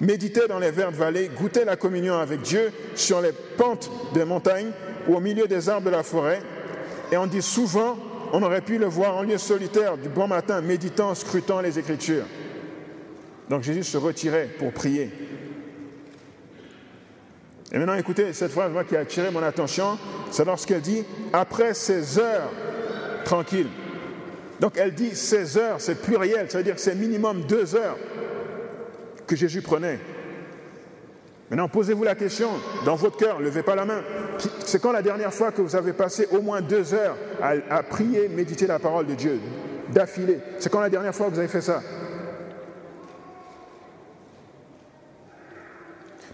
méditait 0.00 0.48
dans 0.48 0.58
les 0.58 0.70
vertes 0.70 0.94
vallées, 0.94 1.28
goûtait 1.28 1.64
la 1.64 1.76
communion 1.76 2.14
avec 2.14 2.42
Dieu 2.42 2.72
sur 2.94 3.20
les 3.20 3.32
pentes 3.32 3.90
des 4.14 4.24
montagnes 4.24 4.70
ou 5.08 5.16
au 5.16 5.20
milieu 5.20 5.46
des 5.46 5.68
arbres 5.68 5.86
de 5.86 5.90
la 5.90 6.02
forêt. 6.02 6.40
Et 7.12 7.16
on 7.16 7.26
dit 7.26 7.42
souvent, 7.42 7.98
on 8.32 8.42
aurait 8.42 8.62
pu 8.62 8.78
le 8.78 8.86
voir 8.86 9.16
en 9.16 9.22
lieu 9.22 9.38
solitaire 9.38 9.98
du 9.98 10.08
bon 10.08 10.26
matin, 10.26 10.60
méditant, 10.60 11.14
scrutant 11.14 11.60
les 11.60 11.78
Écritures. 11.78 12.24
Donc 13.50 13.62
Jésus 13.62 13.84
se 13.84 13.98
retirait 13.98 14.48
pour 14.58 14.72
prier. 14.72 15.10
Et 17.74 17.78
maintenant, 17.78 17.96
écoutez, 17.96 18.32
cette 18.32 18.52
phrase 18.52 18.70
qui 18.88 18.96
a 18.96 19.00
attiré 19.00 19.32
mon 19.32 19.42
attention, 19.42 19.98
c'est 20.30 20.44
lorsqu'elle 20.44 20.80
dit 20.80 21.04
après 21.32 21.74
ces 21.74 22.20
heures 22.20 22.48
tranquilles. 23.24 23.66
Donc 24.60 24.74
elle 24.76 24.94
dit 24.94 25.16
16 25.16 25.58
heures, 25.58 25.76
c'est 25.80 26.00
pluriel, 26.00 26.48
ça 26.48 26.58
veut 26.58 26.64
dire 26.64 26.76
que 26.76 26.80
c'est 26.80 26.94
minimum 26.94 27.40
deux 27.48 27.74
heures 27.74 27.98
que 29.26 29.34
Jésus 29.34 29.60
prenait. 29.60 29.98
Maintenant, 31.50 31.68
posez-vous 31.68 32.04
la 32.04 32.14
question, 32.14 32.48
dans 32.84 32.94
votre 32.94 33.16
cœur, 33.16 33.40
levez 33.40 33.64
pas 33.64 33.74
la 33.74 33.84
main. 33.84 34.02
C'est 34.64 34.80
quand 34.80 34.92
la 34.92 35.02
dernière 35.02 35.34
fois 35.34 35.50
que 35.50 35.60
vous 35.60 35.74
avez 35.74 35.92
passé 35.92 36.28
au 36.30 36.42
moins 36.42 36.60
deux 36.60 36.94
heures 36.94 37.16
à, 37.42 37.54
à 37.70 37.82
prier, 37.82 38.28
méditer 38.28 38.68
la 38.68 38.78
parole 38.78 39.06
de 39.06 39.14
Dieu, 39.14 39.40
d'affilée? 39.92 40.38
C'est 40.60 40.70
quand 40.70 40.80
la 40.80 40.90
dernière 40.90 41.14
fois 41.14 41.26
que 41.26 41.32
vous 41.32 41.40
avez 41.40 41.48
fait 41.48 41.60
ça? 41.60 41.82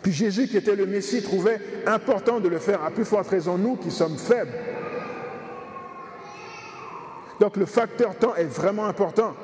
Puis 0.03 0.12
Jésus, 0.12 0.48
qui 0.48 0.57
était 0.57 0.76
le 0.76 0.86
Messie, 0.86 1.22
trouvait 1.22 1.61
important 1.86 2.40
de 2.40 2.48
le 2.48 2.59
faire, 2.59 2.82
à 2.82 2.90
plus 2.90 3.05
forte 3.05 3.28
raison 3.28 3.59
nous 3.59 3.76
qui 3.76 3.90
sommes 3.90 4.16
faibles. 4.16 4.53
Donc 7.38 7.57
le 7.57 7.66
facteur 7.66 8.14
temps 8.16 8.34
est 8.34 8.44
vraiment 8.44 8.86
important. 8.86 9.34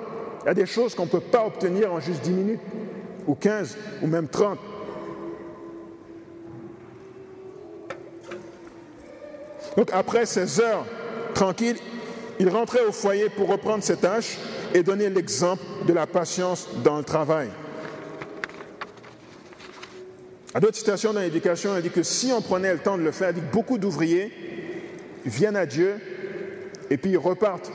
Il 0.43 0.47
y 0.47 0.51
a 0.51 0.55
des 0.55 0.67
choses 0.67 0.95
qu'on 0.95 1.07
ne 1.07 1.11
peut 1.11 1.21
pas 1.21 1.45
obtenir 1.45 1.93
en 1.93 2.01
juste 2.01 2.23
10 2.23 2.31
minutes, 2.31 2.61
ou 3.27 3.35
15, 3.35 3.77
ou 4.03 4.07
même 4.07 4.29
30. 4.29 4.59
Donc 9.77 9.91
après 9.93 10.25
ces 10.25 10.61
heures 10.61 10.87
tranquilles, 11.35 11.79
il 12.39 12.49
rentrait 12.49 12.85
au 12.87 12.93
foyer 12.93 13.29
pour 13.29 13.49
reprendre 13.49 13.83
ses 13.83 13.97
tâches 13.97 14.39
et 14.75 14.83
donner 14.83 15.09
l'exemple 15.09 15.63
de 15.87 15.93
la 15.93 16.07
patience 16.07 16.69
dans 16.83 16.99
le 16.99 17.05
travail. 17.05 17.49
À 20.57 20.61
d'autres 20.61 20.79
citations 20.79 21.13
dans 21.13 21.21
l'éducation, 21.21 21.77
elle 21.77 21.83
dit 21.83 21.91
que 21.91 22.03
si 22.03 22.33
on 22.33 22.41
prenait 22.41 22.73
le 22.73 22.79
temps 22.79 22.97
de 22.97 23.03
le 23.03 23.11
faire, 23.11 23.35
dit 23.35 23.43
que 23.43 23.53
beaucoup 23.53 23.77
d'ouvriers 23.77 24.33
viennent 25.27 25.55
à 25.55 25.67
Dieu 25.67 25.97
et 26.89 26.97
puis 26.97 27.11
ils 27.11 27.19
repartent, 27.19 27.71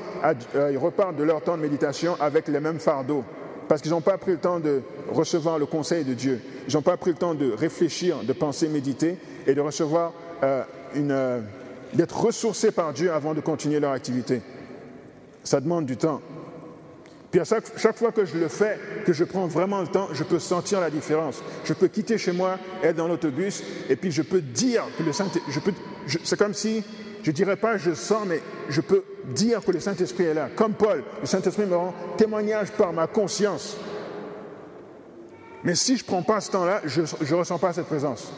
euh, 0.55 0.71
ils 0.71 0.79
repartent 0.79 1.15
de 1.15 1.21
leur 1.23 1.43
temps 1.43 1.57
de 1.57 1.61
méditation 1.61 2.15
avec 2.19 2.47
les 2.47 2.59
mêmes 2.59 2.79
fardeaux. 2.79 3.23
Parce 3.67 3.83
qu'ils 3.83 3.91
n'ont 3.91 4.01
pas 4.01 4.17
pris 4.17 4.31
le 4.31 4.39
temps 4.39 4.59
de 4.59 4.81
recevoir 5.11 5.59
le 5.59 5.67
conseil 5.67 6.03
de 6.03 6.15
Dieu. 6.15 6.41
Ils 6.67 6.73
n'ont 6.73 6.81
pas 6.81 6.97
pris 6.97 7.11
le 7.11 7.17
temps 7.17 7.35
de 7.35 7.51
réfléchir, 7.51 8.23
de 8.23 8.33
penser, 8.33 8.67
méditer 8.67 9.15
et 9.45 9.53
de 9.53 9.61
recevoir 9.61 10.13
euh, 10.41 10.63
euh, 10.95 11.39
d'être 11.93 12.19
ressourcés 12.19 12.71
par 12.71 12.93
Dieu 12.93 13.11
avant 13.11 13.35
de 13.35 13.41
continuer 13.41 13.79
leur 13.79 13.91
activité. 13.91 14.41
Ça 15.43 15.61
demande 15.61 15.85
du 15.85 15.97
temps. 15.97 16.19
Puis 17.31 17.39
à 17.39 17.45
chaque, 17.45 17.97
fois 17.97 18.11
que 18.11 18.25
je 18.25 18.37
le 18.37 18.49
fais, 18.49 18.77
que 19.05 19.13
je 19.13 19.23
prends 19.23 19.47
vraiment 19.47 19.79
le 19.79 19.87
temps, 19.87 20.09
je 20.11 20.23
peux 20.23 20.39
sentir 20.39 20.81
la 20.81 20.89
différence. 20.89 21.41
Je 21.63 21.73
peux 21.73 21.87
quitter 21.87 22.17
chez 22.17 22.33
moi, 22.33 22.59
être 22.83 22.97
dans 22.97 23.07
l'autobus, 23.07 23.63
et 23.89 23.95
puis 23.95 24.11
je 24.11 24.21
peux 24.21 24.41
dire 24.41 24.83
que 24.97 25.03
le 25.03 25.13
Saint-Esprit... 25.13 25.73
C'est 26.25 26.37
comme 26.37 26.53
si, 26.53 26.83
je 27.23 27.31
ne 27.31 27.35
dirais 27.35 27.55
pas 27.55 27.77
je 27.77 27.93
sens, 27.93 28.23
mais 28.27 28.41
je 28.67 28.81
peux 28.81 29.03
dire 29.29 29.63
que 29.63 29.71
le 29.71 29.79
Saint-Esprit 29.79 30.25
est 30.25 30.33
là. 30.33 30.49
Comme 30.53 30.73
Paul, 30.73 31.03
le 31.21 31.27
Saint-Esprit 31.27 31.65
me 31.65 31.75
rend 31.75 31.93
témoignage 32.17 32.71
par 32.71 32.91
ma 32.91 33.07
conscience. 33.07 33.77
Mais 35.63 35.75
si 35.75 35.95
je 35.95 36.03
ne 36.03 36.07
prends 36.07 36.23
pas 36.23 36.41
ce 36.41 36.51
temps-là, 36.51 36.81
je 36.83 37.01
ne 37.01 37.33
ressens 37.33 37.59
pas 37.59 37.71
cette 37.71 37.85
présence. 37.85 38.33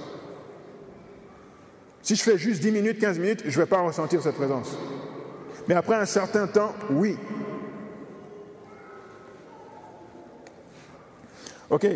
Si 2.04 2.16
je 2.16 2.22
fais 2.22 2.38
juste 2.38 2.62
10 2.62 2.72
minutes, 2.72 3.00
15 3.00 3.18
minutes, 3.18 3.44
je 3.46 3.58
ne 3.58 3.64
vais 3.64 3.70
pas 3.70 3.80
ressentir 3.80 4.22
cette 4.22 4.36
présence. 4.36 4.78
Mais 5.68 5.76
après 5.76 5.96
un 5.96 6.06
certain 6.06 6.48
temps, 6.48 6.76
oui, 6.90 7.18
Ok, 11.74 11.88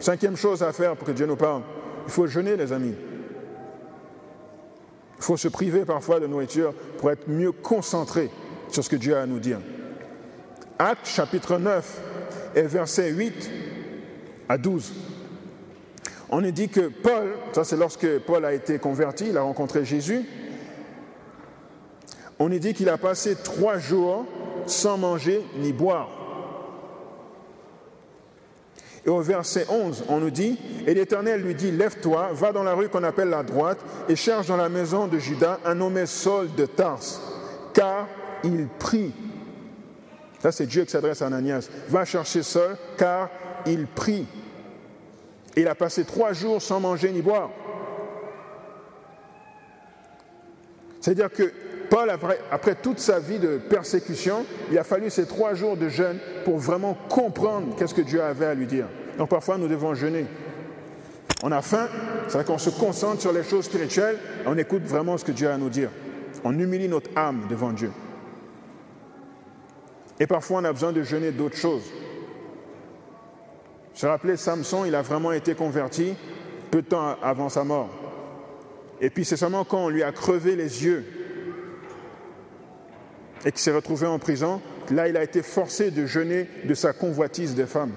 cinquième 0.00 0.36
chose 0.38 0.62
à 0.62 0.72
faire 0.72 0.96
pour 0.96 1.06
que 1.06 1.12
Dieu 1.12 1.26
nous 1.26 1.36
parle, 1.36 1.60
il 2.06 2.10
faut 2.10 2.26
jeûner 2.26 2.56
les 2.56 2.72
amis. 2.72 2.94
Il 5.18 5.22
faut 5.22 5.36
se 5.36 5.48
priver 5.48 5.84
parfois 5.84 6.18
de 6.18 6.26
nourriture 6.26 6.72
pour 6.96 7.10
être 7.10 7.28
mieux 7.28 7.52
concentré 7.52 8.30
sur 8.70 8.82
ce 8.82 8.88
que 8.88 8.96
Dieu 8.96 9.14
a 9.14 9.20
à 9.20 9.26
nous 9.26 9.38
dire. 9.38 9.60
Actes 10.78 11.08
chapitre 11.08 11.58
9 11.58 12.00
et 12.54 12.62
versets 12.62 13.10
8 13.10 13.50
à 14.48 14.56
12. 14.56 14.94
On 16.30 16.42
est 16.42 16.52
dit 16.52 16.70
que 16.70 16.88
Paul, 16.88 17.34
ça 17.52 17.64
c'est 17.64 17.76
lorsque 17.76 18.08
Paul 18.20 18.46
a 18.46 18.54
été 18.54 18.78
converti, 18.78 19.26
il 19.28 19.36
a 19.36 19.42
rencontré 19.42 19.84
Jésus, 19.84 20.24
on 22.38 22.50
est 22.50 22.60
dit 22.60 22.72
qu'il 22.72 22.88
a 22.88 22.96
passé 22.96 23.36
trois 23.36 23.76
jours 23.76 24.24
sans 24.64 24.96
manger 24.96 25.44
ni 25.58 25.74
boire. 25.74 26.17
Et 29.08 29.10
au 29.10 29.22
verset 29.22 29.64
11, 29.70 30.04
on 30.10 30.18
nous 30.18 30.28
dit, 30.28 30.58
et 30.86 30.92
l'Éternel 30.92 31.40
lui 31.40 31.54
dit, 31.54 31.70
lève-toi, 31.70 32.28
va 32.34 32.52
dans 32.52 32.62
la 32.62 32.74
rue 32.74 32.90
qu'on 32.90 33.04
appelle 33.04 33.30
la 33.30 33.42
droite, 33.42 33.78
et 34.06 34.14
cherche 34.14 34.48
dans 34.48 34.56
la 34.58 34.68
maison 34.68 35.06
de 35.06 35.18
Judas 35.18 35.60
un 35.64 35.76
nommé 35.76 36.04
Saul 36.04 36.54
de 36.54 36.66
Tarse, 36.66 37.18
car 37.72 38.06
il 38.44 38.68
prie. 38.78 39.14
Ça, 40.40 40.52
c'est 40.52 40.66
Dieu 40.66 40.84
qui 40.84 40.90
s'adresse 40.90 41.22
à 41.22 41.28
Ananias. 41.28 41.70
Va 41.88 42.04
chercher 42.04 42.42
Saul, 42.42 42.76
car 42.98 43.30
il 43.64 43.86
prie. 43.86 44.26
Et 45.56 45.62
il 45.62 45.68
a 45.68 45.74
passé 45.74 46.04
trois 46.04 46.34
jours 46.34 46.60
sans 46.60 46.78
manger 46.78 47.10
ni 47.10 47.22
boire. 47.22 47.48
C'est-à-dire 51.00 51.32
que 51.32 51.50
Paul, 51.88 52.10
après, 52.10 52.74
toute 52.74 52.98
sa 52.98 53.20
vie 53.20 53.38
de 53.38 53.56
persécution, 53.56 54.44
il 54.70 54.76
a 54.76 54.84
fallu 54.84 55.08
ces 55.08 55.24
trois 55.24 55.54
jours 55.54 55.78
de 55.78 55.88
jeûne 55.88 56.18
pour 56.44 56.58
vraiment 56.58 56.92
comprendre 57.08 57.74
qu'est-ce 57.74 57.94
que 57.94 58.02
Dieu 58.02 58.22
avait 58.22 58.44
à 58.44 58.52
lui 58.52 58.66
dire. 58.66 58.84
Donc 59.18 59.28
parfois, 59.28 59.58
nous 59.58 59.68
devons 59.68 59.94
jeûner. 59.94 60.24
On 61.42 61.52
a 61.52 61.60
faim, 61.60 61.88
c'est 62.26 62.34
vrai 62.34 62.44
qu'on 62.44 62.58
se 62.58 62.70
concentre 62.70 63.20
sur 63.20 63.32
les 63.32 63.44
choses 63.44 63.66
spirituelles, 63.66 64.18
on 64.46 64.56
écoute 64.58 64.82
vraiment 64.84 65.18
ce 65.18 65.24
que 65.24 65.32
Dieu 65.32 65.48
a 65.48 65.54
à 65.54 65.58
nous 65.58 65.68
dire. 65.68 65.90
On 66.44 66.58
humilie 66.58 66.88
notre 66.88 67.10
âme 67.16 67.46
devant 67.48 67.72
Dieu. 67.72 67.92
Et 70.20 70.26
parfois, 70.26 70.60
on 70.60 70.64
a 70.64 70.72
besoin 70.72 70.92
de 70.92 71.02
jeûner 71.02 71.30
d'autres 71.30 71.56
choses. 71.56 71.84
Je 73.94 74.06
me 74.06 74.10
rappelais, 74.10 74.36
Samson, 74.36 74.84
il 74.84 74.94
a 74.94 75.02
vraiment 75.02 75.32
été 75.32 75.54
converti 75.54 76.14
peu 76.70 76.82
de 76.82 76.88
temps 76.88 77.16
avant 77.22 77.48
sa 77.48 77.64
mort. 77.64 77.88
Et 79.00 79.10
puis 79.10 79.24
c'est 79.24 79.36
seulement 79.36 79.64
quand 79.64 79.86
on 79.86 79.88
lui 79.88 80.02
a 80.02 80.12
crevé 80.12 80.56
les 80.56 80.84
yeux 80.84 81.04
et 83.44 83.52
qui 83.52 83.62
s'est 83.62 83.72
retrouvé 83.72 84.06
en 84.06 84.18
prison, 84.18 84.60
là 84.90 85.08
il 85.08 85.16
a 85.16 85.22
été 85.22 85.42
forcé 85.42 85.90
de 85.92 86.04
jeûner 86.04 86.48
de 86.64 86.74
sa 86.74 86.92
convoitise 86.92 87.54
des 87.54 87.66
femmes. 87.66 87.92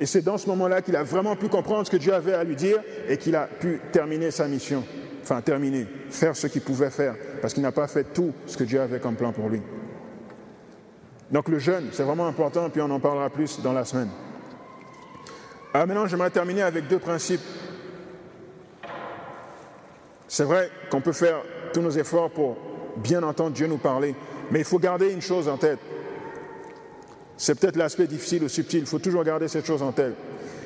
Et 0.00 0.06
c'est 0.06 0.22
dans 0.22 0.38
ce 0.38 0.48
moment-là 0.48 0.82
qu'il 0.82 0.96
a 0.96 1.02
vraiment 1.02 1.36
pu 1.36 1.48
comprendre 1.48 1.86
ce 1.86 1.90
que 1.90 1.96
Dieu 1.96 2.12
avait 2.12 2.34
à 2.34 2.44
lui 2.44 2.56
dire 2.56 2.78
et 3.08 3.16
qu'il 3.16 3.36
a 3.36 3.46
pu 3.46 3.80
terminer 3.92 4.30
sa 4.30 4.48
mission. 4.48 4.82
Enfin, 5.22 5.40
terminer, 5.40 5.86
faire 6.10 6.36
ce 6.36 6.48
qu'il 6.48 6.60
pouvait 6.60 6.90
faire, 6.90 7.14
parce 7.40 7.54
qu'il 7.54 7.62
n'a 7.62 7.72
pas 7.72 7.88
fait 7.88 8.04
tout 8.12 8.32
ce 8.46 8.58
que 8.58 8.64
Dieu 8.64 8.80
avait 8.80 9.00
comme 9.00 9.14
plan 9.14 9.32
pour 9.32 9.48
lui. 9.48 9.62
Donc 11.30 11.48
le 11.48 11.58
jeûne, 11.58 11.88
c'est 11.92 12.02
vraiment 12.02 12.26
important, 12.26 12.68
puis 12.68 12.82
on 12.82 12.90
en 12.90 13.00
parlera 13.00 13.30
plus 13.30 13.60
dans 13.62 13.72
la 13.72 13.84
semaine. 13.86 14.10
Alors 15.72 15.86
maintenant, 15.86 16.06
j'aimerais 16.06 16.30
terminer 16.30 16.62
avec 16.62 16.88
deux 16.88 16.98
principes. 16.98 17.40
C'est 20.28 20.44
vrai 20.44 20.70
qu'on 20.90 21.00
peut 21.00 21.12
faire 21.12 21.38
tous 21.72 21.80
nos 21.80 21.90
efforts 21.90 22.30
pour 22.30 22.56
bien 22.96 23.22
entendre 23.22 23.52
Dieu 23.52 23.66
nous 23.66 23.78
parler. 23.78 24.14
Mais 24.50 24.60
il 24.60 24.64
faut 24.64 24.78
garder 24.78 25.12
une 25.12 25.22
chose 25.22 25.48
en 25.48 25.56
tête. 25.56 25.78
C'est 27.36 27.58
peut-être 27.58 27.76
l'aspect 27.76 28.06
difficile 28.06 28.44
ou 28.44 28.48
subtil, 28.48 28.80
il 28.80 28.86
faut 28.86 28.98
toujours 28.98 29.24
garder 29.24 29.48
cette 29.48 29.66
chose 29.66 29.82
en 29.82 29.92
tête. 29.92 30.14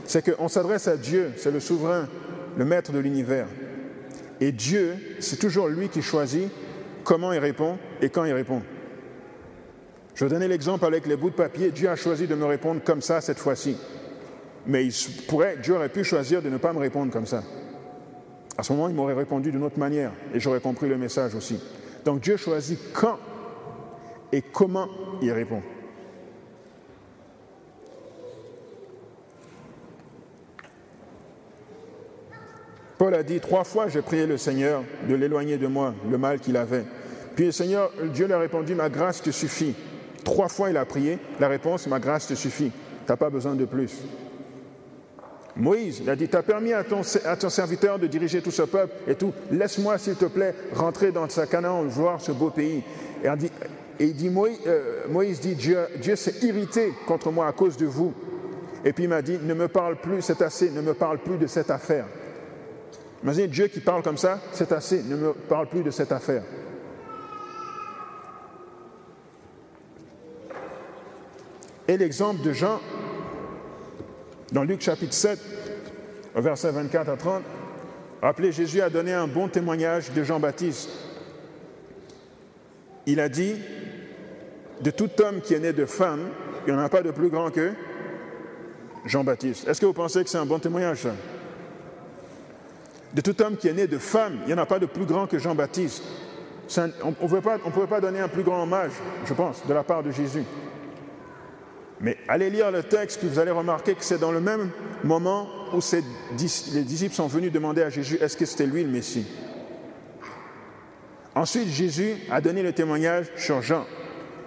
C'est 0.05 0.35
qu'on 0.35 0.49
s'adresse 0.49 0.89
à 0.89 0.97
Dieu, 0.97 1.33
c'est 1.37 1.51
le 1.51 1.61
souverain 1.61 2.09
le 2.59 2.65
maître 2.65 2.93
de 2.93 2.99
l'univers. 2.99 3.47
Et 4.41 4.53
Dieu, 4.53 4.97
c'est 5.21 5.39
toujours 5.39 5.69
lui 5.69 5.89
qui 5.89 6.03
choisit 6.03 6.51
comment 7.05 7.33
il 7.33 7.39
répond 7.39 7.79
et 8.03 8.11
quand 8.11 8.25
il 8.25 8.33
répond. 8.33 8.63
Je 10.15 10.25
vais 10.25 10.31
donner 10.31 10.49
l'exemple 10.49 10.85
avec 10.85 11.07
les 11.07 11.17
bouts 11.17 11.31
de 11.31 11.37
papier. 11.37 11.71
Dieu 11.71 11.89
a 11.89 11.97
choisi 11.97 12.27
de 12.27 12.35
me 12.35 12.45
répondre 12.45 12.81
comme 12.85 13.01
ça 13.01 13.21
cette 13.21 13.39
fois-ci. 13.39 13.77
Mais 14.67 14.89
Dieu 15.63 15.75
aurait 15.75 15.89
pu 15.89 16.03
choisir 16.03 16.43
de 16.43 16.51
ne 16.51 16.59
pas 16.59 16.73
me 16.73 16.79
répondre 16.79 17.13
comme 17.13 17.27
ça. 17.27 17.45
À 18.57 18.65
ce 18.65 18.73
moment, 18.73 18.89
il 18.89 18.95
m'aurait 18.97 19.15
répondu 19.15 19.53
d'une 19.53 19.63
autre 19.63 19.79
manière 19.79 20.11
et 20.35 20.41
j'aurais 20.41 20.61
compris 20.61 20.89
le 20.89 20.99
message 20.99 21.37
aussi. 21.37 21.61
Donc 22.05 22.21
Dieu 22.21 22.37
choisit 22.37 22.79
quand 22.93 23.19
et 24.33 24.43
comment 24.43 24.89
il 25.23 25.31
répond. 25.31 25.63
Paul 32.99 33.15
a 33.15 33.23
dit, 33.23 33.39
trois 33.39 33.65
fois 33.65 33.89
j'ai 33.89 34.03
prié 34.03 34.27
le 34.27 34.37
Seigneur 34.37 34.83
de 35.09 35.15
l'éloigner 35.15 35.57
de 35.57 35.69
moi, 35.69 35.95
le 36.11 36.19
mal 36.19 36.41
qu'il 36.41 36.57
avait. 36.57 36.85
Puis 37.37 37.47
le 37.47 37.53
Seigneur, 37.53 37.93
Dieu 38.13 38.27
lui 38.27 38.33
a 38.33 38.39
répondu, 38.39 38.75
ma 38.75 38.89
grâce 38.89 39.23
te 39.23 39.31
suffit. 39.31 39.75
Trois 40.25 40.49
fois 40.49 40.71
il 40.71 40.77
a 40.77 40.85
prié, 40.85 41.19
la 41.39 41.47
réponse, 41.47 41.87
ma 41.87 42.01
grâce 42.01 42.27
te 42.27 42.35
suffit. 42.35 42.73
Tu 43.07 43.13
n'as 43.13 43.17
pas 43.17 43.31
besoin 43.31 43.55
de 43.55 43.65
plus. 43.65 44.03
Moïse, 45.55 46.01
il 46.03 46.11
a 46.11 46.17
dit, 46.17 46.29
tu 46.29 46.37
as 46.37 46.43
permis 46.43 46.73
à 46.73 46.85
ton, 46.85 47.03
serviteur 47.03 47.99
de 47.99 48.07
diriger 48.07 48.43
tout 48.43 48.51
ce 48.51 48.63
peuple 48.63 48.95
et 49.09 49.15
tout. 49.15 49.33
Laisse-moi, 49.51 49.99
s'il 49.99 50.15
te 50.15 50.27
plaît, 50.27 50.55
rentrer 50.73 51.11
dans 51.11 51.29
sa 51.29 51.47
Canaan, 51.47 51.85
voir 51.85 52.21
ce 52.21 52.31
beau 52.31 52.51
pays. 52.51 52.83
Et, 53.25 53.37
dit, 53.37 53.51
il 53.99 54.15
dit, 54.15 54.31
Moïse, 54.31 54.59
euh, 54.67 55.03
Moïse 55.09 55.41
dit, 55.41 55.57
Dieu, 55.57 55.79
Dieu 56.01 56.15
s'est 56.15 56.47
irrité 56.47 56.93
contre 57.07 57.33
moi 57.33 57.47
à 57.47 57.53
cause 57.53 57.77
de 57.77 57.87
vous. 57.87 58.13
Et 58.85 58.93
puis 58.93 59.05
il 59.05 59.11
m'a 59.11 59.23
dit, 59.23 59.39
ne 59.43 59.55
me 59.55 59.67
parle 59.67 59.97
plus, 59.97 60.23
c'est 60.23 60.43
assez, 60.43 60.71
ne 60.71 60.81
me 60.81 60.95
parle 60.95 61.19
plus 61.19 61.39
de 61.39 61.49
cette 61.49 61.71
affaire. 61.71 62.07
Imaginez 63.23 63.49
Dieu 63.49 63.67
qui 63.67 63.81
parle 63.81 64.03
comme 64.03 64.17
ça, 64.17 64.39
c'est 64.53 64.73
assez, 64.73 65.03
ne 65.03 65.17
me 65.17 65.33
parle 65.33 65.67
plus 65.67 65.83
de 65.83 65.91
cette 65.91 66.13
affaire. 66.13 66.43
Et 71.89 71.97
l'exemple 71.97 72.43
de 72.43 72.53
Jean, 72.53 72.81
dans 74.53 74.63
Luc 74.63 74.83
chapitre 74.83 75.15
7, 75.15 75.39
au 76.37 76.41
verset 76.41 76.71
24 76.71 77.09
à 77.09 77.17
30, 77.17 77.43
rappelez, 78.23 78.53
Jésus 78.53 78.83
a 78.83 78.91
donné 78.91 79.13
un 79.13 79.27
bon 79.27 79.49
témoignage 79.49 80.13
de 80.13 80.23
Jean-Baptiste. 80.23 80.91
Il 83.07 83.21
a 83.21 83.29
dit, 83.29 83.55
de 84.83 84.91
tout 84.91 85.11
homme 85.23 85.41
qui 85.41 85.55
est 85.55 85.61
né 85.61 85.73
de 85.73 85.87
femme, 85.87 86.29
il 86.67 86.75
n'y 86.75 86.79
en 86.79 86.83
a 86.83 86.89
pas 86.89 87.03
de 87.03 87.11
plus 87.11 87.31
grand 87.31 87.51
que 87.51 87.73
Jean-Baptiste. 89.07 89.67
Est-ce 89.67 89.81
que 89.81 89.87
vous 89.87 89.93
pensez 89.95 90.23
que 90.23 90.31
c'est 90.31 90.39
un 90.39 90.47
bon 90.47 90.59
témoignage 90.59 91.09
de 93.15 93.21
tout 93.21 93.41
homme 93.43 93.57
qui 93.57 93.69
est 93.69 93.73
né 93.73 93.87
de 93.87 93.99
femme, 93.99 94.39
il 94.43 94.49
n'y 94.49 94.55
en 94.55 94.63
a 94.63 94.67
pas 94.67 94.79
de 94.79 94.87
plus 94.87 95.07
grand 95.07 95.27
que 95.27 95.39
Jean-Baptiste. 95.39 96.03
on 96.77 97.09
ne 97.09 97.15
pouvait 97.15 97.87
pas 97.87 98.01
donner 98.01 98.21
un 98.21 98.29
plus 98.29 98.43
grand 98.43 98.63
hommage, 98.63 98.93
je 99.25 99.35
pense, 99.35 99.67
de 99.67 99.73
la 99.73 99.83
part 99.83 100.03
de 100.03 100.11
Jésus. 100.11 100.45
Mais 102.01 102.17
allez 102.29 102.51
lire 102.51 102.71
le 102.71 102.83
texte, 102.83 103.19
puis 103.19 103.29
vous 103.29 103.39
allez 103.39 103.51
remarquer 103.51 103.95
que 103.95 104.05
c'est 104.05 104.19
dans 104.19 104.31
le 104.31 104.41
même 104.41 104.71
moment 105.03 105.49
où 105.73 105.81
les 105.93 106.83
disciples 106.83 107.15
sont 107.15 107.27
venus 107.27 107.51
demander 107.51 107.83
à 107.83 107.91
Jésus 107.91 108.19
est-ce 108.21 108.37
que 108.37 108.47
c'était 108.47 108.67
lui 108.67 108.85
le 108.85 108.91
Messie? 108.91 109.27
Ensuite, 111.35 111.69
Jésus 111.69 112.15
a 112.31 112.41
donné 112.41 112.63
le 112.63 112.73
témoignage 112.73 113.27
sur 113.37 113.63
Jean. 113.63 113.85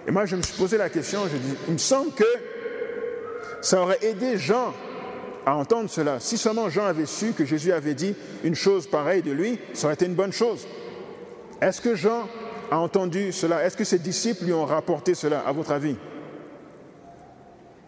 Et 0.06 0.10
moi, 0.10 0.26
je 0.26 0.36
me 0.36 0.42
suis 0.42 0.56
posé 0.56 0.76
la 0.78 0.88
question, 0.88 1.20
je 1.30 1.36
dis, 1.36 1.54
il 1.68 1.74
me 1.74 1.78
semble 1.78 2.12
que 2.12 2.24
ça 3.60 3.80
aurait 3.80 3.98
aidé 4.02 4.36
Jean 4.36 4.74
à 5.46 5.56
entendre 5.56 5.90
cela. 5.90 6.20
Si 6.20 6.38
seulement 6.38 6.68
Jean 6.68 6.86
avait 6.86 7.06
su 7.06 7.32
que 7.32 7.44
Jésus 7.44 7.72
avait 7.72 7.94
dit 7.94 8.14
une 8.44 8.54
chose 8.54 8.86
pareille 8.86 9.22
de 9.22 9.32
lui, 9.32 9.58
ça 9.74 9.86
aurait 9.86 9.94
été 9.94 10.06
une 10.06 10.14
bonne 10.14 10.32
chose. 10.32 10.66
Est-ce 11.60 11.80
que 11.80 11.94
Jean 11.94 12.28
a 12.70 12.78
entendu 12.78 13.32
cela? 13.32 13.64
Est-ce 13.64 13.76
que 13.76 13.84
ses 13.84 13.98
disciples 13.98 14.44
lui 14.44 14.52
ont 14.52 14.64
rapporté 14.64 15.14
cela, 15.14 15.40
à 15.40 15.52
votre 15.52 15.72
avis? 15.72 15.96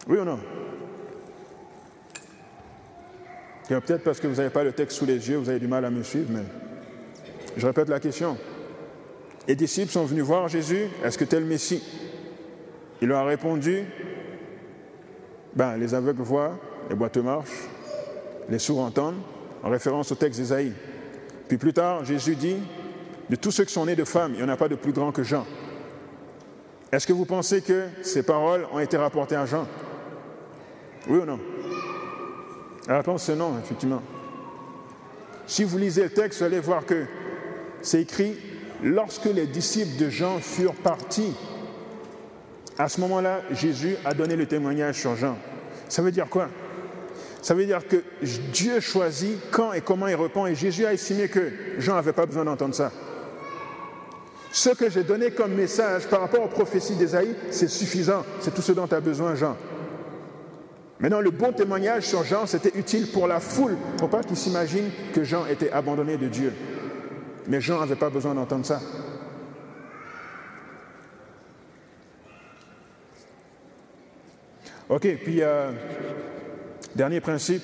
Oui 0.07 0.17
ou 0.17 0.23
non? 0.23 0.39
Peut-être 3.67 4.03
parce 4.03 4.19
que 4.19 4.27
vous 4.27 4.35
n'avez 4.35 4.51
pas 4.51 4.63
le 4.63 4.71
texte 4.71 4.97
sous 4.97 5.05
les 5.05 5.29
yeux, 5.29 5.37
vous 5.37 5.49
avez 5.49 5.59
du 5.59 5.67
mal 5.67 5.83
à 5.85 5.89
me 5.89 6.03
suivre, 6.03 6.29
mais 6.29 6.43
je 7.57 7.65
répète 7.65 7.89
la 7.89 7.99
question. 7.99 8.37
Les 9.47 9.55
disciples 9.55 9.91
sont 9.91 10.05
venus 10.05 10.23
voir 10.23 10.47
Jésus, 10.47 10.87
est-ce 11.03 11.17
que 11.17 11.35
le 11.35 11.45
Messie? 11.45 11.83
Il 13.01 13.07
leur 13.07 13.19
a 13.19 13.25
répondu, 13.25 13.83
ben, 15.55 15.77
les 15.77 15.93
aveugles 15.93 16.21
voient, 16.21 16.59
les 16.89 16.95
boiteux 16.95 17.21
marchent, 17.21 17.67
les 18.49 18.59
sourds 18.59 18.81
entendent, 18.81 19.21
en 19.63 19.69
référence 19.69 20.11
au 20.11 20.15
texte 20.15 20.39
d'Ésaïe. 20.39 20.73
Puis 21.47 21.57
plus 21.57 21.73
tard, 21.73 22.05
Jésus 22.05 22.35
dit, 22.35 22.57
de 23.29 23.35
tous 23.35 23.51
ceux 23.51 23.65
qui 23.65 23.73
sont 23.73 23.85
nés 23.85 23.95
de 23.95 24.03
femmes, 24.03 24.33
il 24.33 24.37
n'y 24.37 24.43
en 24.43 24.49
a 24.49 24.57
pas 24.57 24.67
de 24.67 24.75
plus 24.75 24.91
grand 24.91 25.11
que 25.11 25.23
Jean. 25.23 25.45
Est-ce 26.91 27.07
que 27.07 27.13
vous 27.13 27.25
pensez 27.25 27.61
que 27.61 27.87
ces 28.03 28.23
paroles 28.23 28.67
ont 28.71 28.79
été 28.79 28.97
rapportées 28.97 29.35
à 29.35 29.45
Jean? 29.45 29.67
Oui 31.07 31.19
ou 31.19 31.25
non? 31.25 31.39
La 32.87 32.97
réponse 32.97 33.23
c'est 33.23 33.35
non, 33.35 33.57
effectivement. 33.59 34.01
Si 35.47 35.63
vous 35.63 35.77
lisez 35.77 36.03
le 36.03 36.09
texte, 36.09 36.39
vous 36.39 36.45
allez 36.45 36.59
voir 36.59 36.85
que 36.85 37.05
c'est 37.81 38.01
écrit 38.01 38.35
lorsque 38.83 39.25
les 39.25 39.47
disciples 39.47 39.97
de 39.97 40.09
Jean 40.09 40.39
furent 40.39 40.75
partis. 40.75 41.35
À 42.77 42.89
ce 42.89 42.99
moment-là, 43.01 43.41
Jésus 43.51 43.95
a 44.05 44.13
donné 44.13 44.35
le 44.35 44.45
témoignage 44.47 44.99
sur 44.99 45.15
Jean. 45.15 45.37
Ça 45.87 46.01
veut 46.01 46.11
dire 46.11 46.27
quoi? 46.29 46.49
Ça 47.45 47.53
veut 47.53 47.67
dire 47.67 47.87
que 47.87 47.97
Dieu 48.51 48.79
choisit 48.79 49.37
quand 49.51 49.71
et 49.71 49.81
comment 49.81 50.07
il 50.07 50.15
répond 50.15 50.47
et 50.47 50.55
Jésus 50.55 50.83
a 50.83 50.93
estimé 50.93 51.29
que 51.29 51.51
Jean 51.77 51.93
n'avait 51.93 52.11
pas 52.11 52.25
besoin 52.25 52.43
d'entendre 52.43 52.73
ça. 52.73 52.91
Ce 54.51 54.71
que 54.71 54.89
j'ai 54.89 55.03
donné 55.03 55.29
comme 55.29 55.53
message 55.53 56.07
par 56.07 56.21
rapport 56.21 56.41
aux 56.41 56.47
prophéties 56.47 56.95
d'Ésaïe, 56.95 57.35
c'est 57.51 57.67
suffisant, 57.67 58.25
c'est 58.39 58.51
tout 58.51 58.63
ce 58.63 58.71
dont 58.71 58.87
tu 58.87 58.95
as 58.95 58.99
besoin, 58.99 59.35
Jean. 59.35 59.55
Maintenant, 60.99 61.21
le 61.21 61.29
bon 61.29 61.53
témoignage 61.53 62.07
sur 62.07 62.23
Jean, 62.23 62.47
c'était 62.47 62.75
utile 62.75 63.11
pour 63.11 63.27
la 63.27 63.39
foule, 63.39 63.77
pour 63.99 64.09
pas 64.09 64.23
qu'ils 64.23 64.37
s'imaginent 64.37 64.89
que 65.13 65.23
Jean 65.23 65.45
était 65.45 65.69
abandonné 65.69 66.17
de 66.17 66.27
Dieu. 66.27 66.51
Mais 67.47 67.61
Jean 67.61 67.79
n'avait 67.79 67.95
pas 67.95 68.09
besoin 68.09 68.33
d'entendre 68.33 68.65
ça. 68.65 68.81
Ok, 74.89 75.07
puis 75.23 75.43
euh, 75.43 75.71
Dernier 76.95 77.19
principe, 77.19 77.63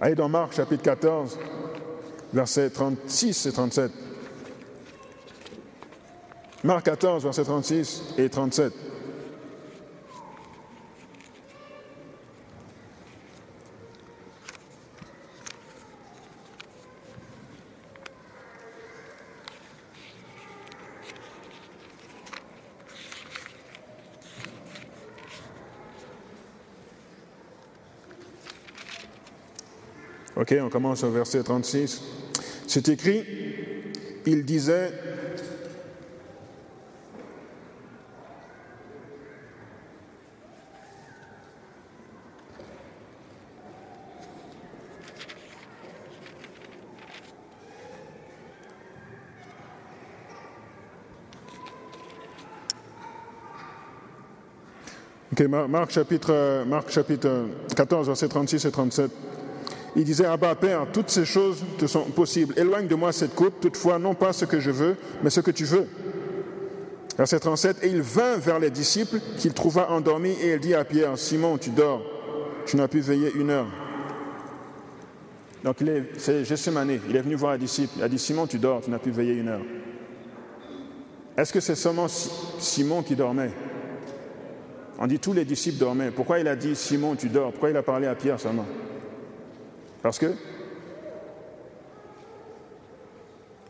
allez 0.00 0.14
dans 0.14 0.28
Marc 0.28 0.52
chapitre 0.52 0.82
14, 0.82 1.38
versets 2.32 2.68
36 2.68 3.46
et 3.46 3.52
37. 3.52 3.90
Marc 6.62 6.84
14, 6.84 7.22
versets 7.24 7.44
36 7.44 8.02
et 8.18 8.28
37. 8.28 8.85
Ok, 30.36 30.54
on 30.60 30.68
commence 30.68 31.02
au 31.02 31.10
verset 31.10 31.42
36. 31.42 32.02
C'est 32.66 32.90
écrit, 32.90 33.24
il 34.26 34.44
disait, 34.44 34.92
Ok, 55.32 55.48
Marc 55.48 55.90
chapitre, 55.90 56.64
Marc 56.66 56.90
chapitre 56.90 57.46
14, 57.74 58.06
verset 58.06 58.28
36 58.28 58.64
et 58.64 58.70
37. 58.70 59.10
Il 59.96 60.04
disait, 60.04 60.26
Abba 60.26 60.54
Père, 60.54 60.86
toutes 60.92 61.08
ces 61.08 61.24
choses 61.24 61.64
te 61.78 61.86
sont 61.86 62.02
possibles. 62.02 62.52
Éloigne 62.58 62.86
de 62.86 62.94
moi 62.94 63.12
cette 63.12 63.34
coupe, 63.34 63.60
toutefois 63.60 63.98
non 63.98 64.14
pas 64.14 64.34
ce 64.34 64.44
que 64.44 64.60
je 64.60 64.70
veux, 64.70 64.96
mais 65.22 65.30
ce 65.30 65.40
que 65.40 65.50
tu 65.50 65.64
veux. 65.64 65.86
Verset 67.16 67.40
37, 67.40 67.82
et 67.82 67.88
il 67.88 68.02
vint 68.02 68.36
vers 68.36 68.58
les 68.58 68.68
disciples 68.68 69.18
qu'il 69.38 69.54
trouva 69.54 69.90
endormis 69.90 70.36
et 70.42 70.52
il 70.52 70.60
dit 70.60 70.74
à 70.74 70.84
Pierre, 70.84 71.16
Simon, 71.16 71.56
tu 71.56 71.70
dors, 71.70 72.02
tu 72.66 72.76
n'as 72.76 72.88
pu 72.88 73.00
veiller 73.00 73.32
une 73.34 73.48
heure. 73.48 73.68
Donc 75.64 75.78
c'est 76.18 76.44
Gethsemane, 76.44 77.00
il 77.08 77.16
est 77.16 77.22
venu 77.22 77.34
voir 77.34 77.52
les 77.52 77.58
disciples, 77.58 77.94
il 77.96 78.02
a 78.02 78.08
dit, 78.08 78.18
Simon, 78.18 78.46
tu 78.46 78.58
dors, 78.58 78.82
tu 78.82 78.90
n'as 78.90 78.98
pu 78.98 79.10
veiller 79.10 79.32
une 79.32 79.48
heure. 79.48 79.62
Est-ce 81.38 81.54
que 81.54 81.60
c'est 81.60 81.74
seulement 81.74 82.06
Simon 82.58 83.02
qui 83.02 83.16
dormait? 83.16 83.50
On 84.98 85.06
dit 85.06 85.18
tous 85.18 85.32
les 85.32 85.46
disciples 85.46 85.78
dormaient. 85.78 86.10
Pourquoi 86.10 86.38
il 86.38 86.48
a 86.48 86.56
dit 86.56 86.76
Simon, 86.76 87.16
tu 87.16 87.30
dors 87.30 87.50
Pourquoi 87.50 87.70
il 87.70 87.76
a 87.78 87.82
parlé 87.82 88.06
à 88.06 88.14
Pierre 88.14 88.38
seulement? 88.38 88.66
Parce 90.06 90.20
que 90.20 90.32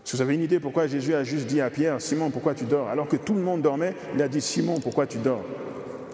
Si 0.05 0.15
vous 0.15 0.23
avez 0.23 0.35
une 0.35 0.43
idée 0.43 0.61
pourquoi 0.61 0.87
Jésus 0.87 1.15
a 1.17 1.25
juste 1.25 1.49
dit 1.49 1.61
à 1.61 1.69
Pierre, 1.69 2.01
Simon, 2.01 2.31
pourquoi 2.31 2.55
tu 2.55 2.65
dors? 2.65 2.89
Alors 2.89 3.09
que 3.09 3.17
tout 3.17 3.35
le 3.35 3.41
monde 3.41 3.61
dormait, 3.61 3.93
il 4.15 4.23
a 4.23 4.29
dit, 4.29 4.41
Simon, 4.41 4.79
pourquoi 4.79 5.05
tu 5.05 5.19
dors? 5.19 5.43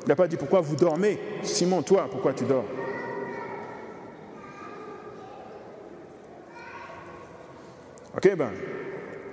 Il 0.05 0.09
n'a 0.09 0.17
pas 0.17 0.27
dit, 0.29 0.39
pourquoi 0.39 0.63
vous 0.63 0.77
dormez? 0.77 1.19
Simon, 1.43 1.83
toi, 1.83 2.09
pourquoi 2.11 2.33
tu 2.33 2.45
dors? 2.45 2.65
Ok, 8.17 8.35
ben, 8.35 8.53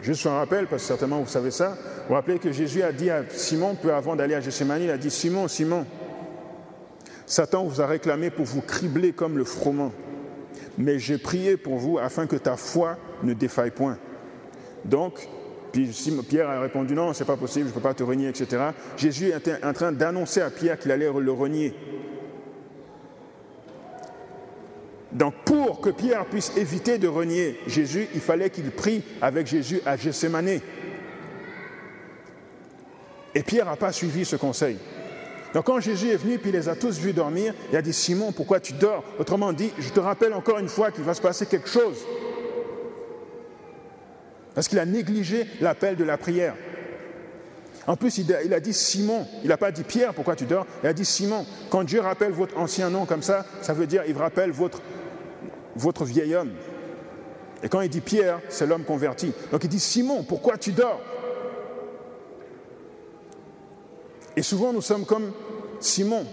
juste 0.02 0.26
un 0.26 0.40
rappel, 0.40 0.68
parce 0.68 0.82
que 0.82 0.88
certainement 0.90 1.22
vous 1.22 1.28
savez 1.28 1.52
ça, 1.52 1.70
vous 1.70 2.08
vous 2.10 2.14
rappelez 2.16 2.38
que 2.38 2.52
Jésus 2.52 2.84
a 2.84 2.92
dit 2.92 3.10
à 3.10 3.24
Simon, 3.30 3.76
peu 3.76 3.94
avant 3.94 4.18
d'aller 4.18 4.36
à 4.36 4.42
Gethsemane, 4.42 4.82
il 4.82 4.92
a 4.92 4.98
dit, 4.98 5.10
Simon, 5.10 5.48
Simon, 5.48 5.86
Satan 7.26 7.64
vous 7.64 7.80
a 7.80 7.88
réclamé 7.88 8.30
pour 8.30 8.44
vous 8.44 8.62
cribler 8.62 9.14
comme 9.14 9.38
le 9.38 9.46
froment, 9.46 9.94
mais 10.78 11.00
j'ai 11.00 11.18
prié 11.18 11.58
pour 11.58 11.78
vous 11.78 11.98
afin 11.98 12.28
que 12.28 12.36
ta 12.36 12.56
foi 12.56 12.98
ne 13.24 13.34
défaille 13.34 13.72
point. 13.72 13.98
Donc, 14.86 15.28
puis 15.72 15.90
Pierre 16.28 16.50
a 16.50 16.62
répondu 16.62 16.94
non, 16.94 17.14
c'est 17.14 17.26
pas 17.26 17.38
possible, 17.38 17.66
je 17.66 17.72
ne 17.72 17.76
peux 17.76 17.82
pas 17.82 17.94
te 17.94 18.04
renier, 18.04 18.30
etc. 18.30 18.72
Jésus 18.98 19.32
était 19.32 19.64
en 19.64 19.74
train 19.74 19.92
d'annoncer 19.92 20.42
à 20.42 20.50
Pierre 20.50 20.80
qu'il 20.80 20.92
allait 20.92 21.12
le 21.12 21.32
renier. 21.32 21.74
Donc 25.12 25.34
pour 25.44 25.82
que 25.82 25.90
Pierre 25.90 26.26
puisse 26.26 26.56
éviter 26.56 26.98
de 26.98 27.08
renier 27.08 27.60
Jésus, 27.68 28.08
il 28.14 28.22
fallait 28.22 28.50
qu'il 28.50 28.70
prie 28.72 29.04
avec 29.22 29.48
Jésus 29.48 29.82
à 29.86 29.98
Gethsemane. 29.98 30.60
Et 33.36 33.44
Pierre 33.44 33.66
n'a 33.66 33.76
pas 33.76 33.92
suivi 33.92 34.26
ce 34.26 34.36
conseil. 34.36 34.78
Donc 35.54 35.66
quand 35.66 35.80
Jésus 35.80 36.10
est 36.10 36.18
venu, 36.18 36.38
puis 36.38 36.50
il 36.52 36.56
les 36.56 36.70
a 36.70 36.76
tous 36.76 37.00
vus 37.00 37.14
dormir, 37.14 37.54
il 37.72 37.78
a 37.78 37.82
dit, 37.82 37.94
Simon, 37.94 38.32
pourquoi 38.32 38.60
tu 38.60 38.74
dors? 38.74 39.04
Autrement 39.18 39.52
dit, 39.52 39.72
je 39.80 39.90
te 39.90 40.00
rappelle 40.00 40.34
encore 40.34 40.60
une 40.60 40.70
fois 40.70 40.92
qu'il 40.92 41.04
va 41.04 41.14
se 41.14 41.22
passer 41.22 41.46
quelque 41.46 41.70
chose. 41.70 41.98
Parce 44.54 44.68
qu'il 44.68 44.80
a 44.80 44.86
négligé 44.86 45.46
l'appel 45.62 45.96
de 45.96 46.04
la 46.04 46.18
prière. 46.18 46.56
En 47.88 47.96
plus, 47.96 48.20
il 48.20 48.54
a 48.54 48.60
dit 48.60 48.74
Simon, 48.74 49.26
il 49.42 49.50
n'a 49.50 49.58
pas 49.58 49.72
dit 49.72 49.84
Pierre, 49.84 50.14
pourquoi 50.14 50.36
tu 50.36 50.46
dors? 50.46 50.68
Il 50.84 50.88
a 50.88 50.94
dit 50.94 51.06
Simon. 51.06 51.46
Quand 51.72 51.84
Dieu 51.84 52.02
rappelle 52.02 52.32
votre 52.32 52.58
ancien 52.58 52.90
nom 52.90 53.06
comme 53.06 53.24
ça, 53.24 53.46
ça 53.62 53.74
veut 53.74 53.88
dire 53.88 54.04
il 54.08 54.16
rappelle 54.16 54.52
votre 54.52 54.82
votre 55.76 56.06
vieil 56.06 56.36
homme. 56.36 56.52
Et 57.64 57.70
quand 57.70 57.82
il 57.82 57.90
dit 57.90 58.02
Pierre, 58.02 58.42
c'est 58.50 58.68
l'homme 58.68 58.84
converti. 58.84 59.34
Donc 59.52 59.64
il 59.64 59.70
dit 59.70 59.80
Simon, 59.80 60.24
pourquoi 60.24 60.58
tu 60.58 60.72
dors? 60.72 61.02
Et 64.36 64.42
souvent 64.42 64.74
nous 64.74 64.82
sommes 64.82 65.06
comme 65.06 65.32
Simon. 65.80 66.26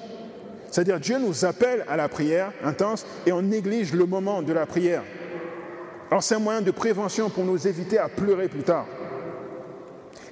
C'est-à-dire 0.71 1.01
Dieu 1.01 1.19
nous 1.19 1.45
appelle 1.45 1.85
à 1.89 1.97
la 1.97 2.09
prière 2.09 2.53
intense 2.65 3.07
et 3.25 3.33
on 3.33 3.43
néglige 3.43 3.93
le 3.93 4.07
moment 4.07 4.43
de 4.43 4.53
la 4.53 4.67
prière. 4.67 5.03
Alors 6.11 6.23
c'est 6.23 6.35
un 6.35 6.41
moyen 6.41 6.61
de 6.61 6.71
prévention 6.71 7.31
pour 7.31 7.45
nous 7.45 7.67
éviter 7.67 7.99
à 7.99 8.09
pleurer 8.09 8.49
plus 8.49 8.63
tard. 8.63 8.87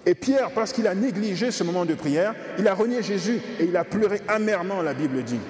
Et 0.07 0.15
Pierre, 0.15 0.51
parce 0.51 0.73
qu'il 0.73 0.87
a 0.87 0.95
négligé 0.95 1.51
ce 1.51 1.65
moment 1.65 1.85
de 1.85 1.95
prière, 1.95 2.35
il 2.59 2.69
a 2.69 2.75
renié 2.75 3.03
Jésus 3.03 3.41
et 3.59 3.65
il 3.65 3.77
a 3.77 3.85
pleuré 3.85 4.21
amèrement, 4.29 4.83
la 4.83 4.93
Bible 4.93 5.23
dit. 5.23 5.41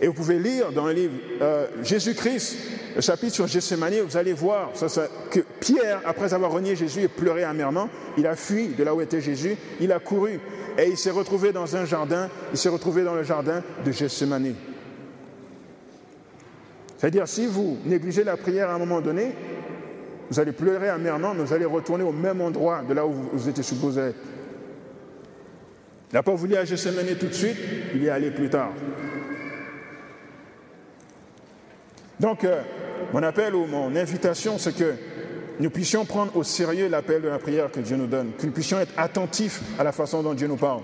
Et 0.00 0.06
vous 0.06 0.14
pouvez 0.14 0.38
lire 0.38 0.72
dans 0.72 0.86
le 0.86 0.92
livre 0.92 1.14
euh, 1.42 1.66
Jésus-Christ, 1.82 2.56
le 2.96 3.00
chapitre 3.00 3.34
sur 3.34 3.46
Gethsemane, 3.46 4.00
vous 4.00 4.16
allez 4.16 4.32
voir 4.32 4.72
que 5.30 5.40
Pierre, 5.60 6.00
après 6.04 6.34
avoir 6.34 6.50
renié 6.50 6.74
Jésus 6.74 7.02
et 7.02 7.08
pleuré 7.08 7.44
amèrement, 7.44 7.88
il 8.16 8.26
a 8.26 8.34
fui 8.34 8.68
de 8.68 8.82
là 8.82 8.94
où 8.94 9.00
était 9.00 9.20
Jésus, 9.20 9.56
il 9.80 9.92
a 9.92 10.00
couru 10.00 10.40
et 10.78 10.88
il 10.88 10.96
s'est 10.96 11.10
retrouvé 11.10 11.52
dans 11.52 11.76
un 11.76 11.84
jardin, 11.84 12.28
il 12.52 12.58
s'est 12.58 12.68
retrouvé 12.68 13.04
dans 13.04 13.14
le 13.14 13.22
jardin 13.22 13.62
de 13.84 13.92
Gethsemane. 13.92 14.54
C'est-à-dire, 16.96 17.26
si 17.26 17.46
vous 17.46 17.78
négligez 17.84 18.24
la 18.24 18.36
prière 18.36 18.70
à 18.70 18.74
un 18.74 18.78
moment 18.78 19.00
donné, 19.00 19.34
vous 20.30 20.40
allez 20.40 20.52
pleurer 20.52 20.88
amèrement, 20.88 21.34
mais 21.34 21.42
vous 21.42 21.52
allez 21.52 21.64
retourner 21.64 22.04
au 22.04 22.12
même 22.12 22.40
endroit 22.40 22.82
de 22.88 22.94
là 22.94 23.06
où 23.06 23.12
vous 23.32 23.48
étiez 23.48 23.62
supposé 23.62 24.00
être. 24.00 24.18
Il 26.10 26.14
n'a 26.14 26.22
pas 26.22 26.34
voulu 26.34 26.56
à 26.56 26.64
Gethsemane 26.64 27.16
tout 27.18 27.26
de 27.26 27.32
suite, 27.32 27.56
il 27.94 28.02
y 28.02 28.06
est 28.06 28.10
allé 28.10 28.30
plus 28.30 28.48
tard. 28.48 28.70
Donc, 32.20 32.44
euh, 32.44 32.62
mon 33.12 33.22
appel 33.22 33.54
ou 33.54 33.66
mon 33.66 33.96
invitation, 33.96 34.56
c'est 34.58 34.76
que 34.76 34.94
nous 35.60 35.70
puissions 35.70 36.04
prendre 36.04 36.36
au 36.36 36.42
sérieux 36.42 36.88
l'appel 36.88 37.22
de 37.22 37.28
la 37.28 37.38
prière 37.38 37.70
que 37.70 37.80
Dieu 37.80 37.96
nous 37.96 38.06
donne, 38.06 38.32
que 38.38 38.46
nous 38.46 38.52
puissions 38.52 38.80
être 38.80 38.92
attentifs 38.96 39.60
à 39.78 39.84
la 39.84 39.92
façon 39.92 40.22
dont 40.22 40.34
Dieu 40.34 40.46
nous 40.46 40.56
parle, 40.56 40.82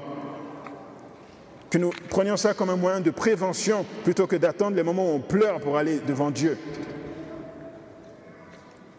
que 1.70 1.78
nous 1.78 1.90
prenions 2.08 2.36
ça 2.36 2.54
comme 2.54 2.70
un 2.70 2.76
moyen 2.76 3.00
de 3.00 3.10
prévention 3.10 3.84
plutôt 4.04 4.26
que 4.26 4.36
d'attendre 4.36 4.76
les 4.76 4.82
moments 4.82 5.10
où 5.12 5.16
on 5.16 5.20
pleure 5.20 5.60
pour 5.60 5.76
aller 5.76 6.00
devant 6.06 6.30
Dieu. 6.30 6.56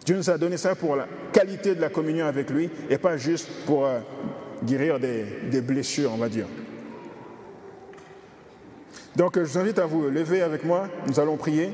Dieu 0.06 0.16
nous 0.16 0.30
a 0.30 0.38
donné 0.38 0.58
ça 0.58 0.76
pour 0.76 0.96
la 0.96 1.08
qualité 1.32 1.76
de 1.76 1.82
la 1.82 1.90
communion 1.90 2.26
avec 2.26 2.50
lui 2.50 2.70
et 2.90 2.98
pas 2.98 3.18
juste 3.18 3.48
pour 3.66 3.86
euh, 3.86 4.00
guérir 4.64 5.00
des, 5.00 5.26
des 5.52 5.62
blessures, 5.62 6.12
on 6.14 6.18
va 6.18 6.30
dire. 6.30 6.48
Donc 9.16 9.36
je 9.36 9.44
vous 9.44 9.58
invite 9.58 9.80
à 9.80 9.86
vous 9.86 10.10
lever 10.10 10.42
avec 10.42 10.64
moi, 10.64 10.88
nous 11.08 11.20
allons 11.20 11.38
prier. 11.38 11.72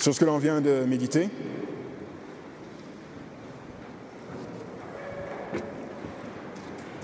Sur 0.00 0.14
ce 0.14 0.20
que 0.20 0.24
l'on 0.24 0.38
vient 0.38 0.60
de 0.60 0.84
méditer. 0.86 1.28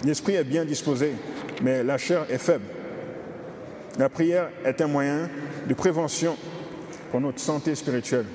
L'esprit 0.03 0.35
est 0.35 0.45
bien 0.45 0.65
disposé, 0.65 1.13
mais 1.63 1.85
la 1.85 1.99
chair 1.99 2.25
est 2.31 2.39
faible. 2.39 2.65
La 3.99 4.09
prière 4.09 4.49
est 4.65 4.81
un 4.81 4.87
moyen 4.87 5.29
de 5.69 5.75
prévention 5.75 6.37
pour 7.11 7.21
notre 7.21 7.41
santé 7.41 7.75
spirituelle. 7.75 8.27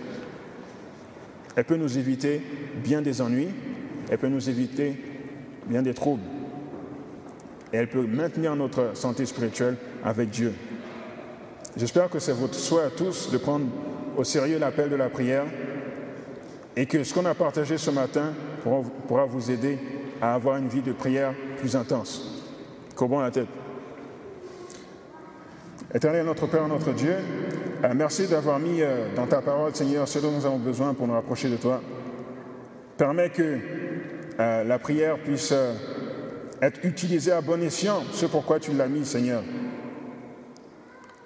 Elle 1.56 1.66
peut 1.66 1.76
nous 1.76 1.98
éviter 1.98 2.42
bien 2.84 3.02
des 3.02 3.22
ennuis, 3.22 3.50
elle 4.10 4.18
peut 4.18 4.28
nous 4.28 4.50
éviter 4.50 4.96
bien 5.66 5.82
des 5.82 5.94
troubles. 5.94 6.24
Et 7.74 7.78
elle 7.78 7.90
peut 7.90 8.06
maintenir 8.06 8.56
notre 8.56 8.96
santé 8.96 9.26
spirituelle 9.26 9.78
avec 10.04 10.30
Dieu. 10.30 10.54
J'espère 11.78 12.10
que 12.10 12.20
c'est 12.20 12.34
votre 12.34 12.56
souhait 12.56 12.84
à 12.84 12.90
tous 12.90 13.32
de 13.32 13.38
prendre 13.38 13.66
au 14.18 14.24
sérieux 14.24 14.60
l'appel 14.60 14.90
de 14.90 14.96
la 14.96 15.10
prière 15.10 15.46
et 16.76 16.86
que 16.86 17.04
ce 17.04 17.14
qu'on 17.14 17.26
a 17.26 17.34
partagé 17.34 17.78
ce 17.78 17.92
matin 17.92 18.34
pourra, 19.08 19.26
vous 19.26 19.52
aider 19.52 19.78
à 20.22 20.34
avoir 20.34 20.58
une 20.58 20.68
vie 20.68 20.82
de 20.82 20.94
prière 20.94 21.34
plus 21.58 21.76
intense. 21.76 22.44
Courbons 22.96 23.20
la 23.20 23.32
tête. 23.32 23.48
Éternel 25.94 26.26
notre 26.26 26.48
Père, 26.48 26.68
notre 26.68 26.94
Dieu, 26.94 27.16
euh, 27.84 27.94
merci 27.94 28.28
d'avoir 28.28 28.60
mis 28.60 28.82
euh, 28.82 29.14
dans 29.16 29.28
ta 29.28 29.42
parole, 29.42 29.76
Seigneur, 29.76 30.08
ce 30.08 30.20
dont 30.20 30.32
nous 30.32 30.46
avons 30.46 30.60
besoin 30.60 30.94
pour 30.94 31.08
nous 31.08 31.14
rapprocher 31.14 31.50
de 31.50 31.58
toi. 31.58 31.82
Permets 32.96 33.30
que 33.30 33.58
euh, 34.40 34.64
la 34.64 34.80
prière 34.80 35.18
puisse 35.18 35.54
être 36.62 36.86
utilisée 36.86 37.32
à 37.32 37.42
bon 37.42 37.62
escient, 37.62 38.04
ce 38.14 38.26
pourquoi 38.26 38.60
tu 38.60 38.72
l'as 38.72 38.88
mis, 38.88 39.06
Seigneur. 39.06 39.44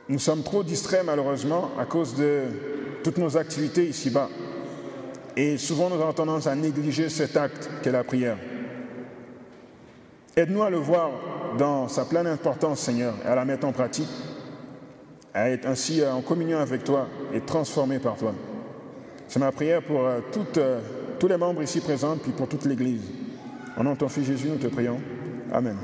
Nous 0.07 0.19
sommes 0.19 0.43
trop 0.43 0.63
distraits, 0.63 1.03
malheureusement, 1.05 1.71
à 1.79 1.85
cause 1.85 2.15
de 2.15 2.43
toutes 3.05 3.19
nos 3.19 3.37
activités 3.37 3.85
ici-bas. 3.85 4.29
Et 5.37 5.59
souvent, 5.59 5.91
nous 5.91 6.01
avons 6.01 6.13
tendance 6.13 6.47
à 6.47 6.55
négliger 6.55 7.07
cet 7.09 7.37
acte 7.37 7.69
qu'est 7.83 7.91
la 7.91 8.03
prière. 8.03 8.37
Aide-nous 10.35 10.63
à 10.63 10.71
le 10.71 10.77
voir 10.77 11.11
dans 11.55 11.87
sa 11.87 12.05
pleine 12.05 12.25
importance, 12.25 12.79
Seigneur, 12.79 13.13
et 13.23 13.27
à 13.27 13.35
la 13.35 13.45
mettre 13.45 13.67
en 13.67 13.71
pratique, 13.71 14.09
à 15.35 15.51
être 15.51 15.67
ainsi 15.67 16.03
en 16.03 16.21
communion 16.21 16.57
avec 16.57 16.83
toi 16.83 17.07
et 17.31 17.41
transformé 17.41 17.99
par 17.99 18.15
toi. 18.15 18.33
C'est 19.27 19.39
ma 19.39 19.51
prière 19.51 19.83
pour 19.83 20.07
euh, 20.07 20.21
euh, 20.57 20.79
tous 21.19 21.27
les 21.27 21.37
membres 21.37 21.61
ici 21.61 21.81
présents, 21.81 22.17
puis 22.17 22.31
pour 22.31 22.47
toute 22.47 22.65
l'Église. 22.65 23.03
En 23.77 23.83
nom 23.83 23.93
de 23.93 23.99
ton 23.99 24.09
Fils 24.09 24.25
Jésus, 24.25 24.47
nous 24.49 24.57
te 24.57 24.67
prions. 24.67 24.99
Amen. 25.53 25.77